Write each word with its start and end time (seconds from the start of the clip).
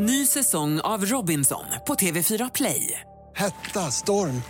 Ny 0.00 0.26
säsong 0.26 0.80
av 0.80 1.04
Robinson 1.04 1.64
på 1.86 1.94
TV4 1.94 2.50
Play. 2.54 3.00
Hetta, 3.34 3.80
storm, 3.80 4.42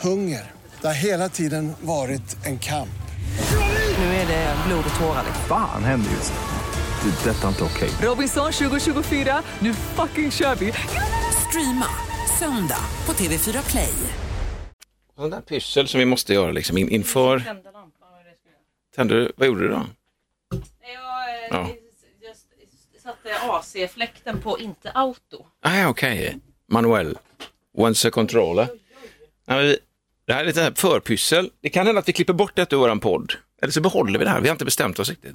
hunger. 0.00 0.50
Det 0.80 0.86
har 0.86 0.94
hela 0.94 1.28
tiden 1.28 1.72
varit 1.80 2.46
en 2.46 2.58
kamp. 2.58 2.88
Nu 3.98 4.04
är 4.04 4.26
det 4.26 4.56
blod 4.66 4.84
och 4.94 5.00
tårar. 5.00 5.24
Fan 5.48 5.84
händer 5.84 6.10
just 6.10 6.32
nu. 6.32 7.10
Det. 7.10 7.30
är 7.30 7.34
Detta 7.34 7.44
är 7.44 7.48
inte 7.48 7.64
okej. 7.64 7.90
Robinson 8.08 8.52
2024, 8.52 9.42
nu 9.58 9.74
fucking 9.74 10.30
kör 10.30 10.54
vi! 10.54 10.72
Streama 11.48 11.86
söndag 12.38 12.84
på 13.04 13.12
TV4 13.12 13.70
Play. 13.70 13.94
Sån 15.16 15.30
där 15.30 15.40
pyssel 15.40 15.88
som 15.88 16.00
vi 16.00 16.06
måste 16.06 16.34
göra 16.34 16.52
liksom 16.52 16.78
in, 16.78 16.88
inför... 16.88 17.42
Tände 18.96 19.14
du? 19.14 19.32
Vad 19.36 19.48
gjorde 19.48 19.60
du 19.60 19.68
då? 19.68 19.86
Jag, 21.50 21.60
Ja. 21.60 21.81
Eh, 23.44 23.54
AC-fläkten 23.54 24.40
på 24.40 24.58
inte 24.58 24.90
auto. 24.90 25.46
Ah, 25.62 25.86
okej. 25.88 26.38
Manuell. 26.68 27.18
Once 27.76 28.08
a 28.08 28.10
controller. 28.10 28.68
Vi, 29.46 29.78
det 30.26 30.32
här 30.32 30.40
är 30.40 30.44
lite 30.44 30.72
förpyssel. 30.74 31.50
Det 31.60 31.68
kan 31.70 31.86
hända 31.86 31.98
att 31.98 32.08
vi 32.08 32.12
klipper 32.12 32.32
bort 32.32 32.52
det 32.56 32.72
ur 32.72 32.76
vår 32.76 32.96
podd. 32.96 33.32
Eller 33.62 33.72
så 33.72 33.80
behåller 33.80 34.18
vi 34.18 34.24
det 34.24 34.30
här. 34.30 34.40
Vi 34.40 34.48
har 34.48 34.54
inte 34.54 34.64
bestämt 34.64 34.98
oss 34.98 35.08
riktigt. 35.08 35.34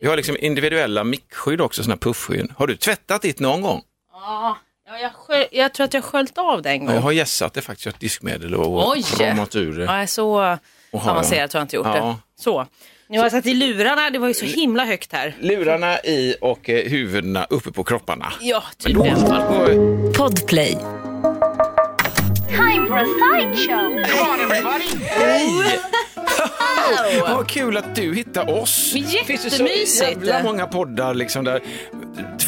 Vi 0.00 0.08
har 0.08 0.16
liksom 0.16 0.36
individuella 0.40 1.04
mickskydd 1.04 1.60
också, 1.60 1.82
sådana 1.82 1.94
här 1.94 2.00
puffskydd. 2.00 2.50
Har 2.56 2.66
du 2.66 2.76
tvättat 2.76 3.22
ditt 3.22 3.40
någon 3.40 3.62
gång? 3.62 3.82
Ja, 4.12 4.58
ja, 4.86 4.98
jag, 5.28 5.48
jag 5.52 5.74
tror 5.74 5.84
att 5.84 5.94
jag 5.94 6.04
sköljt 6.04 6.38
av 6.38 6.62
det 6.62 6.70
en 6.70 6.86
gång. 6.86 6.94
Jag 6.94 7.02
har 7.02 7.12
gässat 7.12 7.54
det 7.54 7.60
faktiskt, 7.62 7.84
kört 7.84 8.00
diskmedel 8.00 8.54
och 8.54 8.88
Oj! 8.88 9.04
ramat 9.20 9.56
ur 9.56 9.78
det. 9.78 9.84
Ja, 9.84 10.06
så 10.06 10.38
har 10.40 10.58
avancerat 10.92 11.52
har 11.52 11.60
jag 11.60 11.64
inte 11.64 11.76
gjort 11.76 11.86
Ja. 11.86 11.94
det. 12.36 12.42
Så. 12.42 12.66
Nu 13.10 13.18
har 13.18 13.24
jag 13.24 13.32
satt 13.32 13.46
i 13.46 13.54
lurarna, 13.54 14.10
det 14.10 14.18
var 14.18 14.28
ju 14.28 14.34
så 14.34 14.44
himla 14.44 14.84
högt 14.84 15.12
här. 15.12 15.36
Lurarna 15.40 15.98
i 16.00 16.34
och 16.40 16.70
eh, 16.70 16.90
huvudena 16.90 17.46
uppe 17.50 17.72
på 17.72 17.84
kropparna. 17.84 18.32
Ja, 18.40 18.62
tydligen. 18.78 19.16
Podplay. 20.16 20.78
Time 22.48 22.86
for 22.86 22.98
a 22.98 23.04
sideshow. 23.06 23.98
Vad 27.36 27.48
kul 27.48 27.76
att 27.76 27.94
du 27.94 28.14
hittar 28.14 28.50
oss. 28.50 28.90
Men 28.94 29.02
Det 29.02 29.24
finns 29.24 29.46
ju 29.46 29.50
så 29.50 29.62
jättemysigt. 29.62 30.10
jävla 30.10 30.42
många 30.42 30.66
poddar 30.66 31.14
liksom 31.14 31.44
där 31.44 31.60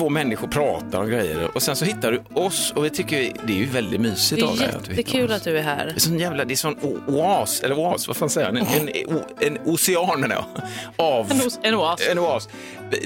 två 0.00 0.08
människor 0.08 0.48
pratar 0.48 1.00
om 1.00 1.08
grejer 1.10 1.50
och 1.54 1.62
sen 1.62 1.76
så 1.76 1.84
hittar 1.84 2.12
du 2.12 2.22
oss 2.40 2.72
och 2.76 2.84
vi 2.84 2.90
tycker 2.90 3.32
det 3.46 3.52
är 3.52 3.56
ju 3.56 3.66
väldigt 3.66 4.00
mysigt 4.00 4.40
Det 4.40 4.46
av 4.46 4.56
dig 4.56 4.66
är 4.66 4.68
att 4.76 4.84
du 4.84 4.90
hittar 4.94 4.96
jättekul 5.02 5.30
oss. 5.30 5.36
att 5.36 5.44
du 5.44 5.58
är 5.58 5.62
här. 5.62 5.86
Det 5.86 5.92
är 5.96 6.00
sån 6.00 6.18
jävla, 6.18 6.44
det 6.44 6.54
är 6.54 6.56
sån 6.56 6.78
oas, 7.06 7.60
eller 7.60 7.78
oas, 7.78 8.08
vad 8.08 8.16
fan 8.16 8.30
säger 8.30 8.46
jag? 8.52 8.56
En, 8.58 8.88
en, 8.88 9.06
o- 9.16 9.24
en 9.40 9.58
ocean 9.64 10.20
menar 10.20 10.34
jag, 10.36 10.44
av 10.96 11.30
En 11.30 11.40
os- 11.46 11.58
en 11.62 11.74
oas. 11.74 12.08
En 12.10 12.18
oas. 12.18 12.48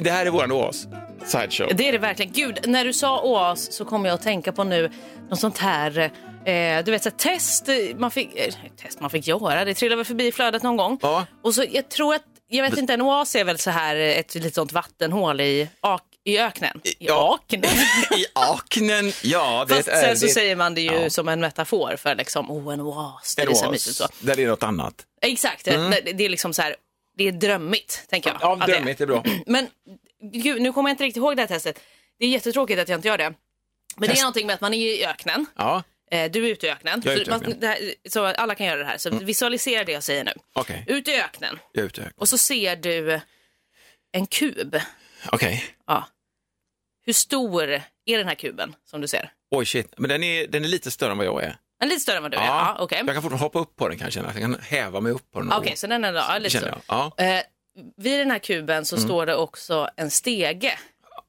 Det 0.00 0.11
här 0.11 0.27
är 0.27 0.31
våran 0.31 0.53
oas, 0.53 0.87
sideshow. 1.25 1.69
Det 1.77 1.89
är 1.89 1.92
det 1.92 1.98
verkligen. 1.98 2.33
Gud, 2.33 2.59
när 2.65 2.84
du 2.84 2.92
sa 2.92 3.20
oas 3.22 3.72
så 3.72 3.84
kom 3.84 4.05
jag 4.05 4.15
att 4.15 4.22
tänka 4.22 4.53
på 4.53 4.65
nu 4.65 4.91
något 5.31 5.41
sånt 5.41 5.59
här, 5.59 5.98
eh, 6.45 6.84
du 6.84 6.91
vet 6.91 7.03
så 7.03 7.09
här, 7.09 7.17
test 7.17 7.69
man 7.98 8.11
fick, 8.11 8.28
eh, 8.39 8.55
test 8.83 9.00
man 9.00 9.11
fick 9.11 9.27
göra, 9.27 9.65
det 9.65 9.75
trillade 9.75 9.97
väl 9.97 10.05
förbi 10.05 10.27
i 10.27 10.33
flödet 10.33 10.62
någon 10.62 10.77
gång. 10.77 10.98
Ja. 11.03 11.27
Och 11.42 11.55
så 11.55 11.65
jag 11.70 11.89
tror 11.89 12.15
att, 12.15 12.22
jag 12.48 12.70
vet 12.70 12.78
inte, 12.78 12.95
en 12.95 13.03
oas 13.03 13.34
är 13.34 13.45
väl 13.45 13.59
så 13.59 13.70
här 13.70 13.97
ett 13.97 14.34
litet 14.34 14.55
sånt 14.55 14.72
vattenhål 14.72 15.41
i, 15.41 15.69
ak, 15.81 16.03
i 16.25 16.39
öknen. 16.39 16.80
I 16.84 16.94
Ja. 16.98 17.41
aknen. 17.44 17.64
I 18.19 18.25
aknen, 18.34 19.12
ja. 19.22 19.64
Det 19.69 19.75
Fast 19.75 19.89
är, 19.89 20.03
sen 20.03 20.17
så 20.19 20.27
det- 20.27 20.33
säger 20.33 20.56
man 20.56 20.75
det 20.75 20.81
ju 20.81 20.92
Ja. 20.94 21.11
som 21.11 21.28
en 21.28 21.41
metafor 21.41 21.97
för 21.97 22.14
liksom, 22.14 22.50
oh 22.50 22.75
en 22.75 22.81
oas, 22.81 23.34
det 23.36 23.42
en 23.42 23.48
är 23.48 23.53
oas, 23.53 23.97
så. 23.97 24.08
där 24.20 24.36
det 24.36 24.42
är 24.42 24.47
något 24.48 24.62
annat. 24.62 24.94
Exakt, 25.22 25.64
det, 25.64 26.00
det 26.14 26.25
är 26.25 26.28
liksom 26.28 26.53
så 26.55 26.62
här, 26.62 26.77
det 27.16 27.28
är 27.28 27.33
drömmigt, 27.33 28.05
tänker 28.08 28.31
jag. 28.31 28.39
Ja, 28.41 28.56
det 28.56 28.72
är. 28.72 28.77
drömmigt 28.77 29.00
är 29.00 29.06
bra. 29.06 29.25
Men 29.47 29.69
gud, 30.33 30.62
nu 30.62 30.72
kommer 30.72 30.91
jag 30.91 30.92
inte 30.94 31.05
riktigt 31.05 31.16
ihåg 31.20 31.36
det 31.36 31.42
här 31.42 31.47
testet. 31.47 31.81
Det 32.19 32.25
är 32.25 32.28
jättetråkigt 32.28 32.81
att 32.81 32.88
jag 32.88 32.98
inte 32.98 33.09
gör 33.09 33.19
det. 33.19 33.25
Men 33.97 34.00
det 34.00 34.06
Test. 34.09 34.19
är 34.19 34.22
någonting 34.22 34.47
med 34.47 34.55
att 34.55 34.61
man 34.61 34.75
är 34.75 34.78
i 34.78 35.05
öknen. 35.05 35.47
Ja, 35.56 35.83
Eh, 36.11 36.31
Du 36.31 36.47
är 36.47 36.50
ute 36.50 36.66
i 36.66 36.70
öknen. 36.70 36.98
Ute 36.98 37.12
i 37.12 37.25
så, 37.25 37.31
man, 37.31 37.41
öknen. 37.41 37.61
det 37.61 37.66
här, 37.66 37.94
så 38.09 38.25
alla 38.27 38.55
kan 38.55 38.66
göra 38.66 38.78
det 38.78 38.84
här. 38.84 38.98
Så 38.98 39.11
visualisera 39.11 39.84
det 39.84 39.92
jag 39.92 40.03
säger 40.03 40.25
nu. 40.25 40.33
okej. 40.53 40.84
Ut 40.86 41.09
i 41.09 41.15
öknen. 41.15 41.59
Jag 41.72 41.82
är 41.82 41.87
ute. 41.87 42.12
Och 42.16 42.28
så 42.28 42.38
ser 42.38 42.76
du 42.76 43.20
en 44.12 44.26
kub. 44.26 44.81
Okej. 45.32 45.65
Ja. 45.87 46.09
Hur 47.06 47.12
stor 47.12 47.62
är 48.06 48.19
den 48.19 48.28
här 48.28 48.34
kuben 48.34 48.75
som 48.84 49.00
du 49.00 49.09
ser? 49.09 49.31
Oj, 49.50 49.66
shit. 49.66 49.94
Men 49.97 50.09
den 50.09 50.22
är, 50.22 50.47
den 50.47 50.65
är 50.65 50.69
lite 50.69 50.91
större 50.91 51.12
än 51.12 51.19
vad 51.19 51.26
jag 51.26 51.42
är. 51.42 51.56
En 51.82 51.88
lite 51.88 52.00
större 52.00 52.16
än 52.16 52.22
vad 52.22 52.32
du 52.32 52.37
är? 52.38 52.47
Ja, 52.47 52.76
okej. 52.81 52.98
Jag 52.98 53.15
kan 53.15 53.22
fortfarande 53.22 53.44
hoppa 53.44 53.59
upp 53.59 53.76
på 53.76 53.88
den 53.88 53.98
kanske. 53.98 54.20
Jag 54.20 54.34
kan 54.34 54.56
häva 54.60 55.00
mig 55.00 55.12
upp 55.12 55.31
på 55.31 55.41
den. 55.41 55.53
Okej, 55.53 55.76
så 55.76 55.87
den 55.87 56.04
är 56.04 56.12
ja, 56.12 56.38
lite 56.38 56.59
jag. 56.59 56.78
Ja. 56.87 57.25
Eh, 57.25 57.43
vid 57.97 58.19
den 58.19 58.31
här 58.31 58.38
kuben 58.38 58.84
så 58.84 58.97
står 58.97 59.26
det 59.26 59.37
också 59.37 59.88
en 59.97 60.10
stege. 60.10 60.78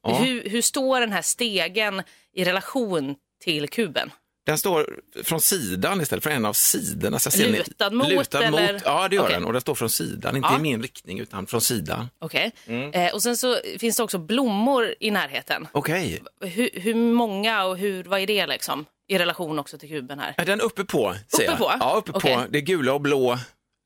Ja. 0.02 0.14
Hur, 0.14 0.50
hur 0.50 0.62
står 0.62 1.00
den 1.00 1.12
här 1.12 1.22
stegen 1.22 2.02
i 2.32 2.44
relation 2.44 3.14
till 3.44 3.68
kuben? 3.68 4.10
Den 4.46 4.58
står 4.58 5.00
från 5.24 5.40
sidan 5.40 6.00
istället 6.00 6.24
för 6.24 6.30
en 6.30 6.44
av 6.44 6.52
sidorna. 6.52 7.18
Så 7.18 7.40
jag 7.42 7.50
Lutad 7.50 7.90
mot, 7.90 8.08
Lutad 8.08 8.42
eller? 8.42 8.72
mot. 8.72 8.82
Ja, 8.84 9.08
det 9.08 9.16
gör 9.16 9.22
Okej. 9.22 9.34
den. 9.34 9.44
Och 9.44 9.52
den 9.52 9.60
står 9.62 9.74
från 9.74 9.90
sidan. 9.90 10.36
Inte 10.36 10.48
Ja. 10.52 10.58
i 10.58 10.62
min 10.62 10.82
riktning 10.82 11.18
utan 11.20 11.46
från 11.46 11.60
sidan. 11.60 12.08
Okej. 12.18 12.52
Mm. 12.66 12.92
Eh, 12.92 13.14
och 13.14 13.22
sen 13.22 13.36
så 13.36 13.58
finns 13.78 13.96
det 13.96 14.02
också 14.02 14.18
blommor 14.18 14.94
i 15.00 15.10
närheten. 15.10 15.68
Okej. 15.72 16.22
Hur, 16.40 16.70
hur 16.74 16.94
många 16.94 17.64
och 17.64 17.78
hur, 17.78 18.04
vad 18.04 18.20
är 18.20 18.26
det 18.26 18.46
liksom? 18.46 18.84
I 19.08 19.18
relation 19.18 19.58
också 19.58 19.78
till 19.78 19.88
kuben 19.88 20.18
här. 20.18 20.34
Är 20.36 20.44
den 20.44 20.60
uppe 20.60 20.84
på? 20.84 21.14
Ser 21.28 21.42
Uppe 21.42 21.44
jag. 21.50 21.58
på? 21.58 21.72
Ja, 21.80 21.94
uppe 21.98 22.12
på. 22.12 22.44
Det 22.50 22.58
är 22.58 22.62
gula 22.62 22.92
och 22.92 23.00
blå, 23.00 23.38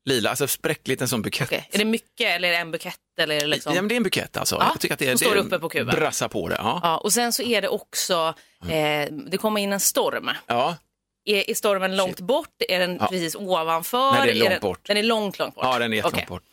lila. 0.05 0.29
Alltså 0.29 0.47
spräckligt 0.47 1.01
en 1.01 1.07
sån 1.07 1.21
bukett. 1.21 1.47
Okej. 1.47 1.67
Är 1.71 1.77
det 1.77 1.85
mycket 1.85 2.27
eller 2.35 2.47
är 2.47 2.51
det 2.51 2.57
en 2.57 2.71
bukett? 2.71 2.95
Eller 3.19 3.35
är 3.35 3.39
det 3.41 3.47
liksom... 3.47 3.75
Ja, 3.75 3.81
men 3.81 3.87
det 3.89 3.95
är 3.95 3.97
en 3.97 4.03
bukett 4.03 4.37
alltså. 4.37 4.55
Ja, 4.55 4.69
Jag 4.73 4.79
tycker 4.81 4.93
att 4.93 4.99
det 4.99 5.07
är, 5.09 5.15
står 5.17 5.33
det 5.33 5.39
är- 5.39 5.43
uppe 5.43 5.59
på 5.59 5.69
kuben. 5.69 5.95
Brassa 5.95 6.29
på 6.29 6.49
det. 6.49 6.55
Ja. 6.59 6.79
Ja, 6.83 6.97
och 6.97 7.13
sen 7.13 7.33
så 7.33 7.43
är 7.43 7.61
det 7.61 7.67
också, 7.67 8.33
eh, 8.69 9.07
det 9.11 9.37
kommer 9.37 9.61
in 9.61 9.73
en 9.73 9.79
storm. 9.79 10.31
ja. 10.47 10.77
Är, 11.25 11.49
är 11.49 11.53
stormen 11.53 11.97
långt 11.97 12.19
bort? 12.19 12.61
Är 12.69 12.79
den 12.79 12.97
Ja. 13.01 13.07
precis 13.07 13.35
ovanför? 13.35 14.11
Nej, 14.11 14.25
det 14.27 14.31
är 14.31 14.35
långt 14.39 14.49
den, 14.51 14.59
bort. 14.61 14.87
Den 14.87 14.97
är 14.97 15.03
långt, 15.03 15.39
långt 15.39 15.55
bort? 15.55 15.63
Ja, 15.65 15.79
den 15.79 15.93
är 15.93 15.97
jättelångt 15.97 16.15
Okej, 16.15 16.25
bort. 16.29 16.43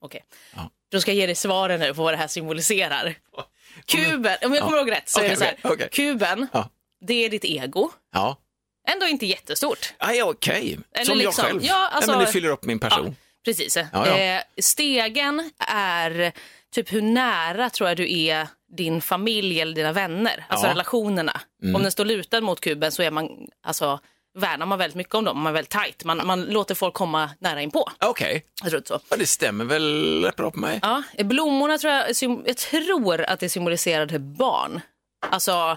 okej. 0.00 0.24
Ja. 0.54 0.70
Då 0.90 1.00
ska 1.00 1.10
jag 1.10 1.16
ge 1.16 1.26
dig 1.26 1.34
svaren 1.34 1.80
nu 1.80 1.94
på 1.94 2.02
vad 2.02 2.12
det 2.12 2.16
här 2.16 2.26
symboliserar. 2.28 3.14
Kuben, 3.86 4.36
om 4.44 4.54
jag 4.54 4.62
kommer 4.64 4.78
ihåg 4.78 4.90
rätt 4.90 5.08
så 5.08 5.20
är 5.20 5.24
Okej, 5.24 5.30
det 5.30 5.36
så 5.62 5.68
här. 5.78 5.88
Kuben, 5.88 6.46
Ja. 6.52 6.68
det 7.06 7.24
är 7.24 7.30
ditt 7.30 7.44
ego. 7.44 7.90
Ja. 8.12 8.36
Ändå 8.86 9.06
inte 9.06 9.26
jättestort. 9.26 9.92
Aj, 9.98 10.22
okej. 10.22 10.78
Eller 10.94 11.04
Som 11.04 11.18
liksom, 11.18 11.44
jag 11.44 11.50
själv. 11.52 11.64
ja, 11.64 11.88
alltså- 11.92 12.10
Nej, 12.10 12.18
men 12.18 12.26
det 12.26 12.32
fyller 12.32 12.48
upp 12.48 12.64
min 12.64 12.78
person. 12.78 13.06
Ja, 13.06 13.12
precis. 13.44 13.76
ja. 13.92 14.06
Eh, 14.06 14.40
stegen 14.60 15.50
är 15.68 16.32
typ 16.74 16.92
hur 16.92 17.02
nära 17.02 17.70
tror 17.70 17.88
jag 17.88 17.96
du 17.96 18.18
är 18.18 18.48
din 18.76 19.00
familj 19.00 19.60
eller 19.60 19.74
dina 19.74 19.92
vänner, 19.92 20.44
alltså 20.48 20.66
Ja. 20.66 20.70
relationerna. 20.70 21.40
Mm. 21.62 21.76
Om 21.76 21.82
den 21.82 21.92
står 21.92 22.04
lutad 22.04 22.40
mot 22.40 22.60
kuben 22.60 22.92
så 22.92 23.02
är 23.02 23.10
man, 23.10 23.28
alltså, 23.62 24.00
värnar 24.38 24.66
man 24.66 24.78
väldigt 24.78 24.96
mycket 24.96 25.14
om 25.14 25.24
dem, 25.24 25.38
man 25.40 25.46
är 25.50 25.54
väldigt 25.54 25.70
tajt. 25.70 26.04
Man, 26.04 26.26
man 26.26 26.42
låter 26.44 26.74
folk 26.74 26.94
komma 26.94 27.30
nära 27.38 27.62
inpå. 27.62 27.90
Okej. 28.00 28.44
Så. 28.70 29.00
Ja, 29.10 29.16
det 29.16 29.26
stämmer 29.26 29.64
väl 29.64 30.24
rätt 30.24 30.36
bra 30.36 30.50
på 30.50 30.58
mig. 30.58 30.78
Ja, 30.82 31.02
blommorna 31.18 31.78
tror 31.78 31.92
jag, 31.92 32.04
jag 32.46 32.56
tror 32.56 33.22
att 33.22 33.40
det 33.40 33.48
symboliserar 33.48 34.06
typ 34.06 34.20
barn. 34.20 34.80
Alltså, 35.30 35.76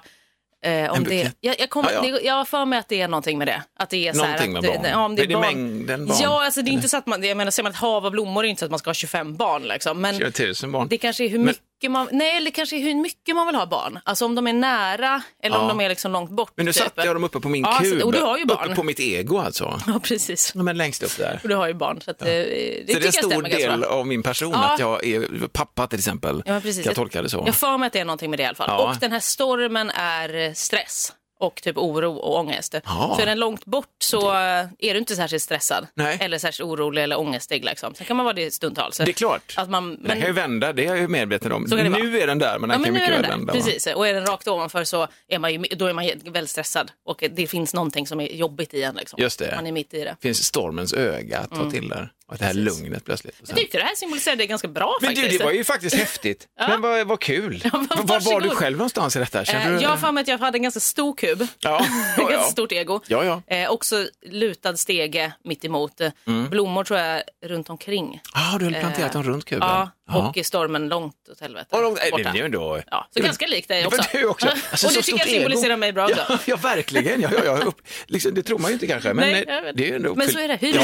eh, 0.66 0.92
om 0.92 0.97
En 0.97 1.03
det, 1.03 1.31
jag, 1.40 1.56
jag, 1.59 1.70
kommer, 1.70 1.92
Ja, 1.92 2.06
ja. 2.08 2.20
jag 2.24 2.34
har 2.34 2.46
för 2.46 2.66
mig 2.66 2.80
att 2.80 2.88
det 2.90 3.02
är 3.02 3.08
någonting 3.08 3.38
med 3.38 3.47
det. 3.47 3.64
Att 3.80 3.90
det 3.90 4.08
är 4.08 4.14
så 4.14 4.24
här 4.24 4.28
Någonting 4.28 4.56
att, 4.56 4.62
med 4.64 4.72
barn. 4.74 4.84
det- 4.84 4.96
om 4.96 5.16
det 5.16 5.22
är, 5.22 5.24
Är 5.24 5.28
det 5.28 5.34
barn. 5.34 5.42
mängden 5.46 6.06
barn? 6.08 6.18
Ja, 6.22 6.46
alltså 6.46 6.62
det 6.62 6.70
är 6.70 6.74
inte 6.74 6.90
så 6.90 6.97
att 6.97 7.08
man, 7.08 7.24
jag 7.24 7.38
menar, 7.38 7.52
ser 7.52 7.64
man 7.64 7.72
ett 7.72 7.78
hav 7.78 8.06
av 8.06 8.12
blommor 8.12 8.46
är 8.46 8.50
inte 8.50 8.59
så 8.59 8.66
att 8.66 8.72
man 8.72 8.80
ska 8.80 8.90
ha 8.90 8.94
25 8.94 9.36
barn 9.36 9.64
liksom. 9.64 10.02
Men 10.02 10.19
20 10.19 10.53
000 10.64 10.72
barn. 10.72 10.88
det 10.88 10.98
kanske 10.98 11.24
är 11.25 11.30
hur 11.30 11.40
Men- 11.40 11.56
mycket 11.80 11.92
man, 11.92 12.08
nej 12.12 12.38
eller 12.38 12.52
kanske 12.52 12.78
hur 12.78 12.96
mycket 12.96 13.36
man 13.36 13.46
vill 13.48 13.56
ha 13.56 13.66
barn. 13.66 14.00
Alltså 14.06 14.26
om 14.26 14.36
de 14.36 14.48
är 14.48 14.54
nära 14.54 15.22
eller 15.44 15.58
om 15.58 15.64
Ja. 15.64 15.68
de 15.70 15.82
är 15.82 15.90
liksom 15.90 16.12
långt 16.12 16.30
bort. 16.32 16.52
Men 16.56 16.66
nu 16.66 16.74
typ. 16.74 16.84
satte 16.84 17.02
jag 17.06 17.16
dem 17.16 17.24
uppe 17.24 17.40
på 17.40 17.50
min 17.50 17.64
Ja, 17.64 17.74
så- 17.78 17.84
kub. 17.84 18.04
och 18.04 18.14
du 18.14 18.20
har 18.22 18.38
ju 18.38 18.46
barn. 18.46 18.66
Uppe 18.66 18.76
på 18.76 18.84
mitt 18.84 19.00
ego 19.00 19.38
alltså. 19.38 19.80
Ja, 19.88 20.00
precis. 20.04 20.56
Men 20.56 20.78
längst 20.78 21.04
upp 21.04 21.18
där. 21.18 21.40
Och 21.44 21.50
du 21.50 21.56
har 21.56 21.68
ju 21.68 21.74
barn. 21.74 22.02
Så 22.02 22.12
att, 22.12 22.22
eh, 22.22 22.28
det 22.28 22.86
Så 22.94 23.00
det 23.00 23.06
är 23.06 23.06
en 23.06 23.14
stor 23.32 23.42
del 23.44 23.84
av 23.84 24.08
min 24.08 24.24
person 24.24 24.52
Ja. 24.52 24.74
att 24.74 24.80
jag 24.80 25.06
är 25.06 25.48
pappa 25.48 25.88
till 25.88 26.00
exempel. 26.00 26.44
Ja, 26.46 26.60
precis. 26.62 26.84
Kan 26.84 26.90
jag 26.90 26.96
tolka 26.96 27.22
det 27.22 27.30
så? 27.30 27.44
Jag 27.46 27.56
för 27.56 27.78
mig 27.78 27.88
att 27.88 27.94
det 27.94 28.00
är 28.00 28.06
någonting 28.06 28.30
med 28.30 28.40
det 28.40 28.44
i 28.44 28.46
alla 28.46 28.56
fall. 28.56 28.70
Ja. 28.70 28.90
Och 28.90 28.96
den 29.00 29.12
här 29.12 29.20
stormen 29.20 29.90
är 29.90 30.36
eh, 30.48 30.54
stress 30.54 31.14
och 31.39 31.62
typ 31.62 31.77
oro 31.77 32.13
och 32.15 32.39
ångest. 32.39 32.75
Ja. 32.86 33.13
Så 33.15 33.21
är 33.21 33.25
den 33.25 33.39
långt 33.39 33.65
bort 33.65 33.95
så 34.00 34.30
eh, 34.31 34.36
är 34.80 34.94
du 34.94 34.97
inte 34.97 35.15
särskilt 35.15 35.44
stressad 35.44 35.88
Nej. 35.94 36.18
eller 36.21 36.38
särskilt 36.38 36.69
orolig 36.69 37.03
eller 37.03 37.19
ångestig. 37.19 37.65
Liksom. 37.65 37.95
Sen 37.95 38.06
kan 38.07 38.18
man 38.18 38.24
vara 38.24 38.33
det 38.33 38.53
stundtals. 38.53 38.97
Det 38.97 39.03
är 39.03 39.13
klart. 39.13 39.53
Att 39.57 39.69
man, 39.69 40.03
Den 40.03 40.18
kan 40.19 40.27
ju 40.27 40.33
vända, 40.33 40.74
det 40.74 40.83
är 40.83 40.88
jag 40.88 40.97
ju 40.97 41.07
medveten 41.07 41.51
om. 41.51 41.65
Vara. 41.69 41.83
Nu 41.83 42.19
är 42.19 42.27
den 42.27 42.39
där, 42.39 42.59
men 42.59 42.69
Ja, 42.69 42.75
den 42.75 42.81
men 42.81 42.83
kan 42.86 42.94
nu 42.94 43.00
mycket 43.00 43.15
väl 43.15 43.21
vända. 43.31 43.53
va? 43.53 43.59
Precis, 43.59 43.88
och 43.88 44.07
är 44.07 44.13
den 44.13 44.25
rakt 44.25 44.47
ovanför 44.47 44.83
så 44.83 45.07
är 45.27 45.39
man 45.39 45.53
ju, 45.53 45.57
då 45.75 45.86
är 45.86 45.94
man 45.94 46.09
väldigt 46.25 46.50
stressad 46.50 46.91
och 47.06 47.24
det 47.31 47.47
finns 47.47 47.74
någonting 47.74 48.07
som 48.07 48.19
är 48.19 48.27
jobbigt 48.27 48.74
i 48.74 48.83
en. 48.83 48.95
Liksom. 48.95 49.21
Just 49.21 49.39
det. 49.39 49.53
Man 49.56 49.68
är 49.68 49.71
mitt 49.71 49.94
i 49.94 50.03
det. 50.03 50.15
finns 50.21 50.44
stormens 50.44 50.94
öga 50.94 51.39
att 51.39 51.50
ta 51.50 51.71
till 51.71 51.89
där. 51.89 52.12
Det 52.38 52.46
här 52.46 52.54
lugnet 52.54 53.06
plötsligt. 53.06 53.36
Jag 53.48 53.58
tyckte 53.58 53.78
det 53.78 53.84
här 53.84 53.96
symboliserade 53.96 54.44
det 54.44 54.48
ganska 54.48 54.68
bra 54.68 54.98
Men 55.02 55.10
du, 55.10 55.16
faktiskt. 55.22 55.40
det 55.40 55.46
var 55.46 55.52
ju 55.52 55.64
faktiskt 55.64 55.96
häftigt. 56.06 56.48
Men 56.58 56.81
vad, 56.81 57.08
vad 57.08 57.20
kul. 57.20 57.62
men 57.74 57.88
Var 58.06 58.20
var 58.20 58.42
du 58.42 58.50
själv 58.50 58.78
någonstans 58.78 59.16
i 59.16 59.20
detta? 59.20 59.46
Kände 59.46 59.68
Eh, 59.68 59.76
du... 59.76 59.81
Jag 59.84 59.90
har 59.90 59.98
för 59.98 60.12
mig 60.12 60.22
att 60.22 60.28
jag 60.28 60.38
hade 60.38 60.58
en 60.58 60.64
ganska 60.64 60.80
stor 60.80 61.16
kub. 61.16 61.40
Ja, 61.40 61.48
ja, 62.18 62.24
ganska 62.24 62.34
ja. 62.34 62.44
stort 62.44 62.72
ego. 62.72 63.00
Ja, 63.08 63.42
ja. 63.48 63.56
Eh, 63.56 63.70
också 63.70 64.08
lutad 64.26 64.78
stege 64.78 65.31
mitt 65.44 65.66
emot. 65.66 66.02
Mm. 66.28 66.50
Blommor 66.50 66.84
tror 66.84 67.00
jag 67.00 67.24
runt 67.46 67.70
omkring. 67.70 68.22
Ah, 68.34 68.58
du 68.58 68.66
har 68.66 68.72
planterat 68.72 69.14
dem 69.14 69.24
runt 69.24 69.46
kuben? 69.46 69.68
Ja, 69.70 69.90
och 70.28 70.38
i 70.38 70.44
stormen 70.44 70.90
långt 70.90 71.16
åt 71.32 71.42
helvete. 71.42 71.75
Och 71.75 71.82
de, 71.82 71.94
nej, 71.94 72.12
borta. 72.12 72.32
det 72.34 72.40
är 72.40 72.46
ändå... 72.46 72.82
Ja, 72.92 73.08
så 73.14 73.22
ganska 73.24 73.48
likt 73.48 73.68
dig 73.68 73.82
Det 73.82 73.88
också. 73.88 74.02
var 74.14 74.20
du 74.22 74.25
också. 74.28 74.48
Alltså, 74.72 74.88
och 74.88 74.94
det 74.94 75.02
tycker 75.02 75.20
jag 75.20 75.28
symboliserar 75.28 75.78
mig 75.78 75.94
bra 75.94 76.06
också. 76.06 76.25
Ja, 76.30 76.38
ja 76.46 76.56
verkligen. 76.56 77.22
Ja, 77.22 77.30
ja, 77.34 77.42
ja. 77.46 77.58
Upp, 77.58 77.82
liksom, 78.08 78.34
det 78.34 78.44
tror 78.44 78.60
man 78.60 78.70
ju 78.72 78.74
inte 78.74 78.88
kanske, 78.88 79.14
men 79.14 79.32
Nej, 79.32 79.74
det 79.75 79.90
är 79.90 79.96
ändå 79.96 80.16
Men 80.16 80.30
så 80.30 80.40
är 80.40 80.48
det. 80.48 80.62
Nivå. 80.62 80.84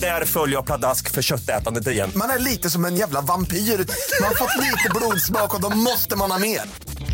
Där 0.00 0.24
följer 0.24 0.56
jag 0.56 0.66
pladask 0.66 1.10
för 1.10 1.22
köttätandet 1.22 1.86
igen. 1.86 2.10
Man 2.14 2.30
är 2.30 2.38
lite 2.38 2.70
som 2.70 2.84
en 2.84 2.96
jävla 2.96 3.20
vampyr. 3.20 3.56
Man 3.56 4.28
har 4.28 4.34
fått 4.34 4.56
lite 4.56 4.90
blodsmak 4.94 5.54
och 5.54 5.60
då 5.60 5.76
måste 5.76 6.16
man 6.16 6.30
ha 6.30 6.38
mer. 6.38 6.60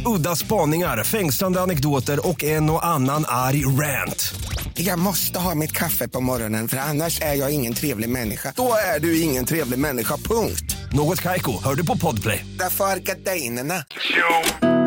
Udda 0.06 0.36
spaningar, 0.36 1.04
fängslande 1.04 1.60
anekdoter 1.60 2.28
och 2.28 2.44
en 2.44 2.70
och 2.70 2.86
annan 2.86 3.24
arg 3.28 3.64
rant. 3.64 4.34
Jag 4.74 4.98
måste 4.98 5.38
ha 5.38 5.54
mitt 5.54 5.72
kaffe 5.72 6.08
på 6.08 6.20
morgonen 6.20 6.68
för 6.68 6.76
annars 6.76 7.20
är 7.20 7.34
jag 7.34 7.50
ingen 7.50 7.74
trevlig 7.74 8.08
människa. 8.08 8.52
Då 8.56 8.74
är 8.94 9.00
du 9.00 9.20
ingen 9.20 9.44
trevlig 9.44 9.78
människa, 9.78 10.16
punkt. 10.16 10.76
Något 10.92 11.20
Kaiko, 11.20 11.62
hör 11.64 11.74
du 11.74 11.86
på 11.86 11.96
Podplay. 11.98 12.46
Därför 12.58 12.84
är 12.84 12.96
gardinerna. 12.96 13.84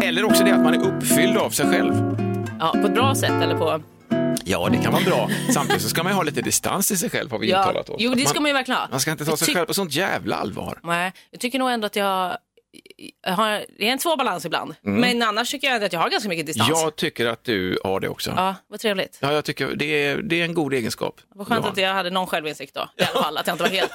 Eller 0.03 0.23
också 0.23 0.44
det 0.44 0.53
att 0.53 0.63
man 0.63 0.73
är 0.73 0.83
uppfylld 0.88 1.38
av 1.38 1.49
sig 1.49 1.65
själv. 1.65 1.94
Ja, 2.59 2.71
på 2.81 2.88
ett 2.88 2.94
bra 2.94 3.15
sätt 3.15 3.41
eller 3.44 3.57
på... 3.57 3.96
Ja, 4.49 4.69
det 4.71 4.77
kan 4.77 4.91
vara 4.94 5.03
bra. 5.03 5.29
Samtidigt 5.53 5.81
så 5.81 5.89
ska 5.89 6.03
man 6.03 6.11
ju 6.11 6.15
ha 6.15 6.23
lite 6.23 6.41
distans 6.41 6.88
till 6.88 6.97
sig 6.99 7.09
själv, 7.09 7.31
har 7.31 7.39
vi 7.39 7.49
Ja, 7.49 7.61
uttalat 7.61 7.89
oss. 7.89 7.95
jo, 7.99 8.13
det 8.15 8.25
ska 8.27 8.39
man 8.39 8.49
ju 8.49 8.53
verkligen 8.53 8.79
ha. 8.79 8.88
Man 8.91 8.99
ska 8.99 9.11
inte 9.11 9.25
ta 9.25 9.38
sig 9.38 9.53
själv 9.53 9.65
på 9.65 9.73
sånt 9.73 9.95
jävla 9.95 10.35
allvar. 10.35 10.79
Nej, 10.83 11.13
jag 11.31 11.39
tycker 11.39 11.59
nog 11.59 11.69
ändå 11.71 11.85
att 11.85 11.95
jag 11.95 12.38
har, 13.27 13.65
det 13.77 13.88
är 13.88 13.91
en 13.91 14.00
svår 14.00 14.18
balans 14.18 14.45
ibland. 14.45 14.75
Men 14.81 15.21
annars 15.21 15.51
tycker 15.51 15.68
jag 15.68 15.83
att 15.83 15.94
jag 15.94 16.00
har 16.00 16.09
ganska 16.09 16.29
mycket 16.29 16.45
distans. 16.45 16.69
Mm. 16.69 16.81
Jag 16.81 16.95
tycker 16.95 17.25
att 17.25 17.44
du 17.44 17.79
har 17.83 18.00
det 18.00 18.09
också. 18.09 18.33
Ja, 18.35 18.47
Ja, 18.47 18.56
vad 18.68 18.79
trevligt. 18.79 19.18
jag 19.21 19.45
tycker 19.45 19.75
det 19.75 19.85
är, 19.85 20.18
det 20.18 20.41
är 20.41 20.45
en 20.45 20.53
god 20.53 20.74
egenskap. 20.74 21.21
Vad 21.35 21.47
skönt 21.47 21.65
att 21.65 21.77
jag 21.77 21.94
hade 21.94 22.09
någon 22.09 22.27
självinsikt 22.27 22.74
då. 22.74 22.89
I 22.97 23.03
alla 23.03 23.24
fall, 23.24 23.38
att 23.38 23.47
jag 23.47 23.53
inte 23.53 23.63
var 23.63 23.69
helt, 23.69 23.91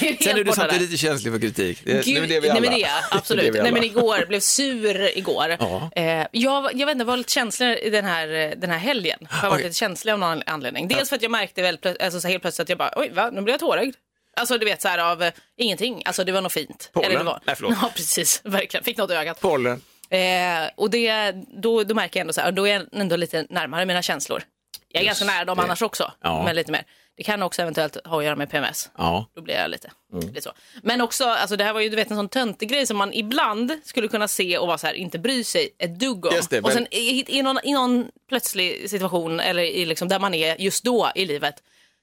helt 0.00 0.22
Sen 0.22 0.38
är 0.38 0.44
du 0.44 0.52
samtidigt 0.52 0.82
lite 0.82 0.96
känslig 0.96 1.32
för 1.32 1.40
kritik. 1.40 1.80
Det, 1.84 2.04
Gud, 2.04 2.28
det 2.28 2.36
är 2.36 2.40
vi 2.40 2.48
nej 2.48 2.50
alla. 2.50 2.60
men 2.60 2.70
det 2.78 2.84
är 2.84 2.90
absolut. 3.10 3.52
Det 3.52 3.58
är 3.58 3.62
nej 3.62 3.72
men 3.72 3.84
igår, 3.84 4.26
blev 4.28 4.40
sur 4.40 5.18
igår. 5.18 5.56
Ja. 5.60 5.90
Eh, 5.96 6.26
jag, 6.32 6.74
jag 6.74 6.86
vet 6.86 6.92
inte, 6.92 7.04
var 7.04 7.16
lite 7.16 7.32
känslig 7.32 7.78
i 7.78 7.90
den 7.90 8.04
här, 8.04 8.28
eh, 8.28 8.50
den 8.56 8.70
här 8.70 8.78
helgen. 8.78 9.18
Jag 9.20 9.36
har 9.36 9.50
varit 9.50 9.64
lite 9.64 9.74
känslig 9.78 10.12
av 10.12 10.18
någon 10.18 10.42
anledning. 10.46 10.88
Dels 10.88 11.08
för 11.08 11.16
att 11.16 11.22
jag 11.22 11.30
märkte 11.30 11.62
väl, 11.62 11.78
alltså, 12.00 12.20
så 12.20 12.28
helt 12.28 12.42
plötsligt 12.42 12.64
att 12.64 12.68
jag 12.68 12.78
bara, 12.78 12.92
oj 12.96 13.10
va, 13.14 13.30
nu 13.30 13.40
blir 13.40 13.54
jag 13.54 13.60
tårögd. 13.60 13.94
Alltså 14.38 14.58
du 14.58 14.64
vet 14.64 14.82
så 14.82 14.88
här 14.88 14.98
av 14.98 15.22
eh, 15.22 15.32
ingenting, 15.56 16.02
alltså 16.04 16.24
det 16.24 16.32
var 16.32 16.40
nog 16.42 16.52
fint. 16.52 16.90
Pollen? 16.92 17.10
Eller 17.10 17.18
det 17.18 17.24
var, 17.24 17.40
Nej, 17.44 17.56
förlåt. 17.56 17.74
Ja 17.82 17.90
precis, 17.94 18.40
verkligen. 18.44 18.84
Fick 18.84 18.96
något 18.96 19.10
i 19.10 19.14
ögat. 19.14 19.40
Pollen. 19.40 19.82
Eh, 20.10 20.70
och 20.76 20.90
det, 20.90 21.32
då, 21.62 21.82
då 21.84 21.94
märker 21.94 22.20
jag 22.20 22.22
ändå 22.22 22.32
så 22.32 22.40
här, 22.40 22.52
då 22.52 22.68
är 22.68 22.72
jag 22.72 22.86
ändå 22.92 23.16
lite 23.16 23.46
närmare 23.50 23.86
mina 23.86 24.02
känslor. 24.02 24.42
Jag 24.88 25.02
är 25.02 25.06
ganska 25.06 25.24
nära 25.24 25.44
dem 25.44 25.56
det. 25.56 25.62
annars 25.62 25.82
också, 25.82 26.12
Ja. 26.22 26.42
men 26.44 26.56
lite 26.56 26.72
mer. 26.72 26.84
Det 27.16 27.22
kan 27.24 27.42
också 27.42 27.62
eventuellt 27.62 28.06
ha 28.06 28.18
att 28.18 28.24
göra 28.24 28.36
med 28.36 28.50
PMS. 28.50 28.90
Ja. 28.98 29.26
Då 29.34 29.42
blir 29.42 29.54
jag 29.54 29.70
lite, 29.70 29.90
Mm. 30.12 30.26
lite 30.28 30.40
så. 30.40 30.52
Men 30.82 31.00
också, 31.00 31.24
alltså 31.24 31.56
det 31.56 31.64
här 31.64 31.72
var 31.72 31.80
ju 31.80 31.88
du 31.88 31.96
vet 31.96 32.10
en 32.10 32.16
sån 32.16 32.28
töntig 32.28 32.68
grej 32.68 32.86
som 32.86 32.96
man 32.96 33.12
ibland 33.12 33.72
skulle 33.84 34.08
kunna 34.08 34.28
se 34.28 34.58
och 34.58 34.66
vara 34.66 34.78
så 34.78 34.86
här, 34.86 34.94
inte 34.94 35.18
bry 35.18 35.44
sig 35.44 35.68
ett 35.78 35.98
dugg 35.98 36.26
om. 36.26 36.34
Just 36.34 36.50
det, 36.50 36.58
och 36.58 36.64
men- 36.64 36.72
sen 36.72 36.86
i, 36.90 37.38
i, 37.38 37.42
någon, 37.42 37.58
i 37.64 37.72
någon 37.72 38.08
plötslig 38.28 38.90
situation 38.90 39.40
eller 39.40 39.62
i 39.62 39.84
liksom 39.86 40.08
där 40.08 40.18
man 40.18 40.34
är 40.34 40.60
just 40.60 40.84
då 40.84 41.10
i 41.14 41.24
livet 41.26 41.54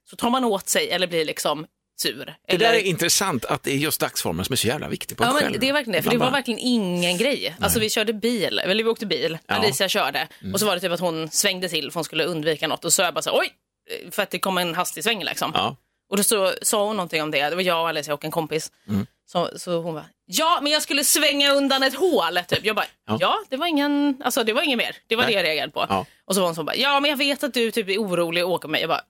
så 0.09 0.15
tar 0.15 0.29
man 0.29 0.43
åt 0.45 0.69
sig 0.69 0.89
eller 0.91 1.07
blir 1.07 1.25
liksom 1.25 1.65
sur. 1.97 2.25
Det 2.25 2.53
eller... 2.53 2.65
där 2.67 2.73
är 2.73 2.79
intressant 2.79 3.45
att 3.45 3.63
det 3.63 3.71
är 3.71 3.75
just 3.77 4.01
dagsformen 4.01 4.45
som 4.45 4.53
är 4.53 4.57
så 4.57 4.67
jävla 4.67 4.87
viktig 4.87 5.17
på 5.17 5.23
Ja, 5.23 5.31
själv. 5.31 5.51
men 5.51 5.59
det 5.59 5.69
är 5.69 5.73
verkligen 5.73 5.97
det. 5.97 6.03
För 6.03 6.11
det 6.11 6.17
var 6.17 6.31
verkligen 6.31 6.59
ingen 6.59 7.17
grej. 7.17 7.55
Alltså 7.59 7.79
vi 7.79 7.89
körde 7.89 8.13
bil, 8.13 8.59
eller 8.59 8.83
vi 8.83 8.89
åkte 8.89 9.05
bil, 9.05 9.37
Ja. 9.47 9.53
Mm. 9.55 9.65
Alicia 9.65 9.89
körde 9.89 10.27
och 10.53 10.59
så 10.59 10.65
var 10.65 10.75
det 10.75 10.81
typ 10.81 10.91
att 10.91 10.99
hon 10.99 11.29
svängde 11.31 11.69
till 11.69 11.91
för 11.91 11.95
hon 11.99 12.03
skulle 12.03 12.23
undvika 12.25 12.67
något 12.67 12.85
och 12.85 12.93
så 12.93 13.01
jag 13.01 13.13
bara 13.13 13.21
så 13.21 13.39
oj, 13.39 13.49
för 14.11 14.23
att 14.23 14.29
det 14.29 14.39
kom 14.39 14.57
en 14.57 14.75
hastig 14.75 15.03
sväng 15.03 15.23
liksom. 15.23 15.51
Ja. 15.55 15.75
Och 16.09 16.17
då 16.17 16.23
så, 16.23 16.53
sa 16.61 16.85
hon 16.87 16.95
någonting 16.95 17.21
om 17.23 17.31
det, 17.31 17.49
det 17.49 17.55
var 17.55 17.61
jag 17.63 17.81
och 17.81 17.89
Alicia 17.89 18.13
och 18.13 18.25
en 18.25 18.31
kompis. 18.31 18.71
Mm. 18.89 19.07
Så, 19.27 19.49
så 19.55 19.81
hon 19.81 19.93
bara, 19.93 20.05
ja 20.25 20.59
men 20.61 20.71
jag 20.71 20.81
skulle 20.81 21.03
svänga 21.03 21.51
undan 21.53 21.83
ett 21.83 21.95
hål. 21.95 22.39
Typ. 22.47 22.65
Jag 22.65 22.75
bara, 22.75 22.85
Ja. 23.07 23.17
ja, 23.21 23.37
det 23.49 23.57
var 23.57 23.67
ingen, 23.67 24.21
alltså 24.23 24.43
det 24.43 24.53
var 24.53 24.61
inget 24.61 24.77
mer. 24.77 24.95
Det 25.07 25.15
var 25.15 25.23
Nej. 25.23 25.33
det 25.33 25.37
jag 25.39 25.45
reagerade 25.47 25.71
på. 25.71 25.85
Ja. 25.89 26.05
Och 26.25 26.35
så 26.35 26.41
var 26.41 26.47
hon 26.47 26.55
så 26.55 26.63
bara, 26.63 26.75
ja 26.75 26.99
men 26.99 27.09
jag 27.09 27.17
vet 27.17 27.43
att 27.43 27.53
du 27.53 27.71
typ 27.71 27.89
är 27.89 27.97
orolig 27.97 28.45
och 28.45 28.51
åker 28.51 28.67
med 28.67 28.71
mig. 28.71 28.81
Jag 28.81 28.89
bara, 28.89 29.01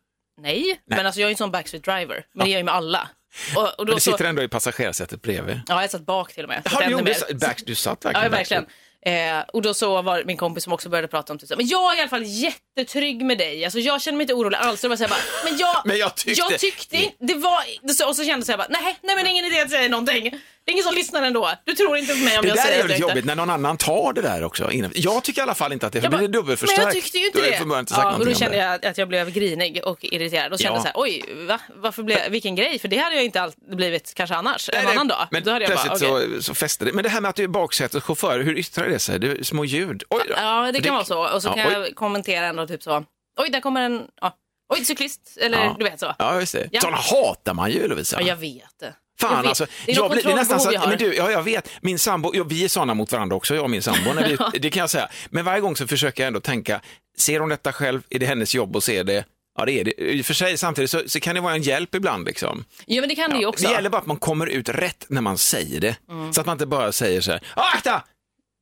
nej, 0.42 0.82
men 0.86 1.06
alltså 1.06 1.22
jag 1.22 1.28
är 1.28 1.32
en 1.32 1.38
sån 1.38 1.52
backstreet 1.52 1.84
driver, 1.84 2.26
men 2.34 2.46
det 2.46 2.52
gör 2.52 2.56
jag 2.56 2.60
ju 2.60 2.64
med 2.64 2.74
alla. 2.74 3.10
Och, 3.56 3.62
och 3.64 3.74
Men 3.78 3.86
då 3.88 3.94
du 3.94 4.00
så, 4.00 4.12
sitter 4.12 4.26
ändå 4.26 4.44
i 4.44 4.48
passagerarsätet 4.48 5.22
bredvid. 5.22 5.62
ja, 5.68 5.82
jag 5.82 5.92
satt 5.92 6.06
bak 6.06 6.34
till 6.34 6.44
och 6.44 6.50
med. 6.50 6.62
Har 6.66 6.84
du, 6.84 6.96
mer. 6.96 7.34
back, 7.40 7.62
du 7.66 7.76
satt 7.76 8.06
verkligen 8.06 8.24
Ja, 8.24 8.30
verkligen. 8.30 8.66
Eh, 9.06 9.40
och 9.54 9.62
då 9.62 9.74
så 9.74 10.02
var 10.02 10.24
min 10.24 10.38
kompis 10.38 10.64
som 10.64 10.74
också 10.74 10.90
började 10.90 11.08
prata 11.08 11.34
om 11.34 11.40
typ, 11.40 11.48
så 11.48 11.54
här, 11.54 11.58
men 11.58 11.68
jag 11.68 11.94
är 11.94 11.98
i 11.98 12.00
alla 12.00 12.10
fall 12.10 12.24
jättetrygg 12.26 13.26
med 13.26 13.38
dig. 13.38 13.66
Alltså, 13.66 13.80
jag 13.80 14.02
känner 14.02 14.18
mig 14.18 14.24
inte 14.24 14.34
orolig 14.34 14.58
alls. 14.58 14.84
Jag 14.84 14.90
bara, 14.92 14.98
så 14.98 15.04
här, 15.04 15.10
bara, 15.10 15.20
men 15.50 15.58
jag, 15.58 15.82
Men 15.86 15.98
jag 15.98 16.16
tyckte- 16.16 16.42
jag 16.50 16.60
tyckte 16.60 16.98
det 17.20 17.34
var, 17.34 17.64
och 18.08 18.16
så 18.16 18.26
kände 18.26 18.46
jag 18.48 18.58
bara, 18.60 18.68
nej, 18.70 18.98
nej 19.02 19.16
men 19.16 19.24
det 19.26 19.30
är 19.30 19.32
ingen 19.32 19.46
idé 19.46 19.60
att 19.60 19.70
säga 19.70 19.90
någonting. 19.90 20.40
Det 20.66 20.72
är 20.72 20.74
ingen 20.74 20.84
som 20.84 20.94
lyssnar 20.96 21.22
ändå. 21.24 21.52
Du 21.64 21.74
tror 21.74 21.98
inte 21.98 22.14
på 22.14 22.20
mig 22.20 22.38
om 22.38 22.42
Det 22.42 22.48
jag 22.48 22.58
där 22.58 22.64
säger 22.64 22.74
är 22.74 22.78
det. 22.78 22.88
väldigt 22.88 22.98
inte. 22.98 23.10
jobbigt 23.12 23.26
när 23.26 23.36
någon 23.36 23.50
annan 23.50 23.78
tar 23.78 24.14
det 24.14 24.22
där 24.22 24.44
också. 24.44 24.70
Jag 24.94 25.24
tycker 25.24 25.42
i 25.42 25.44
alla 25.44 25.56
fall 25.56 25.74
inte 25.74 25.88
att 25.88 25.94
det, 25.94 26.02
för 26.02 26.10
bara, 26.10 26.22
det 26.22 26.28
dubbelförstärkt. 26.28 26.78
Men 26.78 26.86
jag 26.86 26.94
tyckte 26.94 27.18
ju 27.18 27.26
inte 27.26 27.42
det. 27.42 27.80
inte 27.80 27.94
sagt 27.94 28.04
ja, 28.06 28.16
och 28.18 28.26
då 28.26 28.34
kände 28.34 28.58
det. 28.58 28.64
jag 28.64 28.86
att 28.86 28.98
jag 28.98 29.08
blev 29.08 29.32
grinig 29.32 29.82
och 29.86 30.04
irriterad 30.06 30.54
och 30.54 30.60
kände 30.60 30.78
Ja. 30.78 30.82
så 30.82 30.88
här, 30.88 30.94
oj, 30.96 31.24
va? 31.48 31.60
Varför 31.76 32.04
blev, 32.04 32.32
vilken 32.32 32.56
grej? 32.56 32.80
För 32.80 32.88
det 32.88 32.98
hade 32.98 33.16
jag 33.16 33.26
inte 33.26 33.42
alltid 33.42 33.76
blivit 33.76 34.14
kanske 34.16 34.36
annars, 34.36 34.70
en 34.74 34.84
Nej, 34.86 34.94
annan 34.94 35.08
dag. 35.08 35.28
Men 35.32 35.44
då 35.44 35.52
hade 35.52 35.66
jag 35.66 35.72
plötsligt 35.84 36.10
bara, 36.12 36.20
okej. 36.24 36.36
så, 36.36 36.44
så 36.44 36.54
fäster 36.56 36.86
det. 36.86 36.94
Men 36.94 37.04
det 37.04 37.10
här 37.10 37.22
med 37.22 37.30
att 37.30 37.36
du 37.36 37.44
är 37.44 37.48
baksäteschaufför, 37.48 38.40
hur 38.40 38.58
yttrar 38.58 38.90
det 38.90 39.00
sig? 39.00 39.20
Det 39.20 39.28
är 39.28 39.44
små 39.44 39.66
ljud. 39.66 40.04
Oj. 40.10 40.22
Ja, 40.38 40.72
det 40.74 40.82
kan 40.82 40.94
vara 40.94 41.06
så. 41.06 41.34
Och 41.34 41.42
så 41.42 41.48
Ja, 41.50 41.54
kan 41.54 41.68
oj. 41.68 41.74
jag 41.88 41.96
kommentera 41.96 42.46
ändå 42.46 42.68
typ 42.68 42.84
så, 42.84 43.04
oj, 43.40 43.50
där 43.50 43.60
kommer 43.60 43.82
en, 43.82 44.04
ja, 44.22 44.36
oj, 44.74 44.86
cyklist, 44.86 45.38
eller 45.42 45.58
Ja. 45.66 45.76
du 45.80 45.84
vet 45.86 46.00
så. 46.00 46.16
Ja, 46.20 46.40
just 46.40 46.54
det. 46.54 46.70
Ja. 46.72 46.82
Sådana 46.82 46.98
hatar 46.98 47.54
man 47.54 47.72
ju 47.72 47.88
Lovisa. 47.88 48.22
Ja, 48.22 48.28
jag 48.28 48.36
vet 48.36 48.80
det. 48.80 48.94
Fan 49.20 49.42
vet. 49.42 49.50
alltså, 49.50 49.66
det 49.86 49.92
är 49.92 49.96
jag 49.96 50.04
något 50.04 50.12
blir, 50.12 50.24
det 50.24 50.32
är 50.32 50.36
nästan 50.36 50.60
så 50.60 50.78
att, 50.78 50.90
men 50.90 50.98
du, 50.98 51.16
ja, 51.16 51.32
jag 51.32 51.44
vet, 51.44 51.70
min 51.82 52.00
sambo, 52.00 52.32
ja, 52.36 52.44
vi 52.44 52.64
är 52.64 52.68
sådana 52.70 52.94
mot 52.94 53.12
varandra 53.12 53.36
också, 53.36 53.56
jag 53.56 53.64
och 53.64 53.70
min 53.70 53.82
sambo, 53.82 54.14
vi, 54.14 54.38
det 54.60 54.70
kan 54.70 54.80
jag 54.82 54.90
säga. 54.90 55.10
Men 55.30 55.46
varje 55.46 55.62
gång 55.62 55.76
så 55.76 55.88
försöker 55.88 56.24
jag 56.24 56.28
ändå 56.28 56.40
tänka, 56.40 56.82
ser 57.18 57.40
hon 57.40 57.50
detta 57.50 57.74
själv, 57.74 58.02
är 58.10 58.20
det 58.20 58.26
hennes 58.26 58.56
jobb 58.56 58.76
att 58.76 58.84
se 58.84 59.04
det? 59.04 59.26
Ja, 59.58 59.66
det 59.66 59.80
är 59.80 59.84
det. 59.84 60.02
I 60.02 60.22
och 60.22 60.26
för 60.26 60.34
sig, 60.34 60.58
samtidigt 60.58 60.92
så, 60.92 61.02
så 61.08 61.20
kan 61.20 61.36
det 61.36 61.42
vara 61.42 61.54
en 61.54 61.62
hjälp 61.62 61.96
ibland 61.96 62.26
liksom. 62.26 62.66
Ja, 62.86 63.00
men 63.02 63.10
det 63.10 63.16
kan 63.16 63.30
det 63.30 63.38
ju 63.38 63.46
också. 63.46 63.68
Det 63.68 63.74
gäller 63.74 63.90
bara 63.90 63.98
att 64.02 64.06
man 64.08 64.18
kommer 64.18 64.48
ut 64.48 64.70
rätt 64.70 65.06
när 65.10 65.22
man 65.22 65.38
säger 65.38 65.80
det. 65.82 65.96
Mm. 66.10 66.34
Så 66.34 66.42
att 66.42 66.48
man 66.48 66.54
inte 66.56 66.66
bara 66.66 66.92
säger 66.92 67.22
så 67.22 67.32
här, 67.32 67.42
"Ah, 67.56 67.72
akta! 67.76 68.04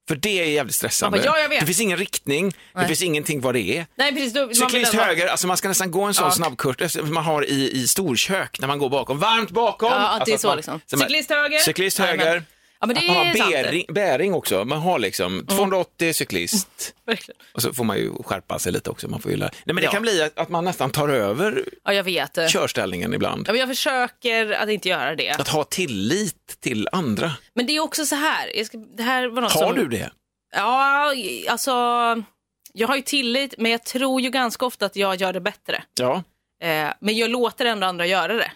För 0.08 0.16
det 0.16 0.42
är 0.42 0.46
jävligt 0.46 0.76
stressande. 0.76 1.18
Man 1.18 1.26
bara, 1.26 1.40
ja. 1.40 1.60
Det 1.60 1.66
finns 1.66 1.80
ingen 1.82 1.98
riktning, 1.98 2.50
det 2.50 2.58
Nej. 2.74 2.88
finns 2.88 3.02
ingenting 3.02 3.42
vad 3.42 3.54
det 3.56 3.78
är. 3.78 3.86
Nej, 3.96 4.14
precis. 4.14 4.34
Då, 4.34 4.46
man 4.46 4.56
Cyklist 4.56 4.94
ändå- 4.94 5.04
höger, 5.06 5.28
alltså 5.28 5.48
man 5.48 5.58
ska 5.58 5.68
nästan 5.68 5.92
gå 5.92 6.04
en 6.04 6.14
sån 6.14 6.26
Ja. 6.26 6.32
snabbkurs 6.32 6.98
man 7.04 7.24
har 7.24 7.46
i, 7.46 7.72
i 7.72 7.88
storkök 7.88 8.60
när 8.60 8.68
man 8.68 8.80
går 8.80 8.90
bakom. 8.90 9.20
Varmt 9.20 9.52
bakom! 9.52 9.92
Ja, 9.92 9.98
att 10.10 10.26
det 10.26 10.32
är 10.32 10.34
Alltså 10.34 10.46
så 10.46 10.48
man- 10.48 10.58
liksom. 10.58 10.82
man- 10.92 11.00
Cyklist 11.00 11.30
höger. 11.30 11.58
Cyklist 11.60 11.98
höger. 12.00 12.44
Ja, 12.84 12.88
men 12.88 12.96
det 12.96 13.02
Att 13.02 13.08
man 13.08 13.16
har. 13.16 13.26
Mm. 13.26 13.64
bäring, 13.64 13.86
bäring 13.90 14.34
också. 14.34 14.66
Man 14.66 14.82
har 14.82 15.00
liksom 15.00 15.46
280 15.48 16.14
cyklist. 16.14 16.96
Verkligen. 17.06 17.42
Och 17.54 17.62
så 17.62 17.74
får 17.74 17.84
man 17.84 17.98
ju 17.98 18.12
skärpa 18.24 18.60
sig 18.60 18.72
lite 18.72 18.90
också. 18.90 19.08
Man 19.08 19.22
får 19.22 19.32
ju. 19.32 19.38
Nej, 19.38 19.50
men 19.66 19.76
det 19.76 19.82
Ja. 19.84 19.92
kan 19.92 20.02
bli 20.02 20.22
att, 20.22 20.40
att 20.40 20.50
man 20.50 20.66
nästan 20.66 20.90
tar 20.92 21.10
över 21.10 21.64
Ja, 21.84 21.94
jag 21.94 22.04
vet 22.04 22.38
körställningen 22.50 23.14
ibland. 23.14 23.48
Ja, 23.48 23.52
men 23.52 23.60
jag 23.60 23.70
försöker 23.70 24.52
att 24.52 24.70
inte 24.70 24.90
göra 24.90 25.16
det. 25.16 25.30
Att 25.32 25.48
ha 25.48 25.64
tillit 25.64 26.58
till 26.60 26.90
andra. 26.92 27.32
Men 27.54 27.66
det 27.66 27.76
är 27.76 27.80
också 27.80 28.06
så 28.06 28.16
här. 28.16 28.64
Ska, 28.64 28.78
det 28.78 29.04
här 29.04 29.28
var 29.28 29.42
något 29.42 29.52
Har 29.52 29.62
som, 29.68 29.76
du 29.76 29.88
det? 29.88 30.12
Ja, 30.56 31.14
alltså. 31.50 31.72
Jag 32.74 32.88
har 32.88 32.96
ju 32.96 33.02
tillit, 33.02 33.54
men 33.58 33.72
jag 33.72 33.84
tror 33.84 34.22
ju 34.22 34.30
ganska 34.30 34.66
ofta 34.66 34.86
att 34.86 34.96
jag 34.96 35.16
gör 35.16 35.34
det 35.34 35.42
bättre. 35.42 35.84
Ja. 36.00 36.24
Eh, 36.64 36.90
men 37.02 37.18
jag 37.18 37.30
låter 37.30 37.66
ändå 37.66 37.88
andra 37.88 38.06
göra 38.06 38.34
det. 38.34 38.52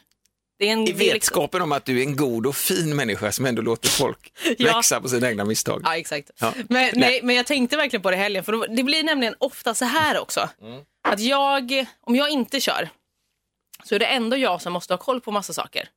En, 0.59 0.83
I 0.83 0.85
liksom- 0.87 0.99
vetskapen 1.07 1.61
om 1.61 1.71
att 1.71 1.85
du 1.85 1.99
är 1.99 2.03
en 2.03 2.15
god 2.15 2.45
och 2.47 2.55
fin 2.55 2.95
människa 2.95 3.31
som 3.31 3.45
ändå 3.45 3.61
låter 3.61 3.89
folk 3.89 4.31
Ja. 4.57 4.75
växa 4.77 5.01
på 5.01 5.09
sina 5.09 5.29
egna 5.29 5.45
misstag. 5.45 5.81
Ja, 5.85 5.97
exakt. 5.97 6.31
Ja. 6.39 6.53
Men, 6.69 6.91
nej, 6.93 7.19
men 7.23 7.35
jag 7.35 7.45
tänkte 7.45 7.77
verkligen 7.77 8.01
på 8.03 8.11
det 8.11 8.17
helgen, 8.17 8.43
för 8.43 8.51
då- 8.51 8.65
det 8.69 8.83
blir 8.83 9.03
nämligen 9.03 9.35
ofta 9.37 9.73
så 9.73 9.85
här 9.85 10.19
också. 10.19 10.49
Mm. 10.61 10.81
Att 11.07 11.19
jag, 11.19 11.85
om 12.01 12.15
jag 12.15 12.29
inte 12.29 12.59
kör, 12.59 12.89
så 13.83 13.95
är 13.95 13.99
det 13.99 14.05
ändå 14.05 14.37
jag 14.37 14.61
som 14.61 14.73
måste 14.73 14.93
ha 14.93 14.97
koll 14.97 15.21
på 15.21 15.31
massa 15.31 15.53
saker. 15.53 15.89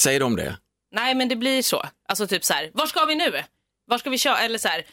Säger 0.00 0.20
de 0.20 0.36
det? 0.36 0.56
Nej, 0.94 1.14
men 1.14 1.28
det 1.28 1.36
blir 1.36 1.62
så. 1.62 1.84
Alltså 2.08 2.26
typ 2.26 2.44
så 2.44 2.52
här, 2.54 2.70
var 2.74 2.86
ska 2.86 3.04
vi 3.04 3.14
nu? 3.14 3.42
Var 3.86 3.98
ska 3.98 4.10
vi 4.10 4.18
köra? 4.18 4.38
Eller 4.38 4.58
så 4.58 4.68
här, 4.68 4.84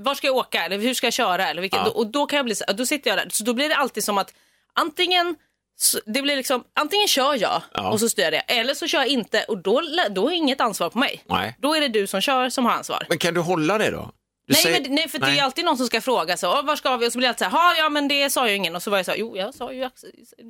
var 0.00 0.14
ska 0.14 0.26
jag 0.26 0.36
åka? 0.36 0.64
Eller 0.64 0.78
hur 0.78 0.94
ska 0.94 1.06
jag 1.06 1.14
köra? 1.14 1.48
Eller 1.48 1.62
vilket, 1.62 1.80
Ja. 1.84 1.90
Och 1.90 2.06
då 2.06 2.26
kan 2.26 2.36
jag 2.36 2.44
bli 2.44 2.54
så, 2.54 2.64
då 2.74 2.86
sitter 2.86 3.10
jag 3.10 3.18
där. 3.18 3.28
Så 3.32 3.44
då 3.44 3.54
blir 3.54 3.68
det 3.68 3.76
alltid 3.76 4.04
som 4.04 4.18
att 4.18 4.34
antingen 4.72 5.36
Så 5.76 6.00
det 6.06 6.22
blir 6.22 6.36
liksom, 6.36 6.64
antingen 6.80 7.08
kör 7.08 7.34
jag 7.40 7.62
Ja. 7.74 7.90
och 7.90 8.00
så 8.00 8.08
styr 8.08 8.22
jag 8.22 8.32
det, 8.32 8.38
eller 8.38 8.74
så 8.74 8.86
kör 8.86 8.98
jag 8.98 9.08
inte 9.08 9.44
och 9.48 9.58
då, 9.58 9.82
då 10.10 10.28
är 10.28 10.32
inget 10.32 10.60
ansvar 10.60 10.90
på 10.90 10.98
mig. 10.98 11.22
Nej. 11.28 11.56
Då 11.62 11.74
är 11.74 11.80
det 11.80 11.88
du 11.88 12.06
som 12.06 12.20
kör 12.20 12.48
som 12.50 12.64
har 12.64 12.72
ansvar. 12.72 13.06
Men 13.08 13.18
kan 13.18 13.34
du 13.34 13.40
hålla 13.40 13.78
det 13.78 13.90
då? 13.90 14.10
Du 14.46 14.52
Nej, 14.52 14.62
säger- 14.62 14.80
men, 14.80 14.94
nej, 14.94 15.08
för 15.08 15.18
det 15.18 15.26
Nej. 15.26 15.38
är 15.38 15.42
alltid 15.44 15.64
någon 15.64 15.76
som 15.76 15.86
ska 15.86 16.00
fråga 16.00 16.36
så, 16.36 16.48
"Åh, 16.58 16.64
var 16.64 16.76
ska 16.76 16.96
vi? 16.96 17.08
Och 17.08 17.12
så 17.12 17.18
blir 17.18 17.26
det 17.26 17.30
alltid 17.30 17.50
så 17.50 17.56
här, 17.56 17.74
"Ja, 17.76 17.82
ja 17.82 17.88
men 17.88 18.08
det 18.08 18.30
sa 18.30 18.48
ju 18.48 18.54
ingen. 18.54 18.76
Och 18.76 18.82
så 18.82 18.90
var 18.90 18.98
jag 18.98 19.04
så 19.06 19.10
här, 19.12 19.18
jo 19.18 19.36
jag 19.36 19.54
sa 19.54 19.72
ju, 19.72 19.90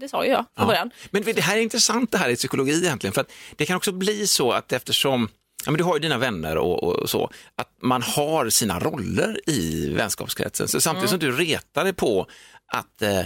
det 0.01 0.09
sa 0.09 0.25
ju 0.25 0.31
jag 0.31 0.45
från 0.57 0.67
början. 0.67 0.91
Men 1.11 1.23
det 1.23 1.41
här 1.41 1.57
är 1.57 1.61
intressant 1.61 2.13
det 2.13 2.19
här 2.19 2.29
i 2.29 2.37
psykologi 2.37 2.85
egentligen, 2.87 3.15
för 3.15 3.21
att 3.21 3.31
det 3.57 3.67
kan 3.67 3.77
också 3.77 3.93
bli 3.93 4.27
så 4.27 4.53
att 4.53 4.73
eftersom 4.73 5.29
Ja, 5.65 5.71
men 5.71 5.79
du 5.79 5.85
har 5.85 5.95
ju 5.97 6.01
dina 6.01 6.19
vänner 6.19 6.57
och, 6.59 6.83
och 6.85 7.11
så, 7.11 7.31
att 7.57 7.69
man 7.83 8.03
har 8.03 8.49
sina 8.51 8.79
roller 8.81 9.41
i 9.51 9.89
vänskapskretsen. 9.89 10.69
Så 10.69 10.81
samtidigt 10.81 11.11
som 11.11 11.19
du 11.19 11.33
retar 11.37 11.85
dig 11.85 11.93
på 11.93 12.27
att 12.73 13.03
eh, 13.03 13.21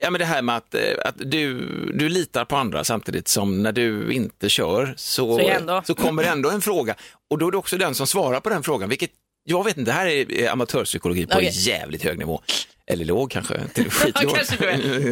Ja, 0.00 0.10
men 0.10 0.18
det 0.18 0.24
här 0.24 0.42
med 0.42 0.56
att, 0.56 0.74
eh, 0.74 0.82
att 1.04 1.14
du, 1.18 1.58
du 1.94 2.08
litar 2.08 2.44
på 2.44 2.56
andra 2.56 2.84
samtidigt 2.84 3.28
som 3.28 3.62
när 3.62 3.72
du 3.72 4.12
inte 4.12 4.48
kör 4.48 4.94
så, 4.96 5.38
Så 5.38 5.82
så 5.86 5.94
kommer 5.94 6.22
det 6.22 6.28
ändå 6.28 6.50
en 6.50 6.60
fråga. 6.60 6.94
Och 7.30 7.38
då 7.38 7.46
är 7.46 7.50
det 7.50 7.56
också 7.58 7.78
den 7.78 7.94
som 7.94 8.06
svarar 8.06 8.40
på 8.40 8.48
den 8.48 8.62
frågan, 8.62 8.88
vilket 8.88 9.10
jag 9.44 9.64
vet 9.64 9.76
inte, 9.76 9.90
det 9.90 9.94
här 9.94 10.06
är 10.06 10.50
amatörpsykologi 10.50 11.26
på 11.26 11.36
Okej. 11.36 11.50
jävligt 11.52 12.02
hög 12.04 12.18
nivå. 12.18 12.42
Eller 12.86 13.04
låg 13.04 13.30
kanske, 13.30 13.60
till 13.74 13.90
skitlåg. 13.90 14.36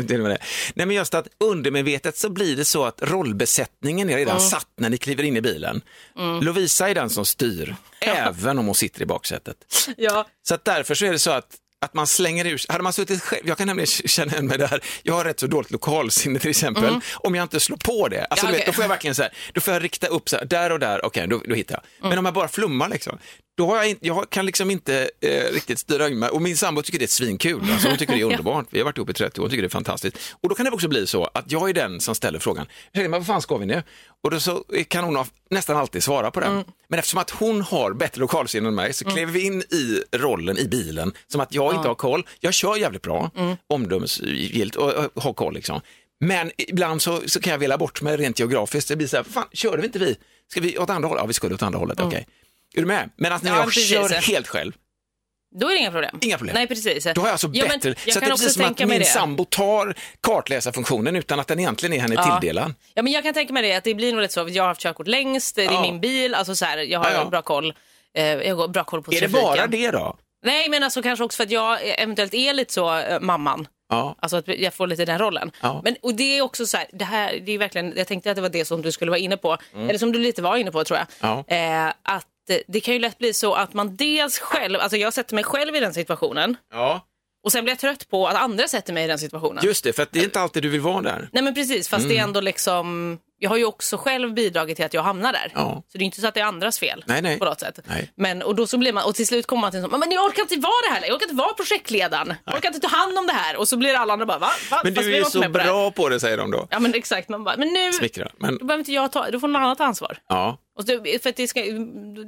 Till 0.07 0.19
med 0.23 0.31
det. 0.31 0.39
Nej, 0.75 0.87
men 0.87 0.97
just 0.97 1.15
att 1.15 1.29
undermedvetet 1.41 2.17
så 2.17 2.29
blir 2.31 2.57
det 2.57 2.65
så 2.65 2.85
att 2.85 3.03
rollbesättningen 3.03 4.11
är 4.11 4.17
redan 4.17 4.41
satt 4.41 4.69
när 4.77 4.91
ni 4.91 4.99
kliver 4.99 5.23
in 5.23 5.37
i 5.37 5.41
bilen. 5.41 5.81
Lovisa 6.43 6.89
är 6.89 6.95
den 6.95 7.11
som 7.11 7.25
styr, 7.25 7.77
även 8.01 8.59
om 8.59 8.67
hon 8.67 8.75
sitter 8.75 9.03
i 9.03 9.07
baksätet. 9.07 9.57
Ja, 9.97 10.27
Så 10.49 10.55
att 10.55 10.65
därför 10.65 10.95
så 10.95 11.07
är 11.07 11.13
det 11.13 11.19
så 11.19 11.31
att 11.31 11.57
att 11.85 11.95
man 11.95 12.07
slänger 12.07 12.47
ur 12.47 12.61
hade 12.69 12.83
man 12.85 12.93
suttit 12.93 13.23
själv, 13.23 13.43
jag 13.49 13.59
kan 13.59 13.67
nämligen 13.67 13.87
känna 13.87 14.33
igen 14.33 14.47
mig 14.47 14.59
där, 14.59 14.81
jag 15.03 15.15
har 15.15 15.25
rätt 15.25 15.41
så 15.41 15.47
dåligt 15.47 15.71
lokalsinne 15.71 16.39
till 16.39 16.51
exempel, 16.51 17.01
om 17.15 17.35
jag 17.35 17.43
inte 17.43 17.61
slår 17.61 17.77
på 17.77 18.09
det, 18.09 18.25
alltså, 18.25 18.47
Ja, 18.47 18.51
du 18.53 18.57
vet, 18.59 18.67
då 18.67 18.73
får 18.73 18.85
jag 18.85 18.89
verkligen 18.89 19.15
så 19.15 19.23
här, 19.23 19.33
då 19.53 19.61
får 19.61 19.75
jag 19.75 19.85
rikta 19.85 20.07
upp 20.07 20.29
så 20.29 20.37
här, 20.37 20.45
där 20.45 20.73
och 20.73 20.79
där, 20.79 21.05
okej, 21.05 21.27
då, 21.29 21.43
då 21.49 21.55
hittar 21.55 21.75
jag. 22.01 22.09
Men 22.09 22.19
om 22.19 22.25
jag 22.25 22.35
bara 22.35 22.49
flummar 22.49 22.89
liksom, 22.89 23.19
då 23.57 23.67
har 23.67 23.85
jag, 23.85 23.97
jag 24.01 24.31
kan 24.31 24.47
liksom 24.47 24.71
inte 24.71 25.11
eh, 25.21 25.53
riktigt 25.53 25.79
styra 25.79 26.09
in 26.09 26.19
mig, 26.19 26.29
och 26.29 26.43
min 26.43 26.57
sambo 26.57 26.83
tycker 26.83 26.99
det 26.99 27.05
är 27.05 27.07
svinkul, 27.07 27.61
alltså, 27.73 27.89
hon 27.89 27.99
tycker 27.99 28.15
det 28.15 28.21
är 28.21 28.25
underbart, 28.31 28.67
vi 28.71 28.79
har 28.79 28.85
varit 28.85 28.97
ihop 28.99 29.11
i 29.11 29.13
30 29.13 29.41
år, 29.41 29.43
hon 29.45 29.51
tycker 29.51 29.63
det 29.63 29.67
är 29.67 29.71
fantastiskt. 29.71 30.17
Och 30.43 30.49
då 30.49 30.55
kan 30.55 30.65
det 30.67 30.73
också 30.73 30.89
bli 30.89 31.07
så 31.07 31.25
att 31.25 31.53
jag 31.53 31.69
är 31.69 31.75
den 31.75 32.01
som 32.01 32.15
ställer 32.15 32.39
frågan, 32.39 32.67
"Hej, 32.93 33.09
men 33.09 33.21
vad 33.21 33.27
fan 33.27 33.43
ska 33.43 33.57
vi 33.57 33.67
nu? 33.67 33.83
Och 34.25 34.31
då 34.31 34.41
så 34.41 34.65
kan 34.89 35.05
hon 35.05 35.25
nästan 35.51 35.77
alltid 35.77 36.03
svara 36.03 36.31
på 36.31 36.41
den. 36.41 36.65
Men 36.89 36.99
eftersom 36.99 37.21
att 37.21 37.31
hon 37.31 37.61
har 37.63 37.93
bättre 37.93 38.21
lokalsinne 38.21 38.69
än 38.69 38.75
mig 38.75 38.93
så 38.93 39.05
klev 39.05 39.29
vi 39.29 39.47
in 39.47 39.61
i 39.63 40.03
rollen 40.13 40.59
i 40.59 40.69
bilen 40.69 41.13
som 41.29 41.41
att 41.41 41.55
jag 41.55 41.75
inte 41.75 41.89
har 41.89 41.95
koll. 41.95 42.27
Jag 42.41 42.55
kör 42.55 42.77
jävligt 42.77 43.03
bra, 43.03 43.31
omdömesgillt 43.69 44.77
och, 44.77 44.93
och 45.15 45.23
har 45.23 45.33
koll 45.33 45.55
liksom. 45.55 45.81
Men 46.21 46.51
ibland 46.59 47.03
så, 47.03 47.21
så 47.27 47.41
kan 47.41 47.51
jag 47.51 47.59
vela 47.59 47.79
bort 47.79 48.03
mig 48.03 48.17
rent 48.17 48.39
geografiskt. 48.39 48.89
Det 48.89 48.97
blir 48.97 49.07
så 49.07 49.17
här, 49.17 49.25
fan, 49.25 49.45
körde 49.53 49.77
vi 49.81 49.87
inte 49.87 49.99
vi? 49.99 50.17
Ska 50.51 50.61
vi 50.61 50.79
åt 50.79 50.91
andra 50.91 51.09
hållet? 51.09 51.23
Ja, 51.23 51.27
vi 51.27 51.33
skulle 51.33 51.55
åt 51.55 51.63
andra 51.63 51.79
hållet, 51.79 52.01
okej. 52.01 52.27
Är 52.77 52.81
du 52.81 52.87
med? 52.87 53.11
Medan 53.17 53.41
när 53.43 53.51
Ja, 53.51 53.57
jag 53.57 53.65
precis. 53.65 53.89
kör 53.91 54.09
helt 54.09 54.49
själv, 54.49 54.73
då 55.61 55.67
är 55.69 55.73
det 55.73 55.79
inga 55.79 55.91
problem. 55.91 56.19
Inga 56.21 56.37
problem. 56.39 56.55
Nej, 56.55 56.67
precis. 56.67 57.05
då 57.15 57.21
har 57.21 57.29
jag 57.29 57.33
alltså 57.33 57.51
Ja, 57.53 57.65
men 57.69 57.79
bättre. 57.79 57.89
jag 58.05 58.13
så 58.13 58.19
att 58.19 58.25
det 58.25 58.27
är 58.27 58.31
precis 58.31 58.55
som 58.55 58.65
att 58.65 58.79
min 58.79 58.89
det. 58.89 59.05
sambo 59.05 59.45
tar 59.45 59.95
kartläsarfunktionen 60.21 61.17
utan 61.17 61.41
att 61.41 61.47
den 61.47 61.59
egentligen 61.61 61.93
är 61.93 62.01
henne 62.01 62.15
Ja. 62.15 62.41
tilldelad. 62.41 62.75
Ja, 62.95 63.03
men 63.03 63.13
jag 63.13 63.23
kan 63.25 63.35
tänka 63.35 63.53
mig 63.53 63.63
det, 63.63 63.75
att 63.77 63.85
det 63.85 63.95
blir 63.95 64.13
nog 64.13 64.23
rätt 64.23 64.33
så. 64.33 64.49
Jag 64.51 64.63
har 64.63 64.69
haft 64.69 64.81
körkort 64.81 65.07
längst, 65.09 65.57
det 65.57 65.65
är 65.65 65.73
Ja. 65.73 65.83
min 65.83 66.01
bil, 66.01 66.35
alltså 66.35 66.55
så 66.55 66.65
här, 66.65 66.79
jag 66.79 66.99
har 67.01 67.11
Ja, 67.11 67.25
bra 67.25 67.43
koll. 67.43 67.75
Eh, 68.15 68.25
jag 68.27 68.57
har 68.57 68.69
bra 68.69 68.85
koll 68.85 69.03
på 69.03 69.11
Är 69.11 69.15
det 69.15 69.21
trafiken. 69.21 69.43
bara 69.45 69.67
det 69.67 69.91
då? 69.91 70.17
Nej, 70.45 70.69
men 70.69 70.83
alltså 70.83 71.03
kanske 71.03 71.25
också 71.25 71.37
för 71.37 71.45
att 71.45 71.51
jag 71.51 71.79
eventuellt 71.83 72.35
är 72.35 72.55
lite 72.55 72.73
så 72.73 72.99
eh, 72.99 73.21
mamman. 73.21 73.69
Ja. 73.89 74.17
Alltså 74.19 74.37
att 74.37 74.49
jag 74.49 74.75
får 74.75 74.87
lite 74.87 75.05
den 75.05 75.19
rollen. 75.19 75.51
Ja. 75.63 75.81
Men, 75.85 75.97
och 76.03 76.15
det 76.15 76.39
är 76.39 76.43
också 76.43 76.67
så 76.67 76.77
här, 76.77 76.87
det 76.93 77.05
här, 77.05 77.41
det 77.47 77.53
är 77.53 77.59
verkligen, 77.59 77.93
jag 77.97 78.07
tänkte 78.07 78.31
att 78.31 78.37
det 78.37 78.43
var 78.43 78.49
det 78.49 78.65
som 78.65 78.83
du 78.83 78.93
skulle 78.93 79.11
vara 79.11 79.19
inne 79.19 79.37
på, 79.37 79.57
eller 79.75 79.99
som 79.99 80.13
du 80.13 80.19
lite 80.19 80.43
var 80.43 80.57
inne 80.57 80.71
på 80.71 80.85
tror 80.85 80.99
jag. 80.99 81.31
Mm. 81.31 81.45
Ja. 81.49 81.87
Eh, 81.87 81.93
att 82.03 82.27
eh, 82.51 82.59
det 82.69 82.81
kan 82.81 82.95
ju 82.95 83.01
lätt 83.01 83.19
bli 83.19 83.33
så 83.35 83.55
att 83.55 83.75
man 83.75 83.97
dels 83.97 84.39
själv, 84.39 84.81
alltså 84.81 84.97
jag 84.97 85.13
sätter 85.13 85.35
mig 85.35 85.45
själv 85.45 85.77
i 85.77 85.81
den 85.81 85.95
situationen 85.95 86.57
Ja. 86.73 87.01
och 87.45 87.53
sen 87.53 87.65
blir 87.65 87.73
jag 87.73 87.79
trött 87.79 88.09
på 88.11 88.29
att 88.29 88.37
andra 88.37 88.69
sätter 88.69 88.93
mig 88.93 89.05
i 89.05 89.07
den 89.07 89.19
situationen. 89.19 89.65
Just 89.65 89.85
det, 89.85 89.93
för 89.93 90.03
att 90.03 90.13
det 90.13 90.19
är 90.21 90.25
inte 90.25 90.41
alltid 90.41 90.63
du 90.63 90.69
vill 90.69 90.81
vara 90.81 91.03
där. 91.03 91.29
Nej 91.33 91.43
men 91.43 91.55
precis, 91.55 91.89
fast 91.89 92.05
Mm. 92.05 92.09
det 92.17 92.19
är 92.21 92.23
ändå 92.25 92.41
liksom, 92.41 93.19
jag 93.39 93.51
har 93.51 93.57
ju 93.57 93.65
också 93.65 93.97
själv 93.97 94.35
bidragit 94.35 94.77
till 94.77 94.85
att 94.85 94.95
jag 94.95 95.03
hamnar 95.03 95.33
där. 95.33 95.53
Ja. 95.55 95.83
Så 95.93 95.99
det 95.99 96.05
är 96.05 96.07
inte 96.07 96.21
så 96.21 96.27
att 96.27 96.35
det 96.35 96.41
är 96.41 96.45
andras 96.45 96.79
fel 96.79 97.05
Nej, 97.07 97.23
nej. 97.23 97.39
på 97.39 97.45
något 97.45 97.61
sätt. 97.61 97.79
Nej. 97.85 98.13
Men, 98.17 98.43
och, 98.43 98.55
då 98.55 98.67
så 98.67 98.79
blir 98.79 98.93
man, 98.93 99.05
och 99.05 99.15
till 99.15 99.27
slut 99.27 99.47
kommer 99.47 99.61
man 99.61 99.71
till 99.71 99.81
en 99.81 99.91
sån, 99.91 100.01
men 100.01 100.11
jag 100.11 100.25
orkar 100.25 100.43
inte 100.43 100.57
vara 100.57 100.73
det 100.89 100.95
här 100.95 101.07
jag 101.07 101.15
orkar 101.15 101.25
inte 101.27 101.35
vara 101.37 101.53
projektledaren, 101.55 102.35
jag 102.45 102.55
orkar 102.55 102.69
inte 102.69 102.81
ta 102.81 102.97
hand 102.97 103.19
om 103.19 103.27
det 103.27 103.33
här. 103.33 103.57
Och 103.57 103.69
så 103.69 103.77
blir 103.77 103.95
alla 103.95 104.13
andra 104.13 104.27
bara, 104.27 104.39
va? 104.39 104.51
va? 104.71 104.81
Men 104.85 104.95
Fast 104.95 105.07
du 105.07 105.15
är 105.15 105.19
ju 105.19 105.25
så 105.25 105.43
på 105.43 105.49
det 105.49 105.65
bra 105.65 105.91
på 105.91 106.09
det, 106.09 106.21
säger 106.21 106.37
de 106.37 106.51
då. 106.51 106.69
Ja 106.71 106.79
men 106.81 106.95
exakt, 106.95 107.29
man 107.29 107.45
bara, 107.45 107.57
men 107.57 107.69
nu 107.69 107.93
Smickra. 107.93 108.31
Men, 108.39 108.59
då 108.59 108.65
behöver 108.65 108.81
inte 108.81 108.93
jag 108.93 109.13
ta, 109.13 109.31
då 109.31 109.41
får 109.41 109.49
någon 109.49 109.63
annan 109.63 109.77
ta 109.77 109.85
ansvar. 109.85 110.19
ja. 110.29 110.59
Och 110.77 110.85
det, 110.85 111.23
för 111.23 111.33
det, 111.37 111.49
ska, 111.49 111.61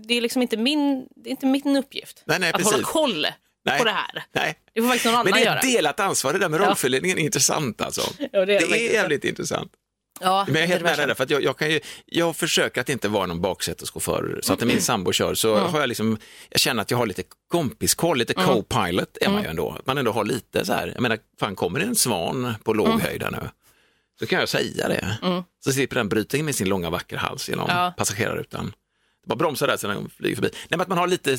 det 0.06 0.14
är 0.14 0.20
liksom 0.20 0.42
inte 0.42 0.56
min, 0.56 1.06
det 1.16 1.28
är 1.28 1.30
inte 1.30 1.46
min 1.46 1.76
uppgift 1.76 2.22
Nej, 2.26 2.38
nej, 2.38 2.50
att 2.50 2.56
precis. 2.56 2.72
hålla 2.72 2.84
koll 2.84 3.26
Nej. 3.64 3.78
på 3.78 3.84
det 3.84 3.90
här. 3.90 4.24
Nej. 4.32 4.58
Det 4.74 4.80
får 4.80 4.88
faktiskt 4.88 5.04
någon 5.04 5.14
Men 5.14 5.20
annan 5.20 5.32
det 5.32 5.40
är 5.40 5.44
göra. 5.44 5.58
ett 5.58 5.62
delat 5.74 6.00
ansvar, 6.00 6.32
det 6.32 6.38
där 6.38 6.48
med 6.48 6.60
rollfördelningen 6.60 7.18
är 7.18 7.22
intressant 7.22 7.80
alltså. 7.80 8.00
Ja, 8.32 8.44
det 8.44 8.56
är 8.56 8.68
det 8.68 8.88
är 8.88 8.92
jävligt 8.92 9.24
intressant. 9.24 9.72
Ja, 10.20 10.44
Men 10.46 10.54
jag 10.54 10.62
är 10.64 10.66
helt 10.66 10.82
med 10.82 11.08
där, 11.08 11.14
för 11.14 11.26
jag, 11.28 11.42
jag, 11.42 11.56
kan 11.58 11.70
ju, 11.70 11.80
jag 12.06 12.36
försöker 12.36 12.80
att 12.80 12.88
inte 12.88 13.08
vara 13.08 13.26
någon 13.26 13.40
baksäteschaufför, 13.40 14.40
så 14.42 14.52
att 14.52 14.60
när 14.60 14.66
min 14.66 14.80
sambo 14.80 15.12
kör 15.12 15.34
så 15.34 15.56
har 15.56 15.80
jag 15.80 15.88
liksom, 15.88 16.18
jag 16.50 16.60
känner 16.60 16.82
att 16.82 16.90
jag 16.90 16.98
har 16.98 17.06
lite 17.06 17.22
kompiskoll, 17.48 18.18
lite 18.18 18.34
co-pilot 18.34 19.18
är 19.20 19.28
man 19.28 19.42
ju 19.42 19.48
ändå, 19.48 19.76
att 19.78 19.86
man 19.86 19.98
ändå 19.98 20.12
har 20.12 20.24
lite 20.24 20.64
så 20.64 20.72
här, 20.72 20.92
jag 20.94 21.02
menar, 21.02 21.18
fan 21.40 21.56
kommer 21.56 21.80
det 21.80 21.86
en 21.86 21.96
svan 21.96 22.54
på 22.64 22.72
låg 22.72 23.00
höjd 23.00 23.22
här 23.22 23.30
nu, 23.30 23.50
så 24.18 24.26
kan 24.26 24.40
jag 24.40 24.48
säga 24.48 24.88
det. 24.88 25.18
Så 25.64 25.72
slipper 25.72 25.96
den 25.96 26.08
bryta 26.08 26.36
in 26.36 26.44
med 26.44 26.54
sin 26.54 26.68
långa 26.68 26.90
vackra 26.90 27.18
hals 27.18 27.48
genom 27.48 27.66
Ja. 27.68 27.94
passagerarrutan. 27.96 28.72
Bara 29.26 29.36
bromsa 29.36 29.66
där 29.66 29.76
så 29.76 29.86
den 29.88 30.10
flyger 30.10 30.36
förbi. 30.36 30.48
Nej, 30.52 30.62
men 30.68 30.80
att 30.80 30.88
man 30.88 30.98
har 30.98 31.06
lite 31.06 31.32
eh, 31.32 31.38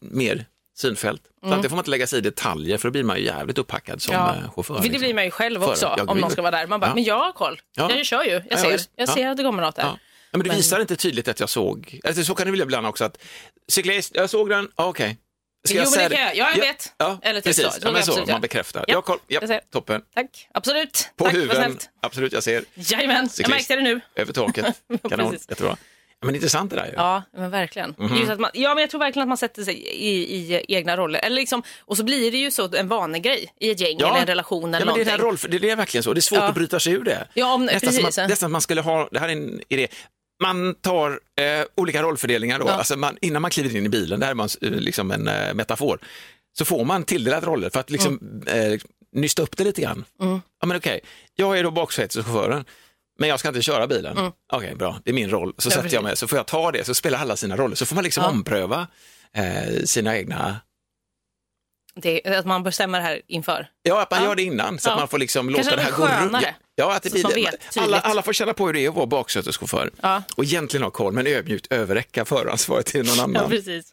mer 0.00 0.44
synfält. 0.78 1.22
Så 1.42 1.52
att 1.52 1.62
det 1.62 1.68
får 1.68 1.76
man 1.76 1.82
inte 1.82 1.90
lägga 1.90 2.06
sig 2.06 2.18
i 2.18 2.22
detaljer 2.22 2.78
för 2.78 2.88
då 2.88 2.92
blir 2.92 3.02
man 3.04 3.18
ju 3.18 3.24
jävligt 3.24 3.58
upphackad 3.58 4.02
som 4.02 4.14
Ja. 4.14 4.34
eh, 4.36 4.52
chaufför. 4.54 4.74
För 4.74 4.82
det 4.82 4.88
liksom. 4.88 5.00
blir 5.00 5.14
man 5.14 5.24
ju 5.24 5.30
själv 5.30 5.64
också 5.64 5.94
Ja, 5.98 6.04
om 6.06 6.18
någon 6.18 6.30
ska 6.30 6.42
vara 6.42 6.50
där. 6.58 6.66
Man 6.66 6.80
bara, 6.80 6.86
Ja. 6.90 6.94
men 6.94 7.04
jag 7.04 7.18
har 7.18 7.32
koll. 7.32 7.60
Ja. 7.76 7.90
Jag 7.96 8.06
kör 8.06 8.22
ju, 8.24 8.30
jag 8.30 8.42
Ja, 8.50 8.56
ser, 8.56 8.70
jag 8.70 8.80
Ja. 8.96 9.06
ser 9.06 9.28
att 9.28 9.36
det 9.36 9.42
kommer 9.42 9.62
något 9.62 9.76
där. 9.76 9.98
Men 10.32 10.40
du 10.42 10.48
Men- 10.48 10.56
visar 10.56 10.80
inte 10.80 10.96
tydligt 10.96 11.28
att 11.28 11.40
jag 11.40 11.48
såg, 11.48 12.00
alltså, 12.04 12.24
så 12.24 12.34
kan 12.34 12.46
det 12.46 12.52
bli 12.52 12.62
ibland 12.62 12.86
också 12.86 13.04
att 13.04 13.18
cyklist, 13.68 14.12
jag 14.14 14.30
såg 14.30 14.48
den, 14.48 14.68
ja, 14.76 14.86
okej. 14.86 15.18
Ska 15.64 15.74
Jo, 15.74 15.80
men 15.80 15.90
säga 15.90 16.08
det 16.08 16.14
kan 16.16 16.24
jag. 16.24 16.36
Ja, 16.36 16.50
jag 16.54 16.60
vet. 16.60 16.92
Ja, 16.98 17.18
Eller 17.22 17.40
precis. 17.40 17.64
så. 17.64 17.70
Ja, 17.82 17.92
men 17.92 17.94
jag 17.94 18.04
så, 18.04 18.24
man 18.32 18.40
bekräftar. 18.40 18.84
Ja, 18.88 18.94
Ja, 18.94 19.02
koll, 19.02 19.18
ja, 19.26 19.40
jag 19.48 19.60
toppen. 19.72 20.02
Tack, 20.14 20.48
absolut. 20.54 21.10
På 21.16 21.24
Tack, 21.24 21.34
huven, 21.34 21.78
absolut, 22.02 22.32
jag 22.32 22.42
ser. 22.42 22.64
Jajamän, 22.74 23.16
jag 23.16 23.30
Cyklist. 23.30 23.50
märkte 23.56 23.76
det 23.76 23.82
nu. 23.82 24.00
Över 24.14 24.32
taket, 24.32 24.82
kanon, 25.08 25.32
jättebra. 25.32 25.76
Ja, 26.22 26.26
men 26.26 26.34
intressant 26.34 26.70
det 26.70 26.76
där 26.76 26.86
ju. 26.86 26.92
Ja, 26.96 27.22
men 27.36 27.50
verkligen. 27.50 27.94
Just 28.18 28.30
att 28.30 28.40
man, 28.40 28.50
ja, 28.54 28.74
men 28.74 28.80
jag 28.80 28.90
tror 28.90 28.98
verkligen 28.98 29.22
att 29.22 29.28
man 29.28 29.36
sätter 29.38 29.62
sig 29.62 29.74
i, 29.86 30.36
i 30.36 30.64
egna 30.68 30.96
roller. 30.96 31.20
Eller 31.20 31.36
liksom, 31.36 31.62
och 31.80 31.96
så 31.96 32.04
blir 32.04 32.30
det 32.32 32.38
ju 32.38 32.50
så 32.50 32.76
en 32.76 32.88
vanegrej 32.88 33.52
i 33.60 33.70
ett 33.70 33.80
gäng 33.80 33.96
eller 34.00 34.14
en 34.20 34.26
relation 34.26 34.74
eller 34.74 34.86
ja, 34.86 34.94
men 34.96 35.04
det, 35.04 35.10
är 35.10 35.18
roll, 35.18 35.36
det, 35.48 35.70
är 35.70 35.76
verkligen 35.76 36.02
så. 36.04 36.12
Det 36.12 36.18
är 36.18 36.22
svårt 36.22 36.38
Ja. 36.38 36.48
att 36.48 36.54
bryta 36.54 36.80
sig 36.80 36.92
ur 36.92 37.04
det. 37.04 37.26
Ja, 37.34 37.54
om- 37.54 37.66
nästan, 37.66 37.92
som 37.92 38.04
precis. 38.04 38.18
att, 38.18 38.28
nästan 38.30 38.46
att 38.46 38.52
man 38.52 38.60
skulle 38.60 38.80
ha, 38.80 39.08
det 39.12 39.18
här 39.18 39.28
är 39.28 39.32
en 39.32 39.60
idé, 39.68 39.88
man 40.40 40.74
tar 40.74 41.10
eh, 41.36 41.66
olika 41.74 42.02
rollfördelningar 42.02 42.58
då, 42.58 42.66
Ja. 42.66 42.72
alltså 42.72 42.96
man, 42.96 43.18
innan 43.20 43.42
man 43.42 43.50
kliver 43.50 43.76
in 43.76 43.86
i 43.86 43.88
bilen, 43.88 44.20
det 44.20 44.26
här 44.26 44.30
är 44.30 44.34
man, 44.34 44.48
eh, 44.62 44.70
liksom 44.70 45.10
en 45.10 45.28
eh, 45.28 45.54
metafor, 45.54 45.98
så 46.58 46.64
får 46.64 46.84
man 46.84 47.04
tilldelat 47.04 47.44
roller 47.44 47.70
för 47.70 47.80
att 47.80 47.90
liksom, 47.90 48.18
Mm. 48.46 48.72
eh, 48.72 48.80
nysta 49.12 49.42
upp 49.42 49.56
det 49.56 49.64
lite 49.64 49.80
grann. 49.82 50.04
Ja, 50.60 50.66
men 50.66 50.76
okej, 50.76 51.00
jag 51.34 51.58
är 51.58 51.62
då 51.64 51.70
baksäteschauffören, 51.70 52.64
men 53.18 53.28
jag 53.28 53.38
ska 53.40 53.48
inte 53.48 53.62
köra 53.62 53.86
bilen. 53.86 54.32
Okej, 54.52 54.74
bra, 54.74 55.00
det 55.04 55.10
är 55.10 55.14
min 55.14 55.30
roll. 55.30 55.54
Så 55.58 55.68
Mm. 55.68 55.76
Ja, 55.76 55.82
sätter 55.82 55.94
jag 55.96 56.04
mig, 56.04 56.16
så 56.16 56.28
får 56.28 56.38
jag 56.38 56.46
ta 56.46 56.72
det, 56.72 56.84
så 56.84 56.94
spelar 56.94 57.18
alla 57.18 57.36
sina 57.36 57.56
roller, 57.56 57.76
så 57.76 57.86
får 57.86 57.94
man 57.94 58.04
liksom 58.04 58.22
Ja. 58.24 58.30
ompröva 58.30 58.86
eh, 59.32 59.82
sina 59.84 60.16
egna 60.16 60.56
Det, 61.94 62.24
att 62.38 62.46
man 62.46 62.62
bestämmer 62.62 62.98
det 62.98 63.04
här 63.04 63.22
inför. 63.26 63.66
Ja, 63.82 64.02
att 64.02 64.10
man 64.10 64.20
Ja. 64.22 64.26
gör 64.28 64.34
det 64.34 64.42
innan 64.42 64.78
så 64.78 64.90
att 64.90 64.98
man 64.98 65.08
får 65.08 65.18
liksom 65.18 65.50
låta 65.50 65.76
det 65.76 65.82
här 65.82 65.92
gå 65.92 66.06
runt. 66.06 66.44
Ja, 66.80 66.94
att 66.96 67.02
det 67.02 67.10
blir, 67.12 67.34
vet 67.34 67.76
alla, 67.78 68.00
alla 68.00 68.22
får 68.22 68.32
känna 68.32 68.54
på 68.54 68.66
hur 68.66 68.72
det 68.72 68.84
är 68.84 68.88
att 68.88 68.94
vara 68.94 69.06
baksäteschaufför 69.06 69.90
Ja. 70.02 70.22
och 70.36 70.44
egentligen 70.44 70.84
ha 70.84 70.90
koll 70.90 71.12
men 71.12 71.26
ödmjukt 71.26 71.72
överräcka 71.72 72.24
föransvaret 72.24 72.86
till 72.86 73.06
någon 73.06 73.16
Ja, 73.16 73.22
annan. 73.24 73.50
precis. 73.50 73.86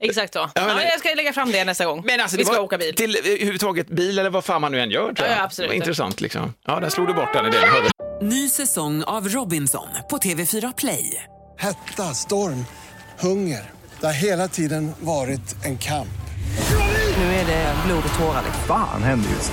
Exakt 0.00 0.32
så. 0.32 0.38
Ja, 0.38 0.50
Ja, 0.54 0.74
men- 0.74 0.84
jag 0.84 0.98
ska 1.00 1.14
lägga 1.14 1.32
fram 1.32 1.52
det 1.52 1.64
nästa 1.64 1.84
gång. 1.86 2.02
Men 2.06 2.20
alltså, 2.20 2.36
Vi 2.36 2.44
ska 2.44 2.54
var 2.54 2.60
åka 2.60 2.78
bil. 2.78 2.94
Till 2.94 3.16
eh, 3.16 3.20
överhuvudtaget 3.32 3.88
bil 3.90 4.18
eller 4.18 4.30
vad 4.30 4.44
fan 4.44 4.60
man 4.60 4.72
nu 4.72 4.80
än 4.80 4.90
gör 4.90 5.02
tror 5.02 5.14
Ja, 5.18 5.26
jag. 5.26 5.38
ja, 5.38 5.42
absolut. 5.44 5.72
Intressant 5.72 6.20
liksom. 6.20 6.54
Ja, 6.66 6.80
där 6.80 6.88
slog 6.90 7.06
du 7.06 7.14
bort 7.14 7.32
den 7.32 7.46
idén. 7.46 7.60
Ny 8.22 8.48
säsong 8.48 9.02
av 9.02 9.28
Robinson 9.28 9.86
på 10.10 10.18
TV4 10.18 10.74
Play. 10.76 11.24
Hetta, 11.58 12.14
storm, 12.14 12.66
hunger. 13.18 13.70
Det 14.00 14.06
har 14.06 14.12
hela 14.12 14.48
tiden 14.48 14.92
varit 15.00 15.64
en 15.64 15.78
kamp. 15.78 16.08
Nu 17.18 17.24
är 17.24 17.46
det 17.46 17.74
blod 17.86 18.02
och 18.12 18.18
tårar. 18.18 18.42
liksom. 18.44 18.62
Fan 18.66 19.02
händer 19.02 19.30
just 19.30 19.52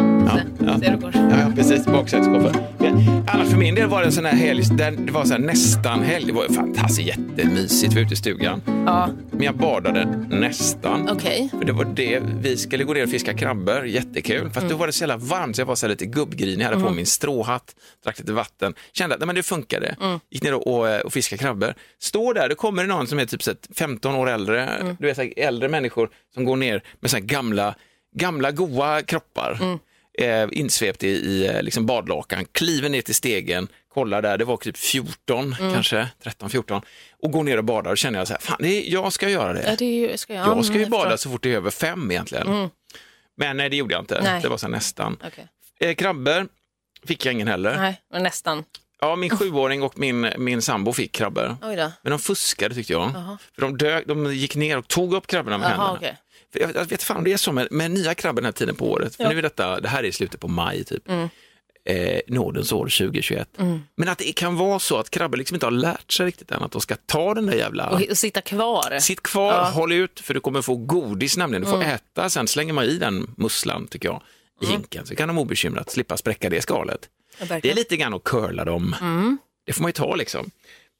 Ja, 0.35 0.75
Ja, 0.81 0.97
ja, 1.13 1.37
ja 1.39 1.51
precis. 1.55 1.85
Men 1.87 3.25
Annars 3.27 3.49
för 3.49 3.57
min 3.57 3.75
del 3.75 3.87
var 3.87 3.99
det 3.99 4.05
en 4.05 4.11
sån 4.11 4.25
här 4.25 4.35
helg, 4.35 4.63
där 4.77 4.91
det 4.91 5.11
var 5.11 5.25
så 5.25 5.37
nästan 5.37 6.01
helg. 6.03 6.25
Det 6.25 6.33
var 6.33 6.45
fantastiskt 6.47 7.07
jättemysigt, 7.07 7.91
vi 7.93 7.95
var 7.95 8.01
ute 8.01 8.13
i 8.13 8.17
stugan. 8.17 8.61
Ja. 8.85 9.09
Men 9.31 9.41
jag 9.41 9.55
badade 9.57 10.05
nästan. 10.29 11.09
Okej. 11.09 11.49
För 11.51 11.65
det 11.65 11.73
var 11.73 11.85
det, 11.85 12.21
vi 12.41 12.57
skulle 12.57 12.83
gå 12.83 12.93
ner 12.93 13.03
och 13.03 13.09
fiska 13.09 13.33
krabbor, 13.33 13.85
jättekul. 13.87 14.49
Fast 14.49 14.69
då 14.69 14.75
var 14.75 14.87
det 14.87 14.93
så 14.93 15.01
jävla 15.03 15.17
varmt 15.17 15.55
så 15.55 15.61
jag 15.61 15.65
var 15.65 15.75
så 15.75 15.87
lite 15.87 16.05
gubbgrinig, 16.05 16.65
hade 16.65 16.75
på 16.77 16.81
Mm. 16.81 16.95
min 16.95 17.05
stråhatt, 17.05 17.75
drack 18.03 18.19
lite 18.19 18.33
vatten. 18.33 18.73
Kände 18.93 19.15
att 19.15 19.21
nej, 19.21 19.27
men 19.27 19.35
det 19.35 19.43
funkade. 19.43 19.95
Mm. 20.01 20.19
Gick 20.31 20.43
ner 20.43 20.53
och, 20.53 20.67
och, 20.67 21.01
och 21.05 21.13
fiskade 21.13 21.39
krabbor. 21.41 21.73
Står 21.99 22.33
där, 22.33 22.49
då 22.49 22.55
kommer 22.55 22.83
det 22.83 22.89
någon 22.89 23.07
som 23.07 23.19
är 23.19 23.25
typ 23.25 23.43
så 23.43 23.51
här 23.51 23.57
15 23.75 24.15
år 24.15 24.29
äldre, 24.29 24.65
Mm. 24.67 24.95
du 24.99 25.07
vet 25.07 25.15
så 25.17 25.21
äldre 25.37 25.69
människor 25.69 26.09
som 26.33 26.45
går 26.45 26.55
ner 26.55 26.83
med 26.99 27.11
så 27.11 27.17
här 27.17 27.23
gamla, 27.23 27.75
gamla 28.15 28.51
goa 28.51 29.01
kroppar. 29.01 29.59
Eh, 30.19 30.47
insvept 30.51 31.03
i, 31.03 31.07
i 31.07 31.47
eh, 31.47 31.61
liksom 31.63 31.85
badlakan, 31.85 32.45
kliver 32.51 32.89
ner 32.89 33.01
till 33.01 33.15
stegen, 33.15 33.67
kollar 33.93 34.21
där, 34.21 34.37
det 34.37 34.45
var 34.45 34.57
typ 34.57 34.77
14 34.77 35.53
Mm. 35.59 35.73
kanske, 35.73 36.07
13-14 36.23 36.81
och 37.19 37.31
går 37.31 37.43
ner 37.43 37.57
och 37.57 37.63
badar 37.63 37.91
och 37.91 37.97
känner 37.97 38.19
jag 38.19 38.27
så 38.27 38.33
här, 38.33 38.41
fan 38.41 38.57
det 38.59 38.67
är, 38.67 38.93
jag 38.93 39.13
ska 39.13 39.29
göra 39.29 39.53
det. 39.53 39.63
Ja, 39.69 39.75
det 39.75 39.85
ju, 39.85 40.17
ska 40.17 40.33
jag, 40.33 40.47
Jag 40.47 40.65
ska 40.65 40.77
ju 40.77 40.85
bada 40.85 41.17
så 41.17 41.29
fort 41.29 41.43
det 41.43 41.51
är 41.51 41.55
över 41.55 41.71
fem 41.71 42.11
egentligen. 42.11 42.47
Mm. 42.47 42.69
Men 43.37 43.57
nej, 43.57 43.69
det 43.69 43.75
gjorde 43.75 43.93
jag 43.93 44.01
inte. 44.01 44.21
Nej. 44.23 44.41
Det 44.41 44.47
var 44.47 44.57
så 44.57 44.67
nästan. 44.67 45.17
Okej. 45.27 45.47
Eh, 45.79 45.95
krabbor 45.95 46.47
fick 47.07 47.25
jag 47.25 47.33
ingen 47.33 47.47
heller. 47.47 47.77
Nej, 48.11 48.21
nästan. 48.21 48.63
Ja, 49.01 49.15
min 49.15 49.37
sjuåring 49.37 49.83
och 49.83 49.99
min, 49.99 50.29
min 50.37 50.61
sambo 50.61 50.93
fick 50.93 51.11
krabbor. 51.11 51.57
Oj 51.61 51.75
då. 51.75 51.91
Men 52.01 52.11
de 52.11 52.19
fuskade 52.19 52.75
tyckte 52.75 52.93
jag. 52.93 53.11
Jaha. 53.13 53.37
För 53.55 53.61
de, 53.61 53.77
dök, 53.77 54.07
de 54.07 54.33
gick 54.35 54.55
ner 54.55 54.77
och 54.77 54.87
tog 54.87 55.13
upp 55.13 55.27
krabborna 55.27 55.57
med 55.57 55.65
Jaha, 55.65 55.71
händerna. 55.77 55.97
okej. 55.97 56.17
Jag, 56.53 56.75
jag 56.75 56.85
vet 56.85 57.03
fan 57.03 57.17
om 57.17 57.23
det 57.23 57.33
är 57.33 57.37
så 57.37 57.51
med, 57.51 57.67
med 57.71 57.91
nya 57.91 58.13
krabbor 58.15 58.41
den 58.41 58.45
här 58.45 58.51
tiden 58.51 58.75
på 58.75 58.91
året. 58.91 59.15
För 59.15 59.23
Ja. 59.23 59.29
nu 59.29 59.37
är 59.37 59.41
detta, 59.41 59.79
det 59.79 59.87
här 59.89 60.03
är 60.03 60.07
i 60.07 60.11
slutet 60.11 60.39
på 60.39 60.47
maj 60.47 60.83
typ. 60.83 61.09
Mm. 61.09 61.29
Eh, 61.85 62.19
nådens 62.27 62.71
år 62.71 62.85
2021. 62.85 63.49
Mm. 63.59 63.79
Men 63.95 64.09
att 64.09 64.17
det 64.17 64.31
kan 64.35 64.55
vara 64.55 64.79
så 64.79 64.97
att 64.97 65.09
krabbor 65.09 65.37
liksom 65.37 65.55
inte 65.55 65.65
har 65.65 65.71
lärt 65.71 66.11
sig 66.11 66.25
riktigt 66.25 66.51
än 66.51 66.63
att 66.63 66.71
de 66.71 66.81
ska 66.81 66.95
ta 67.05 67.33
den 67.33 67.45
där 67.45 67.53
jävla... 67.53 67.89
Och, 67.89 68.01
och 68.09 68.17
sitta 68.17 68.41
kvar. 68.41 68.99
Sitt 68.99 69.23
kvar, 69.23 69.53
Ja. 69.53 69.63
håll 69.63 69.91
ut, 69.91 70.19
för 70.19 70.33
du 70.33 70.39
kommer 70.39 70.61
få 70.61 70.75
godis 70.75 71.37
nämligen. 71.37 71.61
Du 71.61 71.67
får 71.67 71.75
Mm. 71.77 71.89
äta, 71.89 72.29
sen 72.29 72.47
slänger 72.47 72.73
man 72.73 72.85
i 72.85 72.97
den 72.97 73.33
musslan 73.37 73.87
tycker 73.87 74.09
jag, 74.09 74.21
i 74.61 74.65
hinken. 74.65 75.05
Så 75.05 75.15
kan 75.15 75.27
de 75.27 75.37
obekymrat 75.37 75.89
slippa 75.91 76.17
spräcka 76.17 76.49
det 76.49 76.61
skalet. 76.61 77.09
Ja, 77.39 77.45
Det 77.61 77.71
är 77.71 77.75
lite 77.75 77.97
grann 77.97 78.13
att 78.13 78.23
curla 78.23 78.65
dem. 78.65 78.95
Mm. 79.01 79.37
Det 79.65 79.73
får 79.73 79.81
man 79.81 79.89
ju 79.89 79.93
ta 79.93 80.15
liksom. 80.15 80.51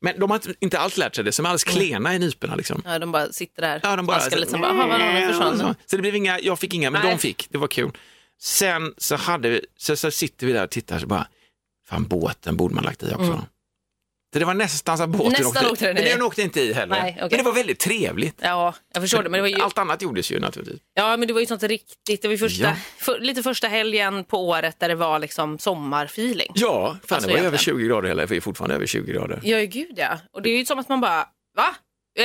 Men 0.01 0.19
de 0.19 0.29
har 0.31 0.41
inte- 0.59 0.79
alls 0.79 0.97
lärt 0.97 1.15
sig 1.15 1.23
det, 1.23 1.31
som 1.31 1.45
är 1.45 1.49
alldeles 1.49 1.63
klena 1.63 2.15
i 2.15 2.19
nyporna 2.19 2.55
liksom. 2.55 2.81
Ja, 2.85 2.99
de 2.99 3.11
bara 3.11 3.31
sitter 3.31 3.61
där. 3.61 3.79
Ja, 3.83 3.95
de 3.95 4.05
bara... 4.05 4.19
Smaskar 4.19 4.37
lite 4.37 4.51
som 4.51 4.61
bara, 4.61 4.73
"Jaha, 4.75 4.87
vadå, 4.87 5.03
det 5.19 5.27
försvann. 5.27 5.57
så, 5.59 5.75
så 5.85 5.95
det 5.95 6.01
blev 6.01 6.15
inga, 6.15 6.39
jag 6.39 6.59
fick 6.59 6.73
inga, 6.73 6.91
men 6.91 7.01
Nej. 7.01 7.11
de 7.11 7.17
fick, 7.19 7.47
det 7.49 7.57
var 7.57 7.67
kul. 7.67 7.91
Sen 8.41 8.93
så, 8.97 9.15
hade 9.15 9.49
vi, 9.49 9.65
så, 9.77 9.95
så 9.95 10.11
sitter 10.11 10.47
vi 10.47 10.53
där 10.53 10.63
och 10.63 10.69
tittar 10.69 10.99
så 10.99 11.07
bara, 11.07 11.27
fan 11.87 12.03
båten 12.07 12.57
borde 12.57 12.75
man 12.75 12.83
lagt 12.83 13.03
i 13.03 13.05
också. 13.11 13.23
Mm. 13.23 13.39
Så 14.33 14.39
det 14.39 14.45
var 14.45 14.53
nästan 14.53 14.97
så 14.97 15.03
att 15.03 15.09
båten 15.09 15.31
Nästan 15.31 15.65
åkte 15.71 15.87
den 15.87 15.97
i. 15.97 16.01
Men 16.01 16.09
den 16.11 16.21
åkte 16.21 16.41
inte 16.41 16.61
i 16.61 16.73
heller. 16.73 17.01
Nej, 17.01 17.11
okej. 17.17 17.27
Men 17.31 17.37
det 17.37 17.43
var 17.43 17.53
väldigt 17.53 17.79
trevligt. 17.79 18.35
Ja, 18.41 18.73
jag 18.93 19.03
förstår 19.03 19.23
det. 19.23 19.29
Men 19.29 19.37
det 19.37 19.41
var 19.41 19.47
ju... 19.47 19.61
Allt 19.61 19.77
annat 19.77 20.01
gjordes 20.01 20.31
ju 20.31 20.39
naturligtvis. 20.39 20.81
Ja, 20.93 21.17
men 21.17 21.27
det 21.27 21.33
var 21.33 21.39
ju 21.39 21.45
sånt 21.45 21.63
riktigt. 21.63 22.21
Det 22.21 22.27
var 22.27 22.37
första, 22.37 22.63
Ja. 22.63 22.75
för, 22.97 23.19
lite 23.19 23.43
första 23.43 23.67
helgen 23.67 24.23
på 24.23 24.47
året 24.49 24.79
där 24.79 24.89
det 24.89 24.95
var 24.95 25.19
liksom 25.19 25.59
sommarfeeling. 25.59 26.51
Ja, 26.55 26.97
fan 27.07 27.15
Alltså, 27.15 27.27
det 27.27 27.33
var 27.33 27.39
ju 27.41 27.45
över 27.47 27.57
egentligen. 27.57 27.79
20 27.79 27.87
grader 27.87 28.07
hela, 28.07 28.25
vi 28.25 28.37
är 28.37 28.41
fortfarande 28.41 28.75
över 28.75 28.85
20 28.85 29.11
grader. 29.13 29.39
Ja, 29.43 29.59
gud 29.59 29.93
ja. 29.95 30.17
Och 30.33 30.41
det 30.41 30.49
är 30.49 30.57
ju 30.57 30.65
som 30.65 30.79
att 30.79 30.89
man 30.89 31.01
bara, 31.01 31.27
va? 31.57 31.75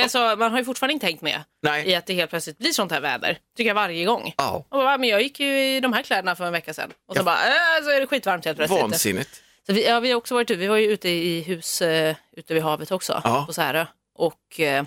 Alltså, 0.03 0.35
man 0.37 0.51
har 0.51 0.59
ju 0.59 0.65
fortfarande 0.65 0.93
inte 0.93 1.05
hängt 1.05 1.21
med 1.21 1.43
Nej. 1.63 1.87
i 1.89 1.95
att 1.95 2.05
det 2.05 2.13
helt 2.13 2.29
plötsligt 2.29 2.57
blir 2.57 2.71
sånt 2.71 2.91
här 2.91 3.01
väder. 3.01 3.37
Tycker 3.57 3.67
jag 3.67 3.75
varje 3.75 4.05
gång. 4.05 4.33
Ja. 4.37 4.65
Och 4.69 4.77
bara, 4.79 4.97
men 4.97 5.09
jag 5.09 5.21
gick 5.21 5.39
ju 5.39 5.59
i 5.75 5.79
de 5.79 5.93
här 5.93 6.03
kläderna 6.03 6.35
för 6.35 6.45
en 6.45 6.51
vecka 6.51 6.73
sedan. 6.73 6.91
Och 7.09 7.15
så 7.15 7.19
Ja. 7.19 7.23
bara, 7.23 7.35
äh, 7.47 7.83
så 7.83 7.89
är 7.91 7.99
det 7.99 8.07
skitvarmt 8.07 8.45
helt 8.45 8.57
plötsligt. 8.57 8.81
Vansinnigt. 8.81 9.43
Så 9.67 9.73
vi, 9.73 9.85
ja, 9.87 9.99
vi 9.99 10.09
har 10.11 10.17
också 10.17 10.33
varit 10.33 10.51
ute, 10.51 10.59
vi 10.59 10.67
var 10.67 10.77
ju 10.77 10.85
ute 10.87 11.09
i 11.09 11.41
hus 11.41 11.81
eh, 11.81 12.15
ute 12.31 12.53
vid 12.53 12.63
havet 12.63 12.91
också, 12.91 13.21
Ja. 13.23 13.43
på 13.47 13.53
Särö. 13.53 13.85
Och 14.15 14.59
eh, 14.59 14.85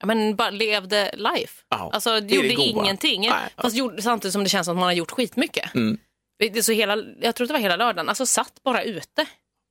ja, 0.00 0.06
men 0.06 0.36
bara 0.36 0.50
levde 0.50 1.10
life. 1.16 1.62
Ja, 1.68 1.90
Alltså 1.92 2.20
det 2.20 2.34
gjorde 2.34 2.48
det 2.48 2.54
ingenting. 2.54 3.20
Nej. 3.20 3.48
Fast 3.56 3.76
gjorde, 3.76 4.02
samtidigt 4.02 4.32
som 4.32 4.44
det 4.44 4.50
känns 4.50 4.64
som 4.64 4.76
att 4.76 4.80
man 4.80 4.86
har 4.86 4.92
gjort 4.92 5.10
skitmycket. 5.10 5.74
Mm. 5.74 5.98
Det 6.38 6.62
så 6.62 6.72
hela, 6.72 6.96
jag 7.20 7.34
tror 7.34 7.46
det 7.46 7.52
var 7.52 7.60
hela 7.60 7.76
lördagen, 7.76 8.08
alltså 8.08 8.26
satt 8.26 8.62
bara 8.62 8.82
ute. 8.82 9.26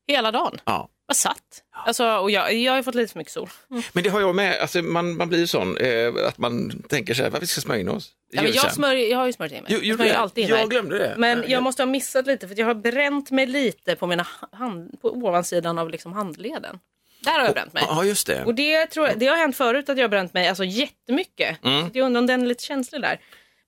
Hela 0.08 0.32
dagen. 0.32 0.62
Ja. 0.66 0.90
Bara 1.10 1.14
satt. 1.14 1.64
Alltså, 1.86 2.06
och 2.06 2.32
jag, 2.32 2.54
jag 2.54 2.74
har 2.74 2.84
fått 2.84 2.96
lite 2.96 3.12
för 3.12 3.20
mycket 3.20 3.34
sol. 3.34 3.50
Men 3.94 4.04
det 4.04 4.10
har 4.10 4.22
jag 4.22 4.36
med, 4.36 4.60
alltså 4.62 4.82
man, 4.82 5.18
man 5.18 5.30
blir 5.30 5.40
ju 5.40 5.48
sån, 5.48 5.78
eh, 5.78 6.14
att 6.28 6.38
man 6.38 6.84
tänker 6.90 7.14
så 7.14 7.24
här, 7.24 7.30
varför 7.30 7.46
ska 7.46 7.62
smörja 7.62 7.82
in 7.82 7.90
oss? 7.90 8.12
Ja, 8.32 8.42
men 8.42 8.52
jag, 8.52 8.62
sen. 8.62 8.72
smörj, 8.72 9.10
jag 9.10 9.18
har 9.18 9.26
ju 9.26 9.34
smörjt 9.34 9.54
in 9.54 9.64
mig. 9.64 9.72
Jo, 9.74 9.80
Jag 9.84 9.96
smörjer 9.96 10.16
alltid 10.16 10.44
in 10.44 10.50
Jag 10.50 10.70
glömde 10.70 10.98
det. 10.98 11.16
Men 11.18 11.38
Ja, 11.38 11.46
jag 11.48 11.64
måste 11.64 11.82
ha 11.82 11.88
missat 11.88 12.28
lite 12.28 12.48
för 12.48 12.54
att 12.54 12.60
jag 12.60 12.66
har 12.66 12.74
bränt 12.74 13.32
mig 13.32 13.46
lite 13.46 13.96
på 13.96 14.08
mina 14.08 14.28
hand, 14.52 15.02
på 15.02 15.12
ovansidan 15.12 15.80
av 15.80 15.90
liksom 15.90 16.14
handleden. 16.14 16.80
Där 17.24 17.32
har 17.32 17.46
jag 17.46 17.54
bränt 17.54 17.74
mig. 17.74 17.84
Ja, 17.88 18.04
just 18.04 18.28
det. 18.28 18.46
Och 18.46 18.56
det, 18.56 18.86
tror 18.86 19.08
jag, 19.08 19.20
det 19.20 19.28
har 19.28 19.38
hänt 19.38 19.58
förut 19.58 19.90
att 19.90 19.98
jag 19.98 20.04
har 20.04 20.10
bränt 20.10 20.34
mig 20.34 20.48
alltså, 20.48 20.64
jättemycket. 20.64 21.66
Mm. 21.66 21.82
Så 21.82 21.92
jag 21.94 22.06
undrar 22.06 22.20
om 22.20 22.28
den 22.28 22.42
är 22.42 22.48
lite 22.48 22.64
känslig 22.64 23.02
där. 23.02 23.20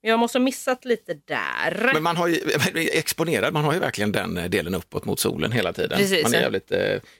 Men 0.03 0.09
jag 0.11 0.19
måste 0.19 0.37
ha 0.37 0.43
missat 0.43 0.85
lite 0.85 1.13
där. 1.13 1.91
Men 1.93 2.03
man 2.03 2.17
har 2.17 2.27
ju, 2.27 2.39
exponerad, 2.93 3.53
man 3.53 3.63
har 3.63 3.73
ju 3.73 3.79
verkligen 3.79 4.11
den 4.11 4.37
eh, 4.37 4.45
delen 4.49 4.75
uppåt 4.75 5.05
mot 5.05 5.19
solen 5.19 5.51
hela 5.51 5.73
tiden. 5.73 5.97
Precis, 5.97 6.23
man 6.23 6.33
är 6.33 6.37
ja. 6.37 6.41
jävligt, 6.41 6.71
eh, 6.71 6.79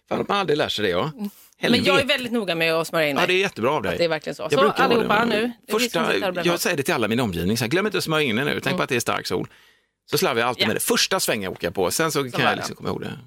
fan 0.09 0.25
man 0.27 0.37
aldrig 0.37 0.57
lär 0.57 0.69
sig 0.69 0.83
det 0.85 0.89
ja. 0.91 1.11
Men 1.15 1.29
jag 1.59 1.77
är 1.79 1.83
Helvete. 1.83 2.07
väldigt 2.07 2.31
noga 2.31 2.55
med 2.55 2.73
att 2.73 2.87
smörja 2.87 3.07
in 3.09 3.15
mig. 3.15 3.23
Ja, 3.23 3.27
det 3.27 3.33
är 3.33 3.39
jättebra 3.39 3.71
av 3.71 3.81
dig. 3.83 3.91
Att 3.91 3.97
det 3.97 4.03
är 4.03 4.09
verkligen 4.09 4.35
så. 4.35 4.47
Jag 4.51 4.59
Så 4.59 4.69
allihopa 4.69 5.19
det, 5.19 5.25
nu. 5.25 5.51
Första, 5.71 6.15
jag 6.43 6.59
säger 6.59 6.77
det 6.77 6.83
till 6.83 6.93
alla 6.93 7.07
min 7.07 7.19
omgivning, 7.19 7.57
så 7.57 7.63
här, 7.63 7.69
glöm 7.69 7.85
inte 7.85 7.97
att 7.97 8.03
smörja 8.03 8.25
in 8.25 8.37
er 8.39 8.45
nu, 8.45 8.51
tänk 8.51 8.65
Mm. 8.65 8.77
på 8.77 8.83
att 8.83 8.89
det 8.89 8.95
är 8.95 8.99
stark 8.99 9.27
sol. 9.27 9.47
Så 10.11 10.17
slarvar 10.17 10.39
jag 10.39 10.47
alltid 10.49 10.63
Ja. 10.63 10.67
med 10.67 10.75
det. 10.75 10.79
Första 10.79 11.19
svängen 11.19 11.51
åker 11.51 11.67
jag 11.67 11.73
på, 11.73 11.91
sen 11.91 12.11
så 12.11 12.23
kan 12.23 12.31
var 12.43 12.49
jag 12.49 12.55
liksom 12.57 12.75
komma 12.75 12.89
ihåg 12.89 13.01
det. 13.01 13.19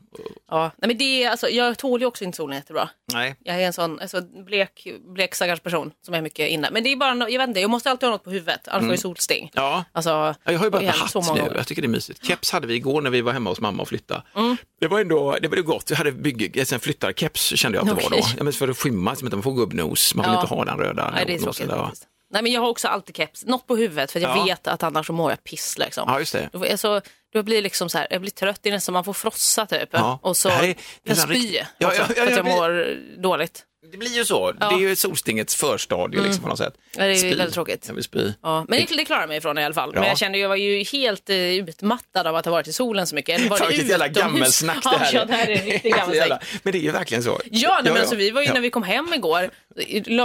Ja. 0.50 0.70
Nej, 0.76 0.88
men 0.88 0.98
det 0.98 1.24
är, 1.24 1.30
alltså, 1.30 1.48
jag 1.48 1.78
tål 1.78 2.00
ju 2.00 2.06
också 2.06 2.24
inte 2.24 2.36
solen 2.36 2.56
jättebra. 2.56 2.88
Nej. 3.12 3.36
Jag 3.44 3.56
är 3.62 3.66
en 3.66 3.72
sån 3.72 4.00
alltså, 4.00 4.20
blek, 4.46 4.86
blek 5.14 5.34
stackars 5.34 5.60
person 5.60 5.90
som 6.04 6.14
är 6.14 6.22
mycket 6.22 6.48
inne. 6.48 6.68
Men 6.72 6.84
det 6.84 6.92
är 6.92 6.96
bara, 6.96 7.30
jag 7.30 7.38
vet 7.38 7.48
inte, 7.48 7.60
jag 7.60 7.70
måste 7.70 7.90
alltid 7.90 8.06
ha 8.06 8.10
något 8.10 8.24
på 8.24 8.30
huvudet, 8.30 8.68
annars 8.68 9.00
får 9.02 9.10
jag 9.10 9.22
sting. 9.22 9.50
Ja. 9.54 9.84
Alltså, 9.92 10.10
Ja, 10.10 10.34
Jag 10.44 10.58
har 10.58 10.66
ju 10.66 10.70
börjat 10.70 11.00
med 11.00 11.10
så 11.10 11.20
hatt 11.20 11.28
många 11.28 11.44
nu, 11.44 11.52
jag 11.56 11.66
tycker 11.66 11.82
det 11.82 11.86
är 11.86 11.88
mysigt. 11.88 12.26
Keps 12.26 12.50
hade 12.52 12.66
vi 12.66 12.74
igår 12.74 13.00
när 13.02 13.10
vi 13.10 13.20
var 13.20 13.32
hemma 13.32 13.50
hos 13.50 13.60
mamma 13.60 13.82
och 13.82 13.88
flyttade. 13.88 14.22
Mm. 14.36 14.56
Det 14.80 14.88
var 14.88 15.00
ändå 15.00 15.36
det 15.42 15.48
var 15.48 15.56
gott, 15.56 15.90
vi 15.90 15.94
hade 15.94 16.12
bygg, 16.12 16.66
sen 16.66 16.80
flyttarkeps 16.80 17.56
kände 17.56 17.78
jag 17.78 17.88
att 17.88 17.96
det 17.96 18.02
var 18.04 18.10
då. 18.10 18.18
Ja, 18.38 18.44
men 18.44 18.52
för 18.52 18.68
att 18.68 18.78
skymma, 18.78 19.16
så 19.16 19.26
att 19.26 19.32
man 19.32 19.42
får 19.42 19.52
gubbnos, 19.52 20.14
man 20.14 20.24
vill 20.24 20.32
Ja. 20.34 20.40
inte 20.42 20.54
ha 20.54 20.64
den 20.64 20.78
röda 20.78 21.10
Nej, 21.10 21.24
det 21.26 21.34
är 21.34 21.38
tråkigt. 21.38 22.06
Nej, 22.34 22.42
men 22.42 22.52
jag 22.52 22.60
har 22.60 22.68
också 22.68 22.88
alltid 22.88 23.16
keps, 23.16 23.44
något 23.44 23.66
på 23.66 23.76
huvudet 23.76 24.12
för 24.12 24.20
jag 24.20 24.36
Ja. 24.38 24.44
vet 24.44 24.66
att 24.66 24.82
annars 24.82 25.06
så 25.06 25.12
mår 25.12 25.30
jag 25.30 25.44
piss. 25.44 25.78
Liksom. 25.78 26.04
Ja, 26.06 26.18
just 26.18 26.32
det. 26.32 26.48
Då, 26.52 26.58
får 26.58 26.68
jag 26.68 26.78
så, 26.78 27.00
då 27.32 27.42
blir 27.42 27.62
liksom 27.62 27.88
så 27.88 27.98
här, 27.98 28.06
jag 28.10 28.20
blir 28.20 28.30
trött, 28.30 28.58
det 28.62 28.68
är 28.68 28.72
nästan 28.72 28.92
man 28.92 29.04
får 29.04 29.12
frossa 29.12 29.66
typ. 29.66 29.88
Ja. 29.92 30.18
Och 30.22 30.36
så 30.36 30.48
Det 30.48 30.74
jag 31.02 31.16
spy 31.18 31.34
rikt- 31.34 31.54
Ja, 31.56 31.66
ja, 31.78 31.94
ja, 31.98 32.04
för 32.04 32.22
att 32.22 32.30
ja, 32.30 32.36
jag 32.36 32.44
mår 32.44 32.96
dåligt. 33.22 33.62
Det 33.92 33.96
blir 33.98 34.16
ju 34.16 34.24
så, 34.24 34.54
Ja. 34.60 34.68
det 34.68 34.74
är 34.74 34.78
ju 34.88 34.96
solstingets 34.96 35.54
förstadie 35.54 36.18
Mm. 36.18 36.24
liksom, 36.24 36.42
på 36.42 36.48
något 36.48 36.58
sätt. 36.58 36.74
Ja, 36.96 37.02
det 37.04 37.10
är 37.10 37.10
ju 37.10 37.16
Spy. 37.18 37.28
väldigt 37.34 37.54
tråkigt. 37.54 37.84
Jag 37.88 37.94
vill 37.94 38.04
spy. 38.04 38.32
Ja, 38.42 38.64
men 38.68 38.78
det, 38.88 38.96
det 38.96 39.04
klarar 39.04 39.20
jag 39.22 39.28
mig 39.28 39.38
ifrån 39.38 39.58
i 39.58 39.64
alla 39.64 39.74
fall. 39.74 39.90
Ja. 39.94 40.00
Men 40.00 40.08
jag 40.08 40.18
kände 40.18 40.38
jag 40.38 40.48
var 40.48 40.56
ju 40.56 40.84
helt 40.84 41.30
eh, 41.30 41.36
utmattad 41.36 42.26
av 42.26 42.36
att 42.36 42.44
ha 42.44 42.52
varit 42.52 42.68
i 42.68 42.72
solen 42.72 43.06
så 43.06 43.14
mycket. 43.14 43.50
Var 43.50 43.68
vilket 43.68 43.88
jävla 43.88 44.08
gammelsnack 44.08 44.82
det 44.82 44.88
här 44.98 45.14
är. 45.14 45.18
Ja, 45.18 45.24
det 45.28 45.32
här 45.32 45.46
är 45.50 45.62
riktigt 45.62 45.96
gammelsnack. 45.96 46.44
Men 46.62 46.72
det 46.72 46.78
är 46.78 46.82
ju 46.82 46.90
verkligen 46.90 47.22
så. 47.22 47.40
Ja, 47.50 47.80
nej, 47.84 47.92
men 47.92 48.00
alltså, 48.00 48.16
vi 48.16 48.30
var 48.30 48.42
ju 48.42 48.52
när 48.52 48.60
vi 48.60 48.70
kom 48.70 48.82
hem 48.82 49.12
igår, 49.14 49.50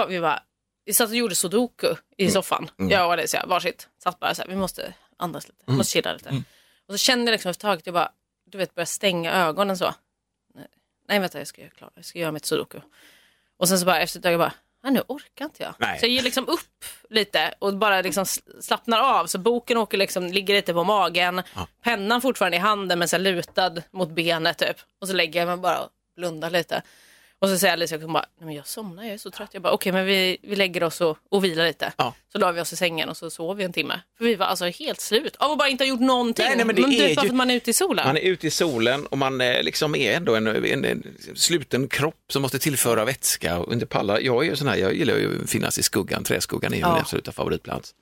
vi, 0.10 0.20
bara, 0.22 0.40
vi 0.90 0.94
satt 0.94 1.10
och 1.10 1.16
gjorde 1.16 1.36
sudoku 1.36 1.96
i 2.18 2.32
soffan. 2.32 2.72
Mm. 2.80 2.92
Jag 2.92 3.06
och 3.06 3.14
Alicia, 3.14 3.46
varsitt. 3.48 3.88
Satt 4.04 4.20
bara 4.20 4.36
så 4.36 4.42
här, 4.42 4.50
vi 4.50 4.56
måste 4.56 4.94
andas 5.18 5.48
lite, 5.48 5.64
Mm. 5.68 5.78
måste 5.78 5.92
chilla 5.94 6.14
lite. 6.14 6.30
Och 6.88 6.94
så 6.94 6.98
kände 6.98 7.26
jag 7.26 7.32
liksom 7.32 7.50
efter 7.50 7.60
ett 7.68 7.72
tag 7.72 7.78
att 7.78 7.86
jag 7.86 7.94
bara, 7.94 8.12
du 8.46 8.58
vet, 8.58 8.76
började 8.76 8.90
stänga 8.90 9.32
ögonen 9.34 9.78
så. 9.78 9.94
Nej, 10.56 10.68
Nej 11.08 11.20
vänta, 11.20 11.38
jag 11.38 11.48
ska, 11.48 11.62
göra 11.62 11.72
klart. 11.72 11.92
jag 11.96 12.06
ska 12.06 12.20
göra 12.20 12.32
mitt 12.32 12.46
sudoku. 12.46 12.80
Och 13.58 13.68
sen 13.70 13.80
så 13.80 13.86
bara 13.86 14.00
efter 14.02 14.20
ett 14.20 14.24
tag, 14.24 14.34
jag 14.34 14.40
bara, 14.40 14.54
nej, 14.84 14.92
nu 14.94 15.02
orkar 15.08 15.46
inte 15.46 15.64
jag. 15.64 15.74
Nej. 15.78 16.00
Så 16.00 16.06
jag 16.06 16.12
ger 16.12 16.22
liksom 16.22 16.48
upp 16.48 16.86
lite 17.10 17.54
och 17.60 17.74
bara 17.78 18.02
liksom 18.02 18.24
sl- 18.24 18.62
slappnar 18.62 19.00
av. 19.00 19.28
Så 19.28 19.38
boken 19.38 19.78
åker 19.78 19.98
liksom, 19.98 20.28
ligger 20.28 20.54
lite 20.54 20.74
på 20.74 20.84
magen, 20.84 21.42
pennan 21.84 22.22
fortfarande 22.22 22.58
i 22.58 22.60
handen 22.60 23.00
men 23.00 23.08
så 23.08 23.18
lutad 23.18 23.74
mot 23.92 24.10
benet 24.10 24.58
typ. 24.58 24.78
Och 25.02 25.08
så 25.08 25.14
lägger 25.14 25.40
jag 25.40 25.48
mig 25.48 25.58
bara 25.58 25.80
och 25.82 25.90
blundar 26.16 26.50
lite. 26.50 26.82
Och 27.42 27.50
så 27.50 27.58
säger 27.58 27.74
Alice, 27.74 27.98
hon 27.98 28.14
bara, 28.14 28.26
nej 28.40 28.46
men 28.46 28.56
jag 28.56 28.68
somnar, 28.68 29.04
jag 29.04 29.14
är 29.14 29.18
så 29.18 29.32
trött. 29.32 29.50
Jag 29.54 29.62
bara, 29.62 29.74
okej 29.74 29.92
men 29.92 30.06
vi, 30.06 30.38
vi 30.42 30.56
lägger 30.56 30.84
oss 30.84 31.02
och, 31.02 31.18
och 31.32 31.44
vilar 31.44 31.66
lite. 31.68 31.94
Så 32.32 32.38
la 32.38 32.52
vi 32.52 32.62
oss 32.62 32.74
i 32.74 32.76
sängen 32.76 33.10
och 33.10 33.18
så 33.18 33.30
sov 33.30 33.58
vi 33.58 33.64
en 33.64 33.74
timme. 33.74 34.00
För 34.18 34.26
vi 34.26 34.36
var 34.36 34.46
alltså 34.46 34.66
helt 34.66 35.00
slut 35.02 35.36
av 35.36 35.52
att 35.52 35.58
bara 35.58 35.70
inte 35.70 35.84
ha 35.84 35.90
gjort 35.90 36.00
någonting. 36.00 36.46
Nej, 36.46 36.56
nej, 36.58 36.66
men 36.66 36.76
det 36.76 36.82
du 36.82 37.04
är 37.04 37.10
ju- 37.10 37.16
för 37.16 37.26
att 37.26 37.32
man 37.36 37.50
är 37.52 37.56
ute 37.56 37.70
i 37.70 37.74
solen. 37.74 38.08
Man 38.08 38.18
är 38.18 38.22
ute 38.22 38.48
i 38.48 38.52
solen 38.52 39.06
och 39.06 39.18
man 39.18 39.42
eh, 39.42 39.64
liksom 39.64 39.96
är 39.96 40.14
ändå 40.14 40.36
en, 40.36 40.48
en, 40.48 40.86
en 40.86 41.04
sluten 41.36 41.88
kropp 41.88 42.16
som 42.30 42.42
måste 42.42 42.60
tillföra 42.60 43.06
vätska 43.06 43.60
och 43.60 43.74
inte 43.74 43.86
pallar. 43.86 44.20
Jag 44.20 44.46
är 44.46 44.50
ju 44.50 44.56
sån 44.56 44.68
här, 44.68 44.76
jag 44.78 44.94
gillar 44.96 45.16
ju 45.16 45.44
att 45.44 45.50
finnas 45.50 45.78
i 45.78 45.84
skuggan, 45.84 46.24
träskuggan 46.24 46.74
är 46.74 46.78
ju 46.78 46.82
Ja. 46.82 46.92
min 46.94 47.02
absoluta 47.02 47.32
favoritplats. 47.32 47.94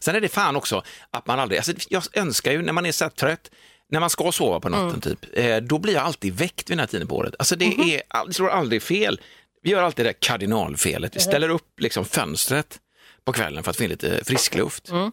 Sen 0.00 0.14
är 0.16 0.20
det 0.20 0.28
fan 0.28 0.56
också 0.56 0.82
att 1.10 1.26
man 1.26 1.40
aldrig, 1.40 1.58
alltså 1.58 1.72
jag 1.88 2.02
önskar 2.12 2.52
ju 2.52 2.62
när 2.62 2.72
man 2.72 2.86
är 2.86 2.92
så 2.92 3.04
här 3.04 3.10
trött, 3.10 3.50
när 3.92 4.00
man 4.00 4.10
ska 4.10 4.32
sova 4.32 4.60
på 4.60 4.68
natten 4.68 4.88
Mm. 4.88 5.00
typ, 5.00 5.26
eh, 5.32 5.56
då 5.56 5.78
blir 5.78 5.94
jag 5.94 6.02
alltid 6.02 6.34
väckt 6.34 6.70
vid 6.70 6.76
den 6.76 6.80
här 6.80 6.86
tiden 6.86 7.08
på 7.08 7.16
året. 7.16 7.34
Alltså 7.38 7.56
det, 7.56 7.66
Mhm. 7.66 7.88
är, 7.90 8.02
all- 8.08 8.26
det 8.28 8.34
slår 8.34 8.48
aldrig 8.48 8.82
fel. 8.82 9.20
Vi 9.62 9.70
gör 9.70 9.82
alltid 9.82 10.06
det 10.06 10.12
kardinalfelet, 10.12 11.16
vi 11.16 11.20
Mhm. 11.20 11.22
ställer 11.30 11.48
upp 11.48 11.80
liksom 11.80 12.04
fönstret 12.04 12.80
på 13.24 13.32
kvällen 13.32 13.62
för 13.64 13.70
att 13.70 13.76
få 13.76 13.82
in 13.84 13.90
lite 13.90 14.24
frisk 14.24 14.54
luft. 14.54 14.88
Mm. 14.90 15.12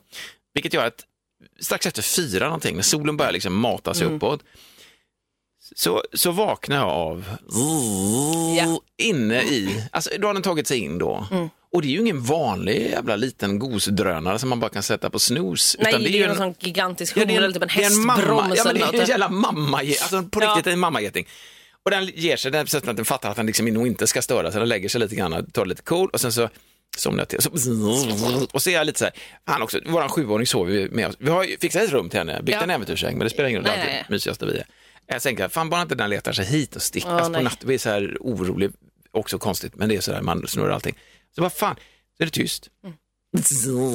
Vilket 0.54 0.74
gör 0.74 0.86
att 0.86 1.06
strax 1.60 1.86
efter 1.86 2.02
fyra 2.02 2.46
någonting, 2.46 2.76
när 2.76 2.84
solen 2.84 3.18
börjar 3.18 3.32
liksom 3.32 3.56
mata 3.56 3.94
sig 3.94 4.04
Mm. 4.04 4.16
uppåt, 4.16 4.44
så, 5.76 6.04
så 6.14 6.32
vaknar 6.32 6.76
jag 6.78 6.88
av 6.90 7.26
inne 8.98 9.42
i, 9.42 9.84
alltså 9.92 10.10
då 10.20 10.28
har 10.28 10.34
den 10.34 10.44
tagit 10.44 10.68
sig 10.68 10.78
in 10.80 10.98
då. 10.98 11.28
Och 11.72 11.82
det 11.82 11.88
är 11.88 11.90
ju 11.90 12.00
ingen 12.00 12.22
vanlig 12.22 12.90
jävla 12.90 13.16
liten 13.16 13.60
gosdrönare 13.60 14.40
som 14.40 14.50
man 14.50 14.60
bara 14.60 14.70
kan 14.70 14.84
sätta 14.84 15.10
på 15.10 15.20
snooze. 15.20 15.78
Nej, 15.82 15.90
utan 15.90 16.04
det 16.04 16.10
är, 16.10 16.12
ju 16.12 16.24
en- 16.24 16.30
en 16.30 16.36
sån 16.38 16.56
gigantisk 16.60 17.18
Ja, 17.18 17.26
det 17.26 17.34
är 17.34 17.38
eller 17.38 17.52
typ 17.52 17.62
en 17.62 17.68
det 17.68 17.74
hästbroms 17.74 18.54
ja, 18.58 18.64
men 18.66 18.76
det 18.76 18.82
är 18.98 19.02
en 19.02 19.08
jävla 19.08 19.30
mamma, 19.30 19.78
alltså 19.78 20.24
på 20.24 20.40
riktigt 20.40 20.68
en 20.74 20.80
mammageting. 20.80 21.28
Och 21.86 21.92
den 21.92 22.06
ger 22.16 22.38
sig, 22.38 22.52
den, 22.52 22.68
att 22.74 22.84
den 22.96 23.06
fattar 23.06 23.30
att 23.30 23.36
den 23.36 23.46
liksom 23.46 23.66
nog 23.66 23.88
inte 23.88 24.08
ska 24.08 24.22
störa, 24.22 24.52
så 24.52 24.60
den 24.60 24.70
lägger 24.70 24.90
sig 24.90 25.02
lite 25.02 25.16
grann, 25.16 25.52
tar 25.52 25.66
det 25.66 25.70
lite 25.70 25.82
cool 25.82 26.10
och 26.14 26.22
sen 26.22 26.32
så 26.32 26.50
somnar 26.98 27.20
jag 27.22 27.28
till. 27.30 27.42
Så, 27.42 27.50
och 28.52 28.62
så 28.62 28.70
är 28.70 28.74
jag 28.74 28.86
lite 28.86 29.00
så 29.00 29.06
här, 29.06 29.14
han 29.46 29.62
också, 29.62 29.80
våran 29.86 30.10
sjuåring 30.10 30.48
sover 30.48 30.90
med 30.92 31.08
oss. 31.08 31.16
Vi 31.20 31.30
har 31.30 31.44
ju 31.44 31.58
fixat 31.58 31.82
ett 31.82 31.92
rum 31.92 32.10
till 32.10 32.20
henne, 32.20 32.42
byggt 32.44 32.56
Ja. 32.58 32.64
en 32.64 32.70
äventyrssäng, 32.70 33.18
men 33.18 33.24
det 33.26 33.30
spelar 33.30 33.50
ingen 33.50 33.62
roll, 33.62 33.72
det 33.76 33.82
är 33.82 33.98
alltid 33.98 34.12
mysigaste 34.12 34.46
vi 34.46 34.52
är. 34.58 34.66
Jag 35.08 35.22
tänker, 35.22 35.48
fan 35.48 35.70
bara 35.70 35.82
inte 35.82 35.96
den 35.96 36.10
letar 36.10 36.32
sig 36.32 36.46
hit 36.46 36.76
och. 36.76 36.82
Åh, 37.06 37.14
alltså, 37.14 37.34
på 37.34 37.42
natten, 37.42 37.68
vi 37.68 37.74
är 37.74 37.78
så 37.78 37.90
här 37.90 38.18
orolig, 38.20 38.72
också 39.12 39.38
konstigt, 39.38 39.76
men 39.76 39.90
det 39.90 39.96
är 39.96 40.02
så 40.02 40.12
där, 40.12 40.22
man 40.22 40.48
snurrar 40.48 40.70
allting. 40.70 40.96
Så 41.36 41.42
vad 41.42 41.54
fan, 41.54 41.76
så 42.18 42.24
är 42.24 42.26
det 42.26 42.32
tyst. 42.32 42.70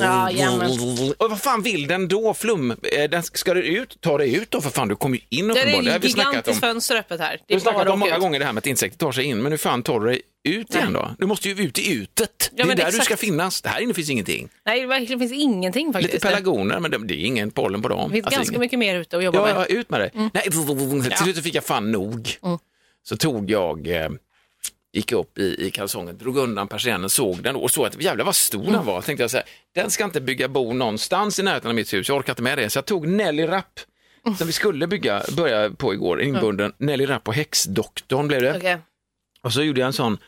Ja, 0.00 0.30
jämmen. 0.30 0.70
Och 1.18 1.30
vad 1.30 1.40
fan 1.40 1.62
vill 1.62 1.86
den 1.86 2.08
då, 2.08 2.34
Flum? 2.34 2.70
Eh, 2.70 3.10
Den, 3.10 3.22
ska 3.22 3.54
du 3.54 3.62
ut? 3.62 4.00
Ta 4.00 4.18
dig 4.18 4.34
ut 4.34 4.50
då 4.50 4.60
för 4.60 4.70
fan, 4.70 4.88
du 4.88 4.96
kommer 4.96 5.16
ju 5.16 5.22
in 5.28 5.46
Det 5.48 5.52
uppenbarligen. 5.52 5.86
är 5.86 5.90
har 5.90 5.98
ett 5.98 6.04
gigantiskt 6.04 6.60
fönster 6.60 6.96
öppet 6.96 7.20
här. 7.20 7.32
Det 7.32 7.42
Vi 7.48 7.54
är 7.54 7.58
har 7.58 7.60
snackat 7.72 7.88
om 7.88 7.98
många 7.98 8.14
ut. 8.14 8.20
gånger 8.20 8.38
det 8.38 8.44
här 8.44 8.52
med 8.52 8.58
att 8.60 8.66
insekter 8.66 8.98
tar 8.98 9.12
sig 9.12 9.24
in, 9.24 9.42
men 9.42 9.52
hur 9.52 9.56
fan 9.58 9.82
tar 9.82 10.00
du 10.00 10.06
dig 10.06 10.20
ut 10.44 10.74
igen 10.74 10.92
då? 10.92 11.10
Du 11.18 11.26
måste 11.26 11.48
ju 11.48 11.64
ut 11.64 11.78
i 11.78 11.92
utet. 11.94 12.50
Det 12.52 12.62
är 12.62 12.66
där 12.66 12.74
du 12.76 12.82
exakt. 12.82 13.04
ska 13.04 13.16
finnas. 13.16 13.62
Det 13.62 13.68
här 13.68 13.80
inne 13.80 13.94
finns 13.94 14.10
ingenting. 14.10 14.48
Nej, 14.66 14.80
det 14.80 14.86
verkligen 14.86 15.18
finns 15.20 15.32
ingenting 15.32 15.92
faktiskt. 15.92 16.14
Lite 16.14 16.26
pelargoner, 16.28 16.80
men 16.80 16.90
det, 16.90 16.98
det 17.06 17.14
är 17.14 17.24
ingen 17.24 17.50
pollen 17.50 17.82
på 17.82 17.88
dem. 17.88 18.08
Det 18.08 18.14
finns 18.14 18.26
Alltså, 18.26 18.38
ganska 18.38 18.52
ingen- 18.52 18.60
mycket 18.60 18.78
mer 18.78 18.96
ute 19.00 19.16
att 19.16 19.24
jobba 19.24 19.38
Ja, 19.48 19.54
med. 19.54 19.66
ja, 19.70 19.76
ut 19.76 19.90
med 19.90 20.00
det. 20.00 20.08
Mm. 20.14 20.30
Nej, 20.34 20.42
till 21.10 21.16
slut 21.16 21.36
så 21.36 21.42
fick 21.42 21.54
jag 21.54 21.64
fan 21.64 21.92
nog. 21.92 22.30
Mm. 22.42 22.58
Så 23.02 23.16
tog 23.16 23.50
jag, 23.50 23.86
eh, 23.88 24.08
gick 24.94 25.12
upp 25.12 25.38
i, 25.38 25.66
i 25.66 25.70
kalsongen, 25.70 26.18
drog 26.18 26.36
undan 26.36 26.68
persiennen, 26.68 27.10
såg 27.10 27.42
den 27.42 27.56
och 27.56 27.70
såg 27.70 27.86
att 27.86 28.02
jävlar 28.02 28.24
vad 28.24 28.36
stor 28.36 28.60
Mm. 28.60 28.72
den 28.72 28.84
var. 28.86 29.02
Tänkte 29.02 29.22
jag 29.22 29.30
så 29.30 29.36
här, 29.36 29.46
den 29.74 29.90
ska 29.90 30.04
inte 30.04 30.20
bygga 30.20 30.48
bo 30.48 30.72
någonstans 30.72 31.38
i 31.38 31.42
närheten 31.42 31.68
av 31.68 31.74
mitt 31.74 31.92
hus, 31.92 32.08
jag 32.08 32.18
orkar 32.18 32.32
inte 32.32 32.42
med 32.42 32.58
det. 32.58 32.70
Så 32.70 32.76
jag 32.78 32.84
tog 32.86 33.06
Nelly 33.08 33.46
Rapp, 33.46 33.80
Mm. 34.26 34.36
som 34.38 34.46
vi 34.46 34.52
skulle 34.52 34.86
bygga, 34.86 35.22
börja 35.36 35.70
på 35.70 35.94
igår, 35.94 36.22
inbunden. 36.22 36.72
Nelly 36.78 37.06
Rapp 37.06 37.28
och 37.28 37.34
häxdoktorn 37.34 38.28
blev 38.28 38.42
det. 38.42 38.56
Okej. 38.56 38.78
Och 39.42 39.52
så 39.52 39.62
gjorde 39.62 39.80
jag 39.80 39.86
en 39.86 39.92
sån, 39.92 40.18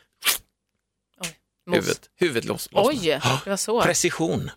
huvudet, 1.71 2.01
huvudet 2.17 2.45
loss. 2.45 2.69
lossnade. 2.73 2.89
Oj, 2.89 3.21
det 3.45 3.51
var 3.51 3.57
så. 3.57 3.83
Precision. 3.87 4.51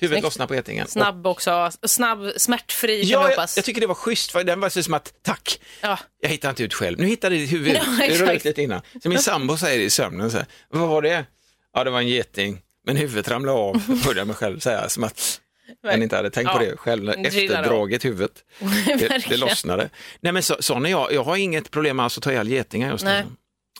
Huvudet 0.00 0.22
lossnade 0.22 0.48
på 0.48 0.54
getingen. 0.54 0.88
Snabb 0.88 1.26
också. 1.26 1.70
Snabb, 1.86 2.32
smärtfri 2.36 3.00
kan 3.00 3.08
Ja, 3.10 3.18
vi 3.18 3.24
jag, 3.24 3.30
hoppas. 3.30 3.56
jag 3.56 3.64
tycker 3.64 3.80
det 3.80 3.86
var 3.86 3.94
schysst, 3.94 4.30
för 4.32 4.44
den 4.44 4.60
var 4.60 4.68
så 4.68 4.82
som 4.82 4.94
att 4.94 5.12
tack, 5.22 5.60
Ja. 5.80 5.98
jag 6.20 6.28
hittar 6.30 6.50
inte 6.50 6.62
ut 6.62 6.74
själv. 6.74 6.98
Nu 7.00 7.06
hittade 7.06 7.34
jag 7.34 7.40
det 7.40 7.44
i 7.44 7.46
huvudet, 7.46 7.82
Ja, 8.00 8.06
det 8.08 8.18
rörde 8.18 8.40
lite 8.44 8.62
innan. 8.62 8.80
Så 9.02 9.08
min 9.08 9.18
sambo 9.18 9.56
säger 9.56 9.80
i 9.80 9.90
sömnen, 9.90 10.30
så 10.30 10.36
här, 10.36 10.46
vad 10.70 10.88
var 10.88 11.02
det? 11.02 11.24
Ja, 11.74 11.84
det 11.84 11.90
var 11.90 11.98
en 12.00 12.08
geting, 12.08 12.60
men 12.86 12.96
huvudet 12.96 13.28
ramlade 13.28 13.58
av, 13.58 14.02
hörde 14.04 14.20
jag 14.20 14.26
mig 14.26 14.36
själv 14.36 14.58
säga, 14.60 14.88
som 14.88 15.04
att 15.04 15.40
den 15.82 16.02
inte 16.02 16.16
hade 16.16 16.30
tänkt 16.30 16.52
på 16.52 16.62
Ja, 16.64 16.70
det 16.70 16.76
själv, 16.76 17.08
efterdraget 17.10 18.04
huvudet. 18.04 18.32
Det, 18.98 19.28
det 19.28 19.36
lossnade. 19.36 19.90
Nej 20.20 20.32
men 20.32 20.42
så, 20.42 20.56
sån 20.60 20.86
är 20.86 20.90
jag, 20.90 21.12
jag 21.12 21.24
har 21.24 21.36
inget 21.36 21.70
problem 21.70 21.96
med 21.96 22.06
att 22.06 22.22
ta 22.22 22.30
ihjäl 22.32 22.48
getingar 22.48 22.90
just 22.90 23.04
nu. 23.04 23.22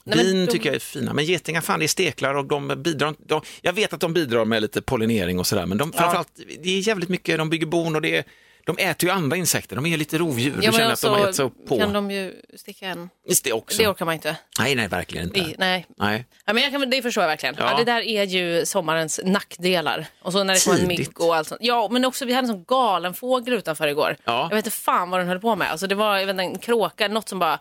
Nej, 0.08 0.24
Bin 0.24 0.46
de- 0.46 0.52
tycker 0.52 0.66
jag 0.68 0.76
är 0.76 0.80
fina, 0.80 1.12
men 1.14 1.24
getingar 1.24 1.60
fan 1.60 1.78
det 1.78 1.86
är 1.86 1.88
steklar 1.88 2.34
och 2.34 2.44
de 2.44 2.82
bidrar, 2.82 3.14
de, 3.26 3.42
jag 3.62 3.72
vet 3.72 3.92
att 3.92 4.00
de 4.00 4.12
bidrar 4.12 4.44
med 4.44 4.62
lite 4.62 4.82
pollinering 4.82 5.38
och 5.38 5.46
sådär, 5.46 5.66
men 5.66 5.78
de, 5.78 5.92
Ja. 5.94 6.00
framförallt, 6.00 6.28
det 6.62 6.70
är 6.70 6.88
jävligt 6.88 7.08
mycket, 7.08 7.38
de 7.38 7.50
bygger 7.50 7.66
bon 7.66 7.96
och 7.96 8.02
det 8.02 8.16
är, 8.16 8.24
de 8.66 8.78
äter 8.78 9.08
ju 9.08 9.14
andra 9.14 9.36
insekter, 9.36 9.76
de 9.76 9.86
är 9.86 9.96
lite 9.96 10.18
rovdjur, 10.18 10.50
du 10.50 10.64
Ja, 10.64 10.70
men 10.70 10.72
känner 10.80 10.92
att 10.92 11.02
de 11.02 11.08
har 11.20 11.26
gett 11.26 11.36
sig 11.36 11.50
på. 11.68 11.78
kan 11.78 11.92
de 11.92 12.10
ju 12.10 12.34
sticka 12.56 12.86
en. 12.86 13.08
Visst 13.28 13.44
det 13.44 13.52
också. 13.52 13.78
Det 13.82 13.88
orkar 13.88 14.04
man 14.04 14.14
inte. 14.14 14.36
Nej, 14.60 14.74
nej, 14.74 14.88
verkligen 14.88 15.26
inte. 15.26 15.40
Vi, 15.40 15.54
nej. 15.58 15.86
Nej. 15.96 16.24
Ja, 16.46 16.52
men 16.52 16.62
jag 16.62 16.72
kan, 16.72 16.90
det 16.90 17.02
förstår 17.02 17.22
jag 17.22 17.28
verkligen. 17.28 17.54
Ja. 17.58 17.70
Ja. 17.70 17.78
det 17.78 17.84
där 17.84 18.00
är 18.02 18.24
ju 18.24 18.66
sommarens 18.66 19.20
nackdelar. 19.24 20.06
Och 20.22 20.32
så 20.32 20.44
när 20.44 20.54
det 20.54 20.64
kommer 20.64 20.86
mygg 20.86 21.20
och 21.20 21.36
allt 21.36 21.48
sånt. 21.48 21.60
Ja, 21.64 21.88
men 21.90 22.04
också 22.04 22.24
vi 22.24 22.32
hade 22.32 22.44
en 22.48 22.52
sån 22.54 22.64
galen 22.64 23.14
fågel 23.14 23.54
utanför 23.54 23.88
igår. 23.88 24.16
Ja. 24.24 24.46
Jag 24.50 24.56
vet 24.56 24.66
inte 24.66 24.76
fan 24.76 25.10
vad 25.10 25.20
den 25.20 25.28
höll 25.28 25.40
på 25.40 25.56
med. 25.56 25.70
Alltså 25.70 25.86
det 25.86 25.94
var 25.94 26.18
jag 26.18 26.26
vet, 26.26 26.32
inte, 26.34 26.42
en 26.42 26.58
kråka, 26.58 27.08
något 27.08 27.28
som 27.28 27.38
bara 27.38 27.58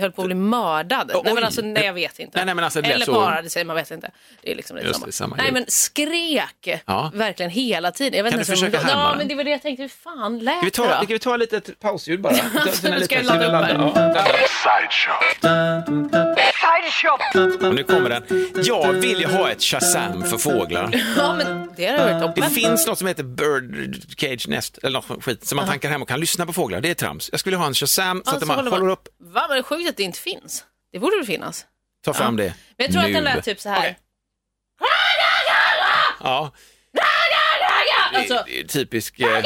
höll 0.00 0.12
på 0.12 0.22
att 0.22 0.26
bli 0.26 0.34
mördad. 0.34 1.10
Oj. 1.14 1.20
nej, 1.24 1.34
men 1.34 1.44
alltså, 1.44 1.60
nej, 1.62 1.84
jag 1.86 1.92
vet 1.92 2.18
inte. 2.18 2.38
Nej, 2.38 2.46
nej, 2.46 2.54
men 2.54 2.64
alltså, 2.64 2.80
det 2.82 2.88
Eller 2.92 3.04
så- 3.04 3.14
parade 3.14 3.50
sig, 3.50 3.64
man 3.64 3.76
vet 3.76 3.90
inte. 3.90 4.10
Det 4.42 4.52
är 4.52 4.56
liksom 4.56 4.76
lite 4.76 4.88
Just 4.88 4.98
samma. 4.98 5.06
det, 5.06 5.12
samma 5.12 5.36
nej, 5.36 5.52
men 5.52 5.64
skrek 5.68 6.82
Ja. 6.86 7.10
verkligen 7.14 7.50
hela 7.50 7.90
tiden. 7.92 8.16
Jag 8.16 8.24
vet 8.24 8.32
Kan 8.32 8.40
inte 8.40 8.52
du 8.52 8.56
försöka 8.56 8.78
härma 8.78 9.02
Ja, 9.10 9.14
men 9.18 9.28
det 9.28 9.34
var 9.34 9.44
det 9.44 9.50
jag 9.50 9.62
tänkte. 9.62 9.82
Hur 9.82 9.88
fan 9.88 10.38
lät 10.38 10.56
Ska 10.56 10.64
vi 10.64 10.70
ta, 10.70 10.86
det 10.86 10.98
då? 11.00 11.06
vi 11.08 11.18
ta 11.18 11.36
lite 11.36 11.60
pausljud 11.60 12.20
bara? 12.20 12.32
Nu 12.82 12.90
det 12.90 13.04
ska 13.04 13.14
jag 13.14 13.24
ladda 13.24 13.46
upp 13.46 13.52
här. 13.52 13.74
Ja, 17.02 17.68
Och 17.68 17.74
nu 17.74 17.82
kommer 17.84 18.10
den. 18.10 18.22
Jag 18.64 18.92
vill 18.92 19.20
ju 19.20 19.26
ha 19.26 19.50
ett 19.50 19.62
Shazam 19.62 20.22
för 20.24 20.38
fåglar. 20.38 20.90
Ja, 21.16 21.34
men 21.34 21.70
det 21.76 21.86
har 21.86 21.98
varit 21.98 22.14
Det 22.14 22.20
toppen. 22.20 22.50
finns 22.50 22.86
något 22.86 22.98
som 22.98 23.06
heter 23.08 23.22
Bird 23.22 23.96
Cage 24.18 24.48
Nest, 24.48 24.78
eller 24.82 25.02
något 25.08 25.24
skit, 25.24 25.46
som 25.46 25.56
man 25.56 25.66
tankar 25.66 25.88
hem 25.90 26.02
och 26.02 26.08
kan 26.08 26.20
lyssna 26.20 26.46
på 26.46 26.52
fåglar. 26.52 26.80
Det 26.80 26.90
är 26.90 26.94
trams. 26.94 27.28
Jag 27.32 27.40
skulle 27.40 27.56
ha 27.56 27.66
en 27.66 27.74
Shazam 27.74 28.22
så 28.24 28.36
att 28.36 28.46
man 28.46 28.66
håller 28.66 28.88
upp, 28.88 29.08
Va, 29.40 29.46
men 29.48 29.56
det 29.56 29.60
är 29.60 29.62
sjukt 29.62 29.88
att 29.88 29.96
det 29.96 30.02
inte 30.02 30.18
finns. 30.18 30.64
Det 30.92 30.98
borde 30.98 31.16
väl 31.16 31.26
finnas. 31.26 31.66
ta 32.04 32.14
fram 32.14 32.36
det 32.36 32.54
Men 32.76 32.84
jag 32.86 32.92
tror 32.92 33.02
nu. 33.02 33.08
att 33.08 33.14
den 33.14 33.24
lät 33.24 33.44
typ 33.44 33.60
så 33.60 33.68
här. 33.68 33.78
Okej. 33.78 33.98
Ja, 36.20 36.52
Alltså, 38.14 38.42
det 38.46 38.60
är 38.60 38.64
typisk... 38.64 39.20
Eh, 39.20 39.42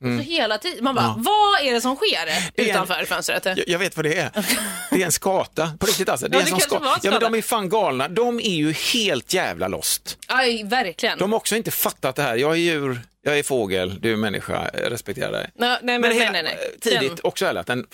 så 0.00 0.08
hela 0.22 0.58
tiden. 0.58 0.84
Man 0.84 0.94
bara, 0.94 1.04
Ja. 1.04 1.14
vad 1.18 1.60
är 1.68 1.72
det 1.72 1.80
som 1.80 1.96
sker 1.96 2.26
Det 2.26 2.62
är 2.62 2.64
en- 2.64 2.70
utanför 2.70 3.04
fönstret? 3.04 3.46
jag, 3.46 3.58
jag 3.68 3.78
vet 3.78 3.96
vad 3.96 4.04
det 4.04 4.18
är. 4.18 4.30
Det 4.90 5.02
är 5.02 5.06
en 5.06 5.12
skata, 5.12 5.72
på 5.80 5.86
riktigt 5.86 6.08
alltså. 6.08 6.28
Det 6.28 6.36
är 6.36 6.40
Ja, 6.40 6.40
en 6.40 6.44
det 6.44 6.50
sån 6.50 6.58
kanske 6.60 6.76
ska... 6.76 6.84
var 6.84 6.92
en 6.94 7.00
Ja, 7.02 7.10
men 7.10 7.20
skata. 7.20 7.30
de 7.32 7.38
är 7.38 7.42
fan 7.42 7.68
galna. 7.68 8.08
De 8.08 8.38
är 8.40 8.54
ju 8.54 8.72
helt 8.72 9.32
jävla 9.34 9.68
lost. 9.68 10.18
Aj, 10.26 10.64
verkligen. 10.64 11.18
De 11.18 11.32
har 11.32 11.36
också 11.36 11.56
inte 11.56 11.70
fattat 11.70 12.16
det 12.16 12.22
här. 12.22 12.36
Jag 12.36 12.52
är 12.52 12.56
djur, 12.56 13.00
jag 13.24 13.38
är 13.38 13.42
fågel, 13.42 14.00
du 14.00 14.12
är 14.12 14.16
människa, 14.16 14.70
jag 14.82 14.92
respekterar 14.92 15.32
dig. 15.32 15.50
Nej, 15.54 15.68
nej, 15.68 15.78
men, 15.82 16.00
Men 16.00 16.10
nej, 16.10 16.18
hela, 16.18 16.32
nej, 16.32 16.42
nej. 16.42 16.56
tidigt 16.80 17.00
Den, 17.16 17.18
också 17.22 17.46
eller 17.46 17.60
att 17.60 17.66
den... 17.66 17.86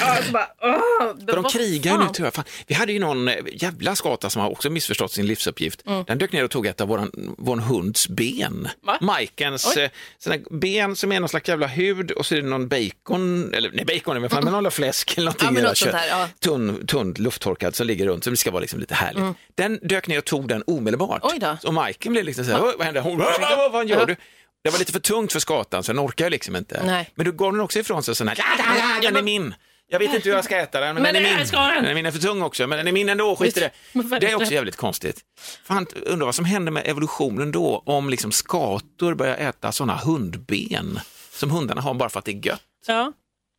ja, 0.00 0.16
bara, 0.32 0.48
åh, 0.62 1.26
För 1.26 1.36
de 1.36 1.44
krigar 1.44 1.92
ju 1.92 1.98
nu 1.98 2.08
jag. 2.18 2.34
Fan. 2.34 2.44
Vi 2.66 2.74
hade 2.74 2.92
ju 2.92 2.98
någon 2.98 3.28
eh, 3.28 3.34
jävla 3.52 3.96
skata 3.96 4.30
som 4.30 4.42
har 4.42 4.50
också 4.50 4.70
missförstått 4.70 5.12
sin 5.12 5.26
livsuppgift. 5.26 5.86
Mm. 5.86 6.04
Den 6.04 6.18
dök 6.18 6.32
ner 6.32 6.44
och 6.44 6.50
tog 6.50 6.66
ett 6.66 6.80
av 6.80 6.88
våran, 6.88 7.34
vår 7.38 7.56
hunds 7.56 8.08
ben. 8.08 8.68
Va? 8.82 8.98
Majkens 9.00 9.76
eh, 9.76 9.90
här 10.26 10.40
ben 10.50 10.96
som 10.96 11.12
är 11.12 11.20
någon 11.20 11.28
slags 11.28 11.48
jävla 11.48 11.66
hud 11.66 12.10
och 12.10 12.26
så 12.26 12.34
är 12.34 12.42
det 12.42 12.48
någon 12.48 12.68
bacon, 12.68 13.54
eller 13.54 13.70
nej 13.72 13.84
bacon, 13.84 14.20
men, 14.20 14.30
fan, 14.30 14.44
men 14.44 14.52
någon 14.52 14.70
fläsk 14.70 15.18
eller 15.18 15.24
någonting. 15.24 15.46
Ja, 15.46 15.52
men 15.52 15.62
det 15.62 15.68
något 15.68 15.78
sånt 15.78 15.94
här, 15.94 16.08
ja. 16.08 16.28
tunn, 16.40 16.86
tunt 16.86 17.18
lufttorkad 17.18 17.74
som 17.74 17.86
ligger 17.86 18.06
runt, 18.06 18.24
det 18.24 18.36
ska 18.36 18.50
vara 18.50 18.60
liksom 18.60 18.80
lite 18.80 18.94
härligt. 18.94 19.20
Mm. 19.22 19.34
Den 19.54 19.78
dök 19.82 20.06
ner 20.06 20.18
och 20.18 20.24
tog 20.24 20.48
den 20.48 20.62
omedelbart. 20.66 21.20
Oj 21.24 21.38
då. 21.40 21.56
Så 21.62 21.72
Majken 21.72 22.12
blev 22.12 22.24
liksom 22.24 22.44
så 22.44 22.50
här, 22.50 22.64
"Oj, 22.64 22.74
vad 22.78 22.86
hände? 22.86 23.00
Hon, 23.00 23.18
vad, 23.18 23.88
gör 23.88 24.06
du? 24.06 24.16
Det 24.64 24.70
var 24.70 24.78
lite 24.78 24.92
för 24.92 25.00
tungt 25.00 25.32
för 25.32 25.40
skatan 25.40 25.82
så 25.82 25.92
den 25.92 26.06
orkar 26.06 26.24
ju 26.24 26.30
liksom 26.30 26.56
inte. 26.56 26.82
Nej. 26.86 27.10
Men 27.14 27.26
då 27.26 27.32
gav 27.32 27.52
den 27.52 27.60
också 27.60 27.78
ifrån 27.78 28.02
sig 28.02 28.14
sån 28.14 28.28
här, 28.28 28.36
"Ja, 28.38 28.44
ja, 28.58 28.98
ja, 29.02 29.10
den 29.10 29.16
är 29.16 29.22
min. 29.22 29.54
Jag 29.88 29.98
vet 29.98 30.14
inte 30.14 30.28
hur 30.28 30.36
jag 30.36 30.44
ska 30.44 30.56
äta 30.56 30.80
den, 30.80 30.94
men, 30.94 31.02
Men 31.02 31.14
den 31.14 31.24
är 31.26 31.36
min. 31.36 31.46
den. 31.52 31.82
Den 31.82 31.86
är 31.86 31.94
min 31.94 32.06
är 32.06 32.10
för 32.10 32.18
tung 32.18 32.42
också, 32.42 32.66
men 32.66 32.78
den 32.78 32.88
är 32.88 32.92
min 32.92 33.08
ändå, 33.08 33.36
skit 33.36 33.56
i 33.56 33.60
det. 33.60 33.70
Det 34.20 34.30
är 34.30 34.34
också 34.34 34.52
jävligt 34.52 34.76
konstigt. 34.76 35.20
Fan, 35.64 35.86
undrar 36.06 36.26
vad 36.26 36.34
som 36.34 36.44
händer 36.44 36.72
med 36.72 36.86
evolutionen 36.86 37.52
då 37.52 37.82
om 37.86 38.10
liksom 38.10 38.32
skator 38.32 39.14
börjar 39.14 39.36
äta 39.36 39.72
sådana 39.72 39.96
hundben 39.96 41.00
som 41.32 41.50
hundarna 41.50 41.80
har 41.80 41.94
bara 41.94 42.08
för 42.08 42.18
att 42.18 42.24
det 42.24 42.32
är 42.32 42.46
gött. 42.46 42.62
Ja. 42.86 43.12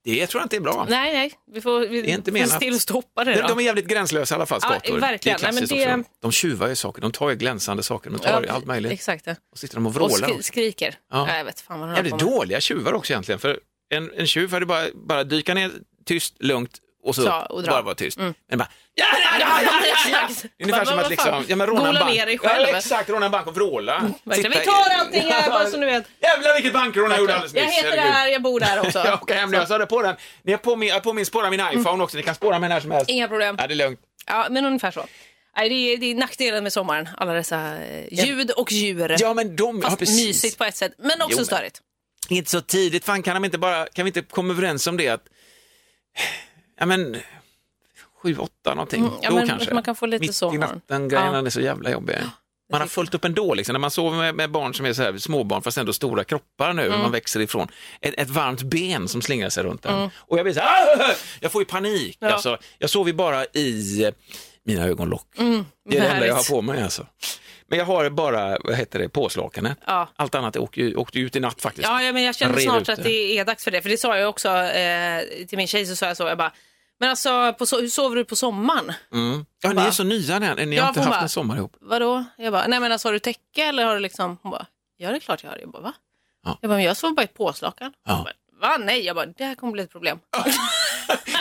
Det 0.03 0.27
tror 0.27 0.41
jag 0.41 0.45
inte 0.45 0.55
är 0.55 0.59
bra. 0.59 0.85
Nej, 0.89 1.13
nej. 1.13 1.33
Vi 1.51 1.61
får, 1.61 1.79
vi 1.79 2.01
Det 2.01 2.11
är 2.11 2.15
inte 2.15 2.31
får 2.31 2.73
och 2.73 2.81
stoppa 2.81 3.23
det 3.23 3.33
De, 3.33 3.41
då. 3.41 3.47
de 3.47 3.59
är 3.59 3.63
jävligt 3.63 3.87
gränslösa 3.87 4.35
i 4.35 4.35
alla 4.35 4.45
fall, 4.45 4.59
Ja, 4.63 4.69
skator. 4.69 4.99
verkligen. 4.99 5.37
Det 5.41 5.47
är 5.47 5.51
Nej, 5.51 5.61
men 5.61 5.67
det- 5.69 5.95
också. 5.99 6.09
De 6.21 6.31
tjuvar 6.31 6.67
ju 6.67 6.75
saker, 6.75 7.01
de 7.01 7.11
tar 7.11 7.29
ju 7.29 7.35
glänsande 7.35 7.83
saker, 7.83 8.09
de 8.09 8.19
tar 8.19 8.41
ju 8.41 8.47
allt 8.47 8.65
möjligt. 8.65 8.91
Exakt. 8.91 9.27
Ja. 9.27 9.35
Och 9.51 9.57
sitter 9.59 9.75
de 9.75 9.85
och 9.85 9.89
Och 9.89 9.95
vrålar. 9.95 10.27
skri- 10.27 10.43
skriker. 10.43 10.95
Ja. 11.11 11.27
Ja. 11.29 11.37
Jag 11.37 11.45
vet 11.45 11.61
fan 11.61 11.79
vad 11.79 11.89
de 11.89 11.95
Jävligt 11.95 12.19
dåliga 12.19 12.59
tjuvar 12.61 12.93
också 12.93 13.13
egentligen. 13.13 13.39
För 13.39 13.59
en, 13.89 14.11
en 14.17 14.27
tjuv 14.27 14.51
hade 14.51 14.65
bara, 14.65 14.85
bara 14.93 15.23
dyka 15.23 15.53
ner 15.53 15.71
tyst, 16.05 16.35
lugnt 16.39 16.77
och 17.03 17.15
så 17.15 17.21
Så, 17.21 17.45
och 17.49 17.63
bara 17.63 17.81
vara 17.81 17.95
tyst. 17.95 18.17
Mm. 18.17 18.33
Men 18.49 18.59
bara, 18.59 18.67
ja, 18.95 19.05
ja, 19.11 19.39
ja, 19.39 19.61
ja, 19.63 19.71
ja, 19.85 20.27
ja. 20.29 20.49
Ungefär 20.63 20.85
som 20.85 20.99
att 20.99 21.09
liksom, 21.09 21.45
ja, 21.47 21.55
men 21.55 21.67
råna 21.67 21.89
en 21.89 21.95
bank. 21.95 22.15
ner 22.15 22.25
dig 22.25 22.37
själv. 22.37 22.67
Ja, 22.69 22.77
exakt, 22.77 23.09
råna 23.09 23.25
en 23.25 23.31
bank 23.31 23.47
och 23.47 23.55
vråla. 23.55 24.11
Sitta 24.33 24.49
Vi 24.49 24.55
tar 24.55 24.89
allting 24.99 25.21
här 25.21 25.49
bara 25.49 25.65
så 25.65 25.77
ni 25.77 25.85
vet. 25.85 26.05
Jävlar 26.21 26.53
vilket 26.53 26.73
bankrån 26.73 27.11
jag 27.11 27.19
gjorde 27.19 27.33
alldeles 27.33 27.53
nyss. 27.53 27.63
Jag 27.63 27.71
heter 27.71 27.91
det 27.95 28.01
här, 28.01 28.27
jag 28.27 28.41
bor 28.41 28.59
där 28.59 28.79
också. 28.79 28.99
Jag 29.05 29.23
åker 29.23 29.35
hem 29.35 29.51
nu, 29.51 29.57
jag 29.69 29.89
på 29.89 30.01
den. 30.01 30.15
Ni 30.43 30.51
har 30.51 30.59
på 30.59 30.75
min, 30.75 31.01
på 31.01 31.13
min 31.13 31.25
spåra 31.25 31.49
min 31.49 31.59
iPhone 31.73 32.03
också, 32.03 32.17
ni 32.17 32.23
kan 32.23 32.35
spåra 32.35 32.59
mig 32.59 32.69
när 32.69 32.79
som 32.79 32.91
helst. 32.91 33.09
Inga 33.09 33.27
problem. 33.27 33.55
Ja, 33.59 33.67
det 33.67 33.73
är 33.73 33.75
lugnt. 33.75 33.99
Ja, 34.27 34.47
men 34.49 34.65
ungefär 34.65 34.91
så. 34.91 35.05
Nej, 35.57 35.69
det, 35.69 35.75
är, 35.75 35.97
det 35.97 36.05
är 36.05 36.15
nackdelen 36.15 36.63
med 36.63 36.73
sommaren, 36.73 37.09
alla 37.17 37.33
dessa 37.33 37.77
eh, 37.77 38.25
ljud 38.25 38.51
och 38.51 38.71
djur. 38.71 39.15
Ja, 39.19 39.33
men 39.33 39.55
de, 39.55 39.79
ja, 39.79 39.89
Fast 39.89 39.99
precis. 39.99 40.25
mysigt 40.27 40.57
på 40.57 40.63
ett 40.63 40.75
sätt, 40.75 40.93
men 40.97 41.21
också 41.21 41.39
Jo, 41.39 41.45
störigt. 41.45 41.81
Inte 42.29 42.51
så 42.51 42.61
tidigt, 42.61 43.05
fan 43.05 43.23
kan 43.23 43.33
de 43.33 43.45
inte 43.45 43.57
bara, 43.57 43.85
kan 43.85 44.05
vi 44.05 44.09
inte 44.09 44.21
komma 44.21 44.53
överens 44.53 44.87
om 44.87 44.97
det 44.97 45.09
att, 45.09 45.23
ja 46.79 46.85
men, 46.85 47.17
sju, 48.23 48.37
åtta 48.37 48.73
någonting, 48.73 49.01
Mm, 49.01 49.13
ja, 49.21 49.29
då 49.29 49.35
men 49.35 49.47
kanske. 49.47 49.73
man 49.73 49.83
kan 49.83 49.95
få 49.95 50.05
lite 50.05 50.21
Mitt 50.21 50.29
i 50.29 50.33
sovmorgon. 50.33 50.69
natten, 50.75 51.07
grejerna 51.09 51.37
Ja. 51.37 51.45
är 51.45 51.49
så 51.49 51.61
jävla 51.61 51.91
jobbiga. 51.91 52.31
Man 52.71 52.81
har 52.81 52.87
fullt 52.87 53.13
upp 53.15 53.25
ändå, 53.25 53.53
liksom. 53.53 53.73
när 53.73 53.79
man 53.79 53.91
sover 53.91 54.17
med, 54.17 54.35
med 54.35 54.51
barn 54.51 54.73
som 54.73 54.85
är 54.85 54.93
så 54.93 55.03
här, 55.03 55.17
småbarn 55.17 55.61
fast 55.61 55.77
ändå 55.77 55.93
stora 55.93 56.23
kroppar 56.23 56.73
nu, 56.73 56.85
Mm. 56.85 56.99
man 56.99 57.11
växer 57.11 57.39
ifrån. 57.39 57.67
Ett, 58.01 58.13
ett 58.17 58.29
varmt 58.29 58.61
ben 58.61 59.07
som 59.07 59.21
slingrar 59.21 59.49
sig 59.49 59.63
runt 59.63 59.85
en. 59.85 59.95
Mm. 59.95 60.09
Och 60.15 60.37
jag 60.37 60.43
blir 60.45 60.53
så 60.53 60.59
här, 60.59 61.15
jag 61.39 61.51
får 61.51 61.61
ju 61.61 61.65
panik. 61.65 62.17
Ja. 62.19 62.29
Alltså, 62.31 62.57
jag 62.77 62.89
sover 62.89 63.13
bara 63.13 63.45
i 63.45 64.03
eh, 64.03 64.13
mina 64.65 64.83
ögonlock. 64.85 65.27
Mm, 65.37 65.65
Det 65.89 65.97
är 65.97 66.01
det 66.01 66.07
enda 66.07 66.27
jag 66.27 66.35
har 66.35 66.43
på 66.55 66.61
mig 66.61 66.81
alltså. 66.83 67.07
Men 67.67 67.79
jag 67.79 67.85
har 67.85 68.09
bara, 68.09 68.57
vad 68.63 68.75
heter 68.75 68.99
det, 68.99 69.09
påslakanet. 69.09 69.77
Ja. 69.87 70.09
Allt 70.15 70.35
annat 70.35 70.57
åkte 70.57 70.95
åkte 70.95 71.19
ut 71.19 71.35
i 71.35 71.39
natt 71.39 71.61
faktiskt. 71.61 71.87
Ja, 71.87 72.01
ja, 72.03 72.11
men 72.13 72.23
jag 72.23 72.35
känner 72.35 72.59
snart 72.59 72.81
ut 72.81 72.89
att 72.89 73.03
det 73.03 73.37
är 73.39 73.45
dags 73.45 73.63
för 73.63 73.71
det. 73.71 73.81
För 73.81 73.89
det 73.89 73.97
sa 73.97 74.17
jag 74.17 74.29
också 74.29 74.49
eh, 74.49 75.21
till 75.47 75.57
min 75.57 75.67
tjej, 75.67 75.85
så 75.85 75.95
sa 75.95 76.05
jag 76.05 76.17
så, 76.17 76.23
jag 76.23 76.37
bara, 76.37 76.51
men 76.99 77.09
alltså, 77.09 77.53
på 77.57 77.65
so 77.65 77.81
hur 77.81 77.87
sover 77.87 78.15
du 78.15 78.25
på 78.25 78.35
sommaren? 78.35 78.91
Mm. 79.13 79.45
Ja, 79.63 79.69
ni 79.69 79.75
Va? 79.75 79.87
är 79.87 79.91
så 79.91 80.03
nya 80.03 80.35
än. 80.35 80.69
Ni 80.69 80.75
Ja, 80.75 80.81
har 80.83 80.89
inte 80.89 80.99
haft 80.99 81.09
bara- 81.11 81.21
en 81.21 81.29
sommar 81.29 81.57
ihop. 81.57 81.75
Vadå? 81.81 82.23
Jag 82.37 82.53
bara, 82.53 82.67
nej 82.67 82.79
men 82.79 82.91
alltså 82.91 83.07
har 83.07 83.13
du 83.13 83.19
täcke 83.19 83.63
eller 83.63 83.85
har 83.85 83.93
du 83.93 83.99
liksom, 83.99 84.37
hon 84.41 84.51
bara, 84.51 84.65
ja 84.97 85.09
det 85.09 85.15
är 85.15 85.19
klart 85.19 85.43
jag 85.43 85.49
har. 85.49 85.57
Jag 85.57 85.69
bara, 85.71 85.81
va? 85.81 85.93
Ja. 86.45 86.57
Jag 86.61 86.69
bara, 86.69 86.75
men 86.75 86.85
jag 86.85 86.97
sover 86.97 87.13
bara 87.15 87.21
i 87.21 87.25
ett 87.25 87.33
påslakan. 87.33 87.93
Ja. 88.07 88.13
Hon 88.13 88.23
bara, 88.23 88.33
Va? 88.69 88.77
Nej, 88.79 89.05
jag 89.05 89.15
bara, 89.15 89.25
det 89.25 89.43
här 89.45 89.55
kommer 89.55 89.73
bli 89.73 89.83
ett 89.83 89.91
problem. 89.91 90.19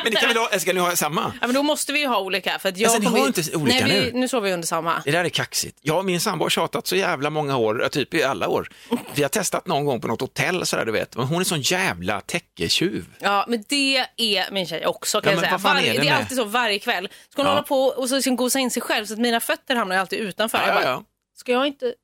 Men 0.04 0.12
ni 0.12 0.16
kan 0.16 0.28
väl 0.28 0.36
ha, 0.36 0.58
ska 0.58 0.72
ni 0.72 0.80
ha 0.80 0.96
samma? 0.96 1.32
Ja, 1.40 1.46
men 1.46 1.54
då 1.54 1.62
måste 1.62 1.92
vi 1.92 2.00
ju 2.00 2.06
ha 2.06 2.20
olika. 2.20 2.58
För 2.58 2.68
att 2.68 2.76
jag 2.76 2.88
Alltså, 2.94 3.10
ni 3.10 3.18
har 3.20 3.26
inte 3.26 3.56
olika 3.56 3.86
nej, 3.86 4.00
vi, 4.00 4.12
nu. 4.12 4.18
nu 4.20 4.28
sover 4.28 4.48
vi 4.48 4.54
under 4.54 4.66
samma. 4.68 5.02
Det 5.04 5.10
där 5.10 5.24
är 5.24 5.28
kaxigt. 5.28 5.78
Jag 5.80 5.98
och 5.98 6.04
min 6.04 6.20
sambo 6.20 6.44
har 6.44 6.50
tjatat 6.50 6.86
så 6.86 6.96
jävla 6.96 7.30
många 7.30 7.56
år, 7.56 7.88
typ 7.92 8.14
i 8.14 8.22
alla 8.22 8.48
år. 8.48 8.68
Vi 9.14 9.22
har 9.22 9.28
testat 9.28 9.66
någon 9.66 9.84
gång 9.84 10.00
på 10.00 10.08
något 10.08 10.20
hotell 10.20 10.66
sådär 10.66 10.84
du 10.84 10.92
vet, 10.92 11.16
men 11.16 11.26
hon 11.26 11.40
är 11.40 11.44
sån 11.44 11.60
jävla 11.60 12.20
täcketjuv. 12.20 13.04
Ja, 13.18 13.44
men 13.48 13.64
det 13.68 13.96
är 14.16 14.50
min 14.52 14.66
tjej 14.66 14.86
också 14.86 15.20
kan 15.20 15.32
Ja, 15.32 15.38
jag 15.38 15.44
säga. 15.44 15.58
Varje, 15.58 15.92
det 15.92 15.98
det 16.00 16.08
är 16.08 16.14
alltid 16.16 16.36
så 16.38 16.44
varje 16.44 16.78
kväll. 16.78 17.08
Ska 17.30 17.42
hon 17.42 17.46
Ja. 17.46 17.52
hålla 17.52 17.62
på 17.62 17.84
och 17.84 18.08
så 18.08 18.14
liksom 18.14 18.36
gosa 18.36 18.58
in 18.58 18.70
sig 18.70 18.82
själv 18.82 19.06
så 19.06 19.12
att 19.12 19.18
mina 19.18 19.40
fötter 19.40 19.74
hamnar 19.76 19.96
alltid 19.96 20.18
utanför. 20.18 20.58
Ja, 20.58 20.66
jag 20.66 20.74
bara, 20.74 20.84
ja, 20.84 20.90
ja. 20.90 21.04
Ska 21.36 21.52
jag 21.52 21.66
inte, 21.66 21.94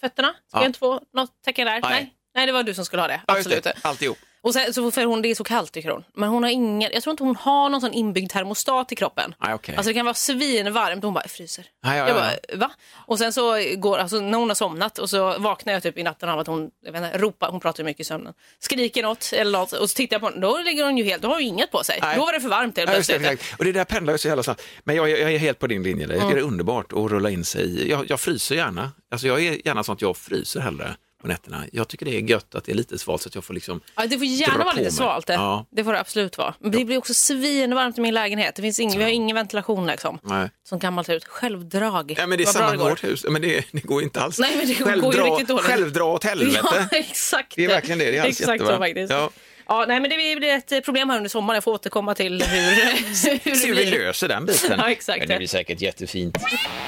fötterna, 0.00 0.28
ska 0.48 0.58
Ja. 0.58 0.62
jag 0.62 0.68
inte 0.68 0.78
få 0.78 1.00
något 1.14 1.30
tecken 1.44 1.66
där? 1.66 1.72
Nej. 1.80 1.90
Nej. 1.90 2.12
Nej, 2.34 2.46
det 2.46 2.52
var 2.52 2.62
du 2.62 2.74
som 2.74 2.84
skulle 2.84 3.02
ha 3.02 3.08
det. 3.08 3.20
Ja, 3.26 3.36
Absolut. 3.36 3.64
det. 3.64 3.72
Alltihop. 3.82 4.18
Och 4.46 4.52
sen, 4.54 4.74
så 4.74 4.90
för 4.90 5.04
hon, 5.04 5.22
det 5.22 5.30
är 5.30 5.34
så 5.34 5.44
kallt 5.44 5.72
tycker 5.72 5.90
hon. 5.90 6.04
Men 6.14 6.28
hon 6.28 6.42
har 6.42 6.50
ingen, 6.50 6.90
jag 6.92 7.02
tror 7.02 7.10
inte 7.10 7.22
hon 7.24 7.36
har 7.36 7.68
någon 7.68 7.80
sån 7.80 7.92
inbyggd 7.92 8.30
termostat 8.30 8.92
i 8.92 8.96
kroppen. 8.96 9.34
Nej, 9.42 9.54
okej. 9.54 9.76
Alltså 9.76 9.90
det 9.90 9.94
kan 9.94 10.04
vara 10.04 10.14
svinvarmt 10.14 11.04
och 11.04 11.06
hon 11.06 11.14
bara, 11.14 11.24
jag 11.24 11.30
fryser. 11.30 11.66
Ja, 11.82 11.96
ja, 11.96 12.08
Jag 12.08 12.08
ja. 12.08 12.14
bara, 12.14 12.58
va? 12.58 12.70
Och 12.94 13.18
sen 13.18 13.32
så 13.32 13.62
går, 13.76 13.98
alltså 13.98 14.20
när 14.20 14.38
hon 14.38 14.48
har 14.50 14.54
somnat 14.54 14.98
och 14.98 15.10
så 15.10 15.38
vaknar 15.38 15.72
jag 15.72 15.82
typ 15.82 15.98
i 15.98 16.02
natten 16.02 16.28
av 16.28 16.38
att 16.38 16.46
hon, 16.46 16.70
jag 16.84 16.92
vet 16.92 17.04
inte, 17.04 17.18
ropar, 17.18 17.50
hon 17.50 17.60
pratar 17.60 17.82
ju 17.82 17.84
mycket 17.84 18.00
i 18.00 18.04
sömnen, 18.04 18.32
skriker 18.58 19.02
något 19.02 19.32
eller 19.32 19.58
något 19.58 19.72
och 19.72 19.90
så 19.90 19.94
tittar 19.96 20.14
jag 20.14 20.20
på 20.20 20.28
henne, 20.28 20.40
då 20.40 20.58
ligger 20.58 20.84
hon 20.84 20.98
ju 20.98 21.04
helt, 21.04 21.22
då 21.22 21.28
har 21.28 21.34
hon 21.34 21.42
ju 21.42 21.48
inget 21.48 21.70
på 21.70 21.84
sig. 21.84 21.98
Nej. 22.02 22.16
Då 22.16 22.24
var 22.24 22.32
det 22.32 22.40
för 22.40 22.48
varmt 22.48 22.76
helt 22.76 22.90
Ja, 22.90 22.94
plötsligt. 22.94 23.54
Och 23.58 23.64
det 23.64 23.72
där 23.72 23.84
pendlar 23.84 24.14
ju 24.14 24.18
så 24.18 24.28
jävla 24.28 24.42
snabbt. 24.42 24.62
Men 24.84 24.96
jag, 24.96 25.10
jag 25.10 25.32
är 25.32 25.38
helt 25.38 25.58
på 25.58 25.66
din 25.66 25.82
linje. 25.82 26.06
Jag 26.06 26.20
tycker 26.20 26.34
det 26.34 26.40
är 26.40 26.46
underbart 26.46 26.92
att 26.92 27.10
rulla 27.10 27.30
in 27.30 27.44
sig 27.44 27.62
i. 27.64 27.90
Jag, 27.90 28.10
jag 28.10 28.20
fryser 28.20 28.54
gärna. 28.54 28.92
Alltså 29.10 29.26
jag 29.26 29.44
är 29.44 29.66
gärna 29.66 29.84
sånt 29.84 30.02
jag 30.02 30.16
fryser 30.16 30.60
hellre 30.60 30.96
på 31.26 31.32
nätterna. 31.32 31.64
Jag 31.72 31.88
tycker 31.88 32.06
det 32.06 32.16
är 32.16 32.20
gött 32.20 32.54
att 32.54 32.64
det 32.64 32.72
är 32.72 32.76
lite 32.76 32.98
svalt 32.98 33.22
så 33.22 33.28
att 33.28 33.34
jag 33.34 33.44
får 33.44 33.54
liksom 33.54 33.80
Ja, 33.96 34.06
det 34.06 34.18
får 34.18 34.26
gärna 34.26 34.58
vara 34.64 34.72
lite 34.72 34.82
mig. 34.82 34.92
svalt 34.92 35.26
det. 35.26 35.32
Ja. 35.32 35.66
Det 35.70 35.84
får 35.84 35.92
det 35.92 36.00
absolut 36.00 36.38
vara. 36.38 36.54
Men 36.60 36.70
det 36.70 36.84
blir 36.84 36.98
också 36.98 37.14
svinvarmt 37.14 37.98
i 37.98 38.00
min 38.00 38.14
lägenhet. 38.14 38.56
Det 38.56 38.62
finns 38.62 38.80
ingen, 38.80 38.98
vi 38.98 39.04
har 39.04 39.10
ingen 39.10 39.36
ventilation 39.36 39.86
liksom. 39.86 40.18
Nej. 40.22 40.50
Som 40.68 40.78
gammalt 40.78 41.08
hus. 41.08 41.24
Självdrag. 41.24 42.14
Ja, 42.18 42.26
men 42.26 42.38
det 42.38 42.44
är 42.44 42.46
Vad 42.46 42.54
samma 42.54 42.70
med 42.70 42.78
går. 42.78 42.90
vårt 42.90 43.04
hus. 43.04 43.24
Men 43.28 43.42
det, 43.42 43.64
det 43.72 43.80
går 43.84 44.02
inte 44.02 44.20
alls. 44.20 44.38
Nej, 44.38 44.56
men 44.56 44.66
det 44.66 44.74
går 44.78 44.88
ju 44.94 45.00
självdra, 45.00 45.24
riktigt 45.24 45.48
dåligt. 45.48 45.64
självdra 45.64 46.04
åt 46.04 46.24
helvete. 46.24 46.60
Ja, 46.90 46.98
exakt. 46.98 47.52
Det 47.56 47.64
är 47.64 47.68
verkligen 47.68 47.98
det. 47.98 48.04
Det 48.04 48.10
är 48.16 48.20
alldeles 48.20 48.40
Exakt 48.40 48.46
så 48.60 48.64
jättebra. 48.64 48.78
faktiskt. 48.78 49.12
Ja. 49.12 49.30
Ja, 49.68 49.84
nej, 49.88 50.00
men 50.00 50.10
det 50.10 50.16
blir 50.16 50.50
ett 50.72 50.84
problem 50.84 51.10
här 51.10 51.16
under 51.16 51.30
sommaren. 51.30 51.54
Jag 51.56 51.64
får 51.64 51.72
återkomma 51.72 52.14
till 52.14 52.42
hur, 52.42 52.60
hur 52.70 52.98
det 53.08 53.14
Se 53.14 53.40
hur 53.66 53.74
vi 53.74 53.84
löser 53.84 54.28
den 54.28 54.46
biten. 54.46 54.78
Ja, 54.78 54.90
exakt. 54.90 55.18
Men 55.18 55.28
det 55.28 55.36
blir 55.36 55.48
säkert 55.48 55.80
jättefint. 55.80 56.36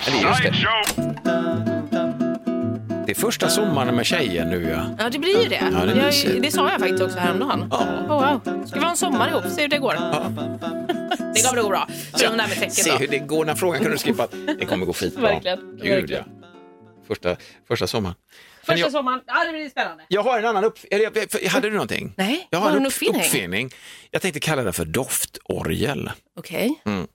Är 0.06 0.28
just 0.28 0.42
det. 0.42 1.77
Det 3.08 3.12
är 3.12 3.16
första 3.16 3.48
sommaren 3.48 3.94
med 3.96 4.06
tjejen 4.06 4.50
nu 4.50 4.70
ja. 4.70 4.86
Ja, 4.98 5.10
det 5.10 5.18
blir 5.18 5.42
ju 5.42 5.48
det. 5.48 5.54
Ja, 5.72 5.84
det 5.84 5.92
är 5.92 5.96
jag, 5.96 6.06
mysigt. 6.06 6.42
det 6.42 6.50
sa 6.50 6.70
jag 6.70 6.80
faktiskt 6.80 7.02
också 7.02 7.18
häromdagen. 7.18 7.68
Ja. 7.70 7.76
Oh, 7.78 8.08
wow. 8.08 8.66
Ska 8.66 8.78
vi 8.78 8.84
ha 8.84 8.90
en 8.90 8.96
sommar 8.96 9.28
ihop? 9.28 9.42
Se 9.56 9.62
hur 9.62 9.68
det 9.68 9.78
går. 9.78 9.92
det 11.34 11.42
kommer 11.42 11.58
att 11.58 11.62
gå 11.64 11.68
bra. 11.68 11.88
Förutom 12.12 12.36
det 12.36 12.42
här 12.42 12.60
med 12.60 12.72
Se 12.72 12.96
hur 12.98 13.08
det 13.08 13.18
går. 13.18 13.44
Den 13.44 13.56
frågan 13.56 13.80
kunde 13.80 13.94
du 13.94 13.98
skippa. 13.98 14.26
Det 14.58 14.64
kommer 14.64 14.86
gå 14.86 14.92
skitbra. 14.92 15.22
Verkligen, 15.22 15.76
Gud 15.82 15.88
verkligen. 15.94 16.24
ja. 16.42 16.48
Första, 17.06 17.36
första 17.68 17.86
sommaren. 17.86 18.14
Men 18.66 18.74
Första 18.76 18.86
jag, 18.86 18.92
sommaren. 18.92 19.20
Ja, 19.26 19.44
det 19.44 19.52
blir 19.52 19.68
spännande. 19.70 20.04
jag 20.08 20.22
har 20.22 20.38
en 20.38 20.44
annan 20.46 20.64
uppfinning. 20.64 21.48
Hade 21.50 21.68
du 21.68 21.72
någonting? 21.74 22.14
Nej, 22.16 22.46
Jag 22.50 22.58
har 22.58 22.70
en 22.70 22.76
en 22.76 22.82
upp, 22.86 22.92
uppfinning? 22.92 23.20
uppfinning. 23.20 23.70
Jag 24.10 24.22
tänkte 24.22 24.40
kalla 24.40 24.62
det 24.62 24.72
för 24.72 24.84
doftorgel. 24.84 26.10
Okej. 26.38 26.82
Mm. 26.86 27.06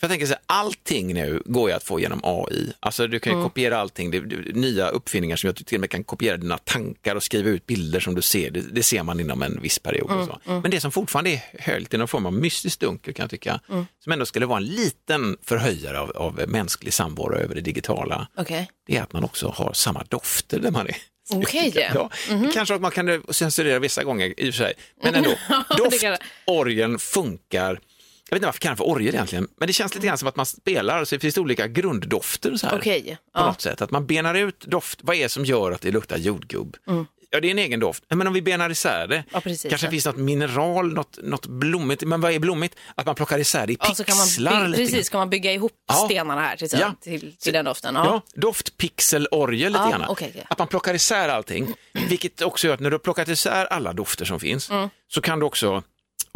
För 0.00 0.06
jag 0.06 0.10
tänker 0.10 0.26
så 0.26 0.32
här, 0.32 0.42
allting 0.46 1.14
nu 1.14 1.42
går 1.44 1.70
ju 1.70 1.76
att 1.76 1.84
få 1.84 2.00
genom 2.00 2.20
AI. 2.22 2.72
Alltså 2.80 3.06
du 3.06 3.18
kan 3.18 3.32
ju 3.32 3.34
Mm. 3.34 3.48
kopiera 3.48 3.78
allting, 3.78 4.10
det, 4.10 4.20
det, 4.20 4.56
nya 4.56 4.88
uppfinningar 4.88 5.36
som 5.36 5.46
jag 5.46 5.66
till 5.66 5.76
och 5.76 5.80
med 5.80 5.90
kan 5.90 6.04
kopiera 6.04 6.36
dina 6.36 6.58
tankar 6.58 7.16
och 7.16 7.22
skriva 7.22 7.50
ut 7.50 7.66
bilder 7.66 8.00
som 8.00 8.14
du 8.14 8.22
ser. 8.22 8.50
Det, 8.50 8.60
det 8.60 8.82
ser 8.82 9.02
man 9.02 9.20
inom 9.20 9.42
en 9.42 9.60
viss 9.62 9.78
period. 9.78 10.10
Mm, 10.10 10.22
och 10.22 10.26
så. 10.44 10.52
Men 10.60 10.70
det 10.70 10.80
som 10.80 10.92
fortfarande 10.92 11.30
är 11.30 11.40
höljt 11.60 11.94
i 11.94 11.96
någon 11.96 12.08
form 12.08 12.26
av 12.26 12.32
mystiskt 12.32 12.80
dunkel 12.80 13.14
kan 13.14 13.22
jag 13.24 13.30
tycka, 13.30 13.60
Mm. 13.68 13.86
som 14.04 14.12
ändå 14.12 14.26
skulle 14.26 14.46
vara 14.46 14.58
en 14.58 14.64
liten 14.64 15.36
förhöjare 15.42 16.00
av, 16.00 16.10
av 16.10 16.40
mänsklig 16.48 16.92
samvaro 16.92 17.34
över 17.36 17.54
det 17.54 17.60
digitala, 17.60 18.28
Okej. 18.36 18.70
det 18.86 18.96
är 18.96 19.02
att 19.02 19.12
man 19.12 19.24
också 19.24 19.48
har 19.48 19.72
samma 19.72 20.04
dofter 20.08 20.58
där 20.60 20.70
man 20.70 20.86
är. 20.86 20.96
Okej. 21.30 21.72
Ja, 21.94 22.10
Mhm. 22.30 22.50
Kanske 22.54 22.74
att 22.74 22.80
man 22.80 22.90
kan 22.90 23.22
censurera 23.30 23.78
vissa 23.78 24.04
gånger 24.04 24.34
i 24.40 24.50
och 24.50 24.54
för 24.54 24.62
sig, 24.64 24.72
men 25.02 25.14
ändå. 25.14 25.30
Det 25.90 25.98
kan- 26.00 26.16
Doftorgeln 26.46 26.98
funkar. 26.98 27.80
Jag 28.28 28.34
vet 28.36 28.38
inte 28.38 28.46
varför 28.46 28.56
jag 28.56 28.62
kallar 28.62 28.76
för 28.76 28.84
orgel 28.88 29.14
egentligen, 29.14 29.48
men 29.58 29.66
det 29.66 29.72
känns 29.72 29.94
lite 29.94 30.06
grann 30.06 30.18
som 30.18 30.28
att 30.28 30.36
man 30.36 30.46
spelar, 30.46 31.04
så 31.04 31.14
det 31.14 31.20
finns 31.20 31.38
olika 31.38 31.66
grunddofter 31.68 32.56
så 32.56 32.66
här. 32.66 32.78
Okej. 32.78 33.02
På 33.34 33.40
Ja. 33.40 33.46
något 33.46 33.60
sätt, 33.60 33.82
att 33.82 33.90
man 33.90 34.06
benar 34.06 34.34
ut 34.34 34.60
doft, 34.66 34.98
vad 35.02 35.16
är 35.16 35.22
det 35.22 35.28
som 35.28 35.44
gör 35.44 35.72
att 35.72 35.80
det 35.80 35.90
luktar 35.90 36.16
jordgubb? 36.16 36.76
Mm. 36.88 37.06
Ja, 37.30 37.40
det 37.40 37.48
är 37.48 37.50
en 37.50 37.58
egen 37.58 37.80
doft, 37.80 38.04
men 38.08 38.26
om 38.26 38.32
vi 38.32 38.42
benar 38.42 38.70
isär 38.70 39.06
det, 39.08 39.24
Ja, 39.32 39.40
precis, 39.40 39.68
kanske 39.70 39.86
ja. 39.86 39.90
finns 39.90 40.06
något 40.06 40.16
mineral, 40.16 40.92
något, 40.94 41.18
något 41.22 41.46
blommigt, 41.46 42.02
men 42.02 42.20
vad 42.20 42.32
är 42.32 42.38
blommigt? 42.38 42.76
Att 42.94 43.06
man 43.06 43.14
plockar 43.14 43.38
isär 43.38 43.66
det 43.66 43.72
i 43.72 43.76
Ja, 43.80 43.94
så 43.94 44.04
kan 44.04 44.16
man 44.16 44.26
pixlar 44.26 44.68
lite 44.68 44.82
grann. 44.82 44.90
precis, 44.92 45.08
kan 45.10 45.18
man 45.18 45.30
bygga 45.30 45.52
ihop 45.52 45.72
Ja. 45.88 45.94
stenarna 45.94 46.40
här 46.40 46.56
till, 46.56 46.68
Ja. 46.80 46.94
till, 47.00 47.36
till 47.36 47.52
den 47.52 47.64
doften. 47.64 47.94
Ja, 47.94 48.22
Ja. 48.34 48.40
doftpixelorgel 48.40 49.72
lite 49.72 49.84
Ja, 49.84 49.90
grann. 49.90 50.04
okej, 50.08 50.28
okej. 50.30 50.46
Att 50.48 50.58
man 50.58 50.68
plockar 50.68 50.94
isär 50.94 51.28
allting, 51.28 51.74
vilket 52.08 52.42
också 52.42 52.66
gör 52.66 52.74
att 52.74 52.80
när 52.80 52.90
du 52.90 52.94
har 52.94 52.98
plockat 52.98 53.28
isär 53.28 53.66
alla 53.66 53.92
dofter 53.92 54.24
som 54.24 54.40
finns, 54.40 54.70
Mm. 54.70 54.88
så 55.08 55.20
kan 55.20 55.38
du 55.40 55.46
också, 55.46 55.82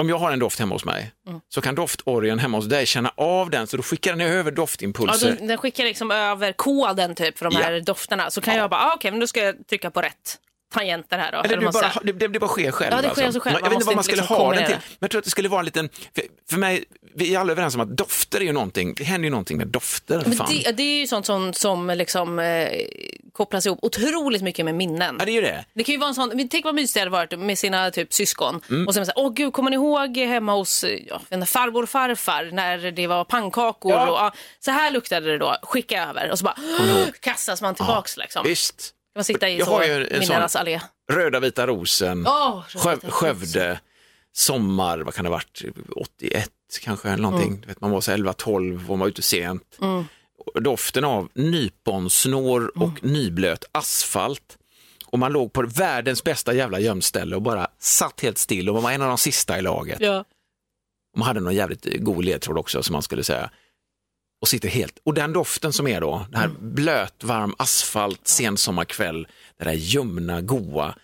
om 0.00 0.08
jag 0.08 0.18
har 0.18 0.32
en 0.32 0.38
doft 0.38 0.58
hemma 0.58 0.74
hos 0.74 0.84
mig, 0.84 1.12
så 1.48 1.60
kan 1.60 1.74
doftorgeln 1.74 2.38
hemma 2.38 2.58
hos 2.58 2.66
dig 2.66 2.86
känna 2.86 3.12
av 3.16 3.50
den, 3.50 3.66
så 3.66 3.76
då 3.76 3.82
skickar 3.82 4.10
den 4.16 4.20
över 4.20 4.50
Ja, 4.50 4.54
doftimpulser. 4.56 5.36
den, 5.36 5.46
den 5.46 5.58
skickar 5.58 5.84
liksom 5.84 6.10
över 6.10 6.52
koden 6.52 7.14
typ 7.14 7.38
för 7.38 7.44
de 7.50 7.56
här 7.56 7.72
Ja. 7.72 7.80
dofterna. 7.80 8.30
Så 8.30 8.40
kan 8.40 8.56
jag 8.56 8.70
bara, 8.70 8.80
ah, 8.80 8.92
okej, 8.96 9.10
men 9.10 9.20
då 9.20 9.26
ska 9.26 9.40
jag 9.40 9.66
trycka 9.68 9.90
på 9.90 10.00
rätt 10.02 10.38
tangenter 10.70 11.18
här 11.18 11.32
då. 11.32 11.38
Eller 11.38 11.56
Eller 11.56 11.72
bara, 11.72 11.92
det, 12.02 12.12
det, 12.12 12.28
det 12.28 12.38
bara 12.38 12.50
sker 12.50 12.70
själv. 12.70 12.96
Ja, 12.96 13.02
det 13.02 13.10
sker 13.10 13.24
alltså. 13.24 13.40
så 13.40 13.44
själv. 13.44 13.58
Jag 13.62 13.70
vet 13.70 13.72
inte 13.72 13.86
vad 13.86 13.94
man 13.94 14.04
skulle 14.04 14.16
liksom 14.16 14.36
ha 14.36 14.54
den 14.54 14.66
till, 14.66 14.74
men 14.74 14.98
jag 14.98 15.10
tror 15.10 15.18
att 15.18 15.24
det 15.24 15.30
skulle 15.30 15.48
vara 15.48 15.58
en 15.58 15.64
liten, 15.64 15.88
för, 16.14 16.24
för 16.50 16.58
mig, 16.58 16.84
vi 17.14 17.34
är 17.34 17.38
alla 17.38 17.52
överens 17.52 17.74
om 17.74 17.80
att 17.80 17.96
dofter 17.96 18.40
är 18.40 18.44
ju 18.44 18.52
någonting, 18.52 18.94
det 18.94 19.04
händer 19.04 19.26
ju 19.26 19.30
någonting 19.30 19.58
med 19.58 19.68
dofter. 19.68 20.24
Det, 20.48 20.72
det 20.72 20.82
är 20.82 21.00
ju 21.00 21.06
sånt 21.06 21.26
som, 21.26 21.52
som 21.52 21.90
liksom, 21.90 22.38
eh, 22.38 22.68
kopplas 23.32 23.66
ihop 23.66 23.78
otroligt 23.82 24.42
mycket 24.42 24.64
med 24.64 24.74
minnen. 24.74 25.16
Ja, 25.18 25.24
det 25.24 25.30
är 25.30 25.34
ju 25.34 25.40
det. 25.40 25.64
Det 25.74 25.84
kan 25.84 25.92
ju 25.92 25.98
vara 25.98 26.08
en 26.08 26.14
sån, 26.14 26.48
tänk 26.48 26.64
vad 26.64 26.74
mysigt 26.74 26.94
det 26.94 27.00
hade 27.00 27.10
varit 27.10 27.38
med 27.38 27.58
sina 27.58 27.90
typ 27.90 28.12
syskon. 28.12 28.60
Mm. 28.70 28.86
Och 28.86 28.94
så 28.94 28.98
är 28.98 29.00
man 29.00 29.06
så 29.06 29.12
här, 29.16 29.26
åh 29.26 29.32
gud, 29.32 29.52
kommer 29.52 29.70
ni 29.70 29.76
ihåg 29.76 30.16
hemma 30.16 30.52
hos 30.52 30.84
ja, 31.06 31.20
farbror 31.46 31.82
och 31.82 31.88
farfar 31.88 32.50
när 32.52 32.90
det 32.90 33.06
var 33.06 33.24
pannkakor? 33.24 33.92
Ja. 33.92 34.10
Och, 34.10 34.16
ja, 34.16 34.32
så 34.60 34.70
här 34.70 34.90
luktade 34.90 35.26
det 35.26 35.38
då, 35.38 35.56
skicka 35.62 36.08
över. 36.08 36.30
Och 36.30 36.38
så 36.38 36.44
bara 36.44 36.56
kastas 37.20 37.62
man 37.62 37.74
tillbaks 37.74 38.16
liksom. 38.16 38.44
Visst. 38.44 38.94
Man 39.14 39.24
sitta 39.24 39.48
i 39.48 39.58
Jag 39.58 39.66
så 39.68 39.72
har 39.74 39.84
ju 39.84 40.06
en 40.06 40.18
minnenas 40.20 40.52
sån- 40.52 40.60
allé. 40.60 40.80
Röda 41.12 41.40
vita 41.40 41.66
rosen, 41.66 42.26
Åh, 42.26 42.62
Röda 42.68 42.94
vita 42.94 43.06
rosen. 43.06 43.10
Skövde, 43.10 43.80
sommar, 44.32 44.98
vad 44.98 45.14
kan 45.14 45.24
det 45.24 45.28
ha 45.30 45.36
varit, 45.36 45.62
81 45.96 46.50
kanske 46.82 47.08
eller 47.08 47.22
någonting. 47.22 47.52
Mm. 47.52 47.68
Vet, 47.68 47.80
man 47.80 47.90
var 47.90 48.00
så 48.00 48.10
11-12 48.12 48.82
och 48.82 48.88
man 48.88 48.98
var 48.98 49.06
ute 49.06 49.22
sent. 49.22 49.78
Mm. 49.82 50.04
Doften 50.54 51.04
av 51.04 51.28
nyponsnår 51.34 52.78
och 52.82 53.04
nyblöt 53.04 53.64
asfalt. 53.72 54.56
Och 55.06 55.18
man 55.18 55.32
låg 55.32 55.52
på 55.52 55.62
världens 55.62 56.24
bästa 56.24 56.54
jävla 56.54 56.80
gömställe 56.80 57.36
och 57.36 57.42
bara 57.42 57.68
satt 57.78 58.20
helt 58.20 58.38
still 58.38 58.68
och 58.68 58.74
man 58.74 58.82
var 58.82 58.90
en 58.92 59.02
av 59.02 59.08
de 59.08 59.18
sista 59.18 59.58
i 59.58 59.62
laget. 59.62 60.00
Ja. 60.00 60.24
Man 61.16 61.26
hade 61.26 61.40
någon 61.40 61.54
jävligt 61.54 61.86
god 61.98 62.24
ledtråd 62.24 62.58
också 62.58 62.82
som 62.82 62.92
man 62.92 63.02
skulle 63.02 63.24
säga. 63.24 63.50
Och 64.40 64.48
sitter 64.48 64.68
helt, 64.68 64.98
och 65.04 65.14
den 65.14 65.32
doften 65.32 65.72
som 65.72 65.86
är 65.86 66.00
då, 66.00 66.26
den 66.30 66.40
här 66.40 66.50
blöt, 66.60 67.24
varm 67.24 67.54
asfalt, 67.58 68.28
sensommarkväll, 68.28 69.26
det 69.58 69.64
där 69.64 69.72
ljumna, 69.72 70.40
goa. 70.40 70.94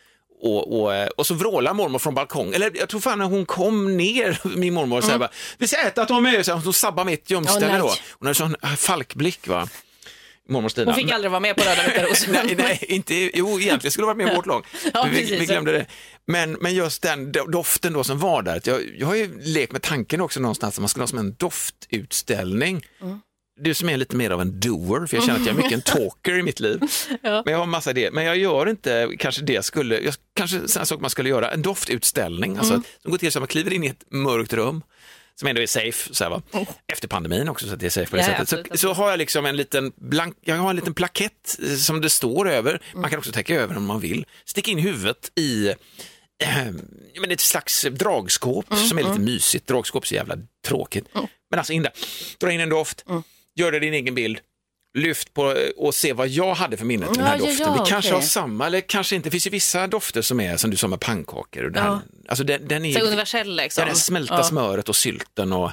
Och, 0.42 0.80
och, 0.80 0.94
eh, 0.94 1.06
och 1.06 1.26
så 1.26 1.34
vrålar 1.34 1.74
mormor 1.74 1.98
från 1.98 2.14
balkong, 2.14 2.54
eller 2.54 2.70
jag 2.74 2.88
tror 2.88 3.00
fan 3.00 3.18
när 3.18 3.26
hon 3.26 3.46
kom 3.46 3.96
ner, 3.96 4.40
min 4.56 4.74
mormor, 4.74 4.98
och 4.98 5.04
så 5.04 5.18
bara, 5.18 5.30
vi 5.58 5.68
ska 5.68 5.76
äta 5.76 6.06
Tommy, 6.06 6.44
så 6.44 6.54
här, 6.54 6.60
hon 6.64 6.72
sabbar 6.72 7.04
mitt 7.04 7.30
gömställe 7.30 7.72
Åh, 7.72 7.78
då. 7.78 7.94
Hon 8.10 8.26
hade 8.26 8.34
sån 8.34 8.56
eh, 8.62 8.74
falkblick 8.74 9.48
va. 9.48 9.68
Mormor 10.48 10.68
Stina. 10.68 10.86
Hon 10.86 10.94
fick 10.94 11.10
aldrig 11.10 11.30
vara 11.30 11.40
med 11.40 11.56
på 11.56 11.62
Röda 11.64 11.82
vita 11.82 12.02
rosen. 12.06 12.32
nej, 12.46 12.54
nej, 12.58 12.84
inte, 12.88 13.14
jo 13.14 13.60
egentligen 13.60 13.92
skulle 13.92 14.06
hon 14.06 14.16
varit 14.16 14.26
med 14.26 14.32
i 14.32 14.36
vårt 14.36 14.46
lag. 14.46 14.66
Ja, 14.94 15.08
vi, 15.12 15.38
vi 15.38 15.46
glömde 15.46 15.72
det. 15.72 15.86
Men, 16.26 16.52
men 16.52 16.74
just 16.74 17.02
den 17.02 17.32
do- 17.32 17.50
doften 17.50 17.92
då 17.92 18.04
som 18.04 18.18
var 18.18 18.42
där, 18.42 18.60
jag, 18.64 18.82
jag 18.98 19.06
har 19.06 19.14
ju 19.14 19.40
lekt 19.40 19.72
med 19.72 19.82
tanken 19.82 20.20
också 20.20 20.40
någonstans 20.40 20.74
att 20.74 20.80
man 20.80 20.88
skulle 20.88 21.02
ha 21.02 21.06
som 21.06 21.18
en 21.18 21.34
doftutställning. 21.34 22.86
Mm. 23.02 23.20
Du 23.60 23.74
som 23.74 23.88
är 23.88 23.96
lite 23.96 24.16
mer 24.16 24.30
av 24.30 24.40
en 24.40 24.60
doer, 24.60 25.06
för 25.06 25.16
jag 25.16 25.24
känner 25.24 25.40
att 25.40 25.46
jag 25.46 25.52
är 25.54 25.62
mycket 25.62 25.72
en 25.72 25.82
talker 25.96 26.38
i 26.38 26.42
mitt 26.42 26.60
liv. 26.60 26.80
Ja. 27.22 27.42
Men 27.44 27.52
jag 27.52 27.56
har 27.58 27.62
en 27.64 27.70
massa 27.70 27.90
idéer, 27.90 28.10
men 28.10 28.24
jag 28.24 28.36
gör 28.36 28.68
inte 28.68 29.10
kanske 29.18 29.42
det 29.42 29.52
jag 29.52 29.64
skulle, 29.64 29.98
jag, 30.00 30.14
kanske 30.34 30.68
sådana 30.68 30.86
saker 30.86 31.00
man 31.00 31.10
skulle 31.10 31.28
göra, 31.28 31.50
en 31.50 31.62
doftutställning, 31.62 32.56
alltså, 32.56 32.72
Mm. 32.74 32.84
som 33.02 33.10
går 33.10 33.18
till 33.18 33.32
så 33.32 33.38
att 33.38 33.40
man 33.40 33.48
kliver 33.48 33.72
in 33.72 33.84
i 33.84 33.86
ett 33.86 34.04
mörkt 34.10 34.52
rum, 34.52 34.82
som 35.34 35.48
ändå 35.48 35.62
är 35.62 35.66
safe, 35.66 36.14
så 36.14 36.24
här, 36.24 36.30
va? 36.30 36.42
efter 36.86 37.08
pandemin 37.08 37.48
också, 37.48 37.66
så 37.68 37.74
att 37.74 37.80
det 37.80 37.86
är 37.86 37.90
safe 37.90 38.10
på 38.10 38.16
det 38.16 38.22
Ja, 38.22 38.28
sättet. 38.28 38.48
Så, 38.48 38.56
absolut, 38.58 38.80
så 38.80 38.92
har 38.92 39.10
jag 39.10 39.18
liksom 39.18 39.46
en 39.46 39.56
liten 39.56 39.92
blank, 39.96 40.36
jag 40.44 40.56
har 40.56 40.70
en 40.70 40.76
liten 40.76 40.94
plakett 40.94 41.58
eh, 41.62 41.74
som 41.76 42.00
det 42.00 42.10
står 42.10 42.48
över, 42.50 42.70
Mm. 42.70 43.00
man 43.00 43.10
kan 43.10 43.18
också 43.18 43.32
täcka 43.32 43.54
över 43.54 43.76
om 43.76 43.84
man 43.86 44.00
vill, 44.00 44.26
sticka 44.44 44.70
in 44.70 44.78
huvudet 44.78 45.30
i 45.34 45.68
eh, 46.42 46.56
men 47.20 47.30
ett 47.30 47.40
slags 47.40 47.86
dragskåp 47.90 48.72
Mm, 48.72 48.84
som 48.86 48.98
är 48.98 49.02
lite 49.02 49.20
mysigt, 49.20 49.66
dragskåp 49.66 50.02
är 50.04 50.08
så 50.08 50.14
jävla 50.14 50.36
tråkigt. 50.66 51.04
Men 51.50 51.58
alltså 51.58 51.72
in 51.72 51.82
där, 51.82 51.92
dra 52.38 52.52
in 52.52 52.60
en 52.60 52.68
doft, 52.68 53.04
Mm. 53.08 53.22
Gör 53.56 53.72
det 53.72 53.78
din 53.80 53.94
egen 53.94 54.14
bild, 54.14 54.38
lyft 54.98 55.34
på 55.34 55.54
och 55.76 55.94
se 55.94 56.12
vad 56.12 56.28
jag 56.28 56.54
hade 56.54 56.76
för 56.76 56.84
minnet 56.84 57.08
med 57.08 57.18
den 57.18 57.26
här 57.26 57.36
Ja, 57.38 57.44
ja, 57.44 57.46
doften. 57.50 57.66
ja, 57.76 57.82
Vi 57.84 57.90
kanske 57.90 58.10
okej. 58.10 58.20
har 58.20 58.26
samma, 58.26 58.66
eller 58.66 58.80
kanske 58.80 59.16
inte. 59.16 59.26
Det 59.26 59.30
finns 59.30 59.46
ju 59.46 59.50
vissa 59.50 59.86
dofter 59.86 60.22
som 60.22 60.40
är 60.40 60.56
som 60.56 60.70
du 60.70 60.76
sa 60.76 60.88
med 60.88 61.00
pannkakor. 61.00 61.64
Och 61.64 61.72
den, 61.72 61.84
Ja. 61.84 62.00
alltså 62.28 62.44
den, 62.44 62.68
den 62.68 62.84
är 62.84 62.92
Så 62.92 63.00
universell 63.06 63.56
liksom. 63.56 63.82
Ja, 63.86 63.88
det 63.92 63.96
smälta 63.98 64.34
Ja. 64.34 64.42
smöret 64.44 64.88
och 64.88 64.96
sylten 64.96 65.52
och, 65.52 65.70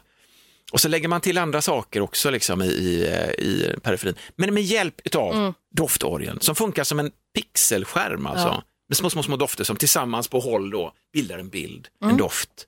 och 0.72 0.82
så 0.82 0.88
lägger 0.88 1.08
man 1.08 1.22
till 1.22 1.38
andra 1.38 1.62
saker 1.62 2.02
också 2.02 2.30
liksom 2.30 2.62
i, 2.62 2.66
i, 2.66 3.04
i 3.40 3.76
periferin. 3.84 4.16
Men 4.36 4.54
med 4.54 4.64
hjälp 4.64 5.16
av 5.16 5.36
Mm. 5.36 5.54
doftorgeln 5.76 6.40
som 6.42 6.56
funkar 6.56 6.84
som 6.84 7.00
en 7.00 7.12
pixelskärm 7.36 8.26
alltså. 8.26 8.48
Ja. 8.48 8.64
Med 8.90 8.98
små, 8.98 9.10
små, 9.10 9.24
små 9.24 9.36
dofter 9.36 9.64
som 9.64 9.76
tillsammans 9.76 10.28
på 10.28 10.40
håll 10.40 10.70
då 10.70 10.94
bildar 11.14 11.38
en 11.40 11.50
bild, 11.50 11.88
en 12.02 12.06
Mm. 12.08 12.18
doft. 12.18 12.68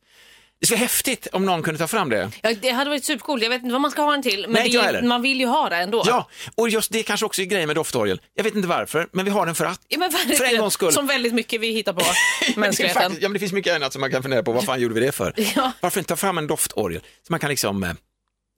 Det 0.65 0.67
skulle 0.67 0.77
vara 0.77 0.83
häftigt 0.85 1.27
om 1.31 1.45
någon 1.45 1.63
kunde 1.63 1.77
ta 1.77 1.87
fram 1.87 2.09
det. 2.09 2.31
Ja, 2.41 2.53
det 2.61 2.69
hade 2.69 2.89
varit 2.89 3.05
supercoolt. 3.05 3.43
Jag 3.43 3.49
vet 3.49 3.61
inte 3.61 3.71
vad 3.73 3.81
man 3.81 3.91
ska 3.91 4.01
ha 4.01 4.11
den 4.11 4.21
till, 4.23 4.41
men 4.41 4.51
Nej, 4.51 4.69
det 4.69 4.75
jag 4.95 5.03
man 5.03 5.21
vill 5.21 5.39
ju 5.39 5.45
ha 5.45 5.69
det 5.69 5.75
ändå. 5.75 6.03
Ja, 6.05 6.29
och 6.55 6.69
just 6.69 6.91
det 6.91 7.03
kanske 7.03 7.25
också 7.25 7.41
är 7.41 7.45
grejen 7.45 7.67
med 7.67 7.75
doftorgeln. 7.75 8.19
Jag 8.35 8.43
vet 8.43 8.55
inte 8.55 8.67
varför, 8.67 9.07
men 9.11 9.25
vi 9.25 9.31
har 9.31 9.45
den 9.45 9.55
för 9.55 9.65
att. 9.65 9.81
Ja, 9.87 9.97
men. 9.97 10.11
För 10.11 10.43
en 10.45 10.57
gångs 10.57 10.73
skull. 10.73 10.91
Som 10.93 11.07
väldigt 11.07 11.33
mycket 11.33 11.61
vi 11.61 11.71
hittar 11.71 11.93
på 11.93 12.01
mänskligheten. 12.59 13.01
Faktiskt, 13.01 13.21
ja, 13.21 13.27
men 13.29 13.33
det 13.33 13.39
finns 13.39 13.51
mycket 13.51 13.75
annat 13.75 13.93
som 13.93 13.99
man 14.01 14.11
kan 14.11 14.21
fundera 14.21 14.43
på. 14.43 14.51
Vad 14.51 14.65
fan 14.65 14.81
gjorde 14.81 14.93
vi 14.95 15.01
det 15.01 15.11
för? 15.11 15.33
Ja. 15.55 15.71
Varför 15.81 15.99
inte 15.99 16.09
ta 16.09 16.15
fram 16.15 16.37
en 16.37 16.47
doftorgel 16.47 17.01
så 17.01 17.33
man 17.33 17.39
kan 17.39 17.49
liksom... 17.49 17.83
eh, 17.83 17.91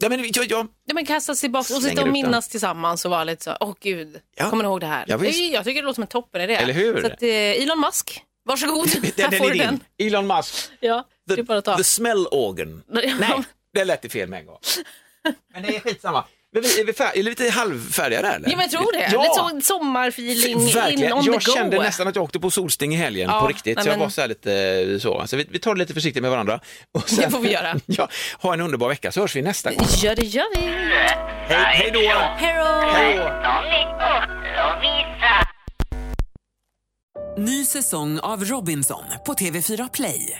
Ja, 0.04 0.10
men, 0.10 0.20
ja, 0.34 0.44
ja, 0.50 0.68
Ja, 0.86 0.94
men 0.94 1.06
kasta 1.06 1.36
sig 1.36 1.42
tillbaka 1.42 1.76
och 1.76 1.82
sitta 1.84 2.02
och 2.02 2.08
minnas 2.10 2.50
tillsammans 2.50 3.06
och 3.06 3.12
vara 3.12 3.24
lite 3.24 3.44
så, 3.44 3.58
åh 3.60 3.74
gud, 3.82 4.20
Ja. 4.38 4.50
kommer 4.50 4.64
ni 4.64 4.68
ihåg 4.68 4.80
det 4.82 4.88
här? 4.88 5.06
Ja, 5.08 5.18
visst. 5.18 5.40
jag, 5.40 5.52
jag 5.52 5.64
tycker 5.66 5.82
det 5.82 5.86
låter 5.86 5.96
som 5.96 6.02
en 6.02 6.08
toppen 6.08 6.42
idé. 6.42 6.54
Eller 6.56 6.74
hur? 6.74 7.02
Så 7.02 7.08
att, 7.08 7.22
eh, 7.24 7.30
Elon 7.30 7.80
Musk, 7.80 8.22
varsågod, 8.46 8.90
den, 9.02 9.04
här 9.18 9.30
den 9.30 9.40
får 9.40 9.50
du 9.50 9.58
den. 9.58 9.80
din. 9.98 10.08
Elon 10.08 10.28
Musk. 10.28 10.56
Ja, 10.80 11.08
det 11.36 11.40
är 11.42 11.44
bara 11.44 11.58
att 11.58 11.66
ta. 11.66 11.78
The 11.78 11.84
smell 11.84 12.28
organ. 12.32 12.84
Nej, 12.92 13.14
det 13.74 13.86
lät 13.86 14.02
det 14.02 14.10
fel 14.10 14.30
med 14.30 14.40
en 14.40 14.46
gång. 14.46 14.58
Men 15.54 15.64
det 15.64 15.76
är 15.76 15.80
skitsamma. 15.80 16.24
Men 16.54 16.62
vi, 16.64 16.80
är 16.82 16.86
vi 16.86 16.94
fär, 16.94 17.06
är 17.08 17.14
vi 17.16 17.24
lite 17.24 17.50
halvfärdiga 17.50 18.22
där 18.22 18.36
eller? 18.36 18.50
Ja, 18.50 18.56
men 18.58 18.64
jag 18.64 18.72
tror 18.72 18.94
det. 18.94 19.10
Ja. 19.14 19.50
Lite 19.52 19.66
sommarfeeling 19.68 20.52
in 20.62 20.68
Verkligen. 20.74 21.14
on 21.14 21.26
Jag 21.26 21.42
the 21.42 21.52
go. 21.52 21.56
kände 21.56 21.78
nästan 21.80 22.08
att 22.08 22.16
jag 22.16 22.24
åkte 22.24 22.40
på 22.40 22.52
solsting 22.52 22.94
i 22.94 22.98
helgen 22.98 23.30
Ja, 23.30 23.42
på 23.42 23.48
riktigt. 23.48 23.76
nej, 23.76 23.84
så 23.84 23.90
jag 23.90 23.94
men- 23.94 24.00
var 24.00 24.10
så 24.10 24.22
här 24.22 24.28
lite 24.28 24.54
eh, 24.94 25.00
så. 25.00 25.28
så 25.28 25.38
vi, 25.38 25.48
vi 25.52 25.60
tar 25.60 25.76
det 25.76 25.80
lite 25.80 25.94
försiktigt 25.94 26.22
med 26.22 26.32
varandra. 26.32 26.60
Och 26.92 27.04
Det 27.18 27.30
får 27.30 27.40
vi 27.40 27.52
göra. 27.52 27.76
Ja, 27.86 28.10
ha 28.40 28.54
en 28.54 28.62
underbar 28.62 28.88
vecka 28.90 29.12
så 29.12 29.22
hörs 29.22 29.36
vi 29.36 29.42
nästa 29.42 29.74
gång. 29.74 29.88
Ja, 30.04 30.16
det 30.16 30.26
gör 30.26 30.56
vi. 30.56 30.62
Hej, 31.54 31.76
hej 31.76 31.92
då! 31.94 32.00
Hej 32.38 32.56
då! 32.56 32.64
Hej 32.94 33.18
då! 33.18 33.28
Ny 37.38 37.66
säsong 37.66 38.20
av 38.20 38.46
Robinson 38.46 39.04
på 39.26 39.34
TV4 39.34 39.90
Play. 39.94 40.40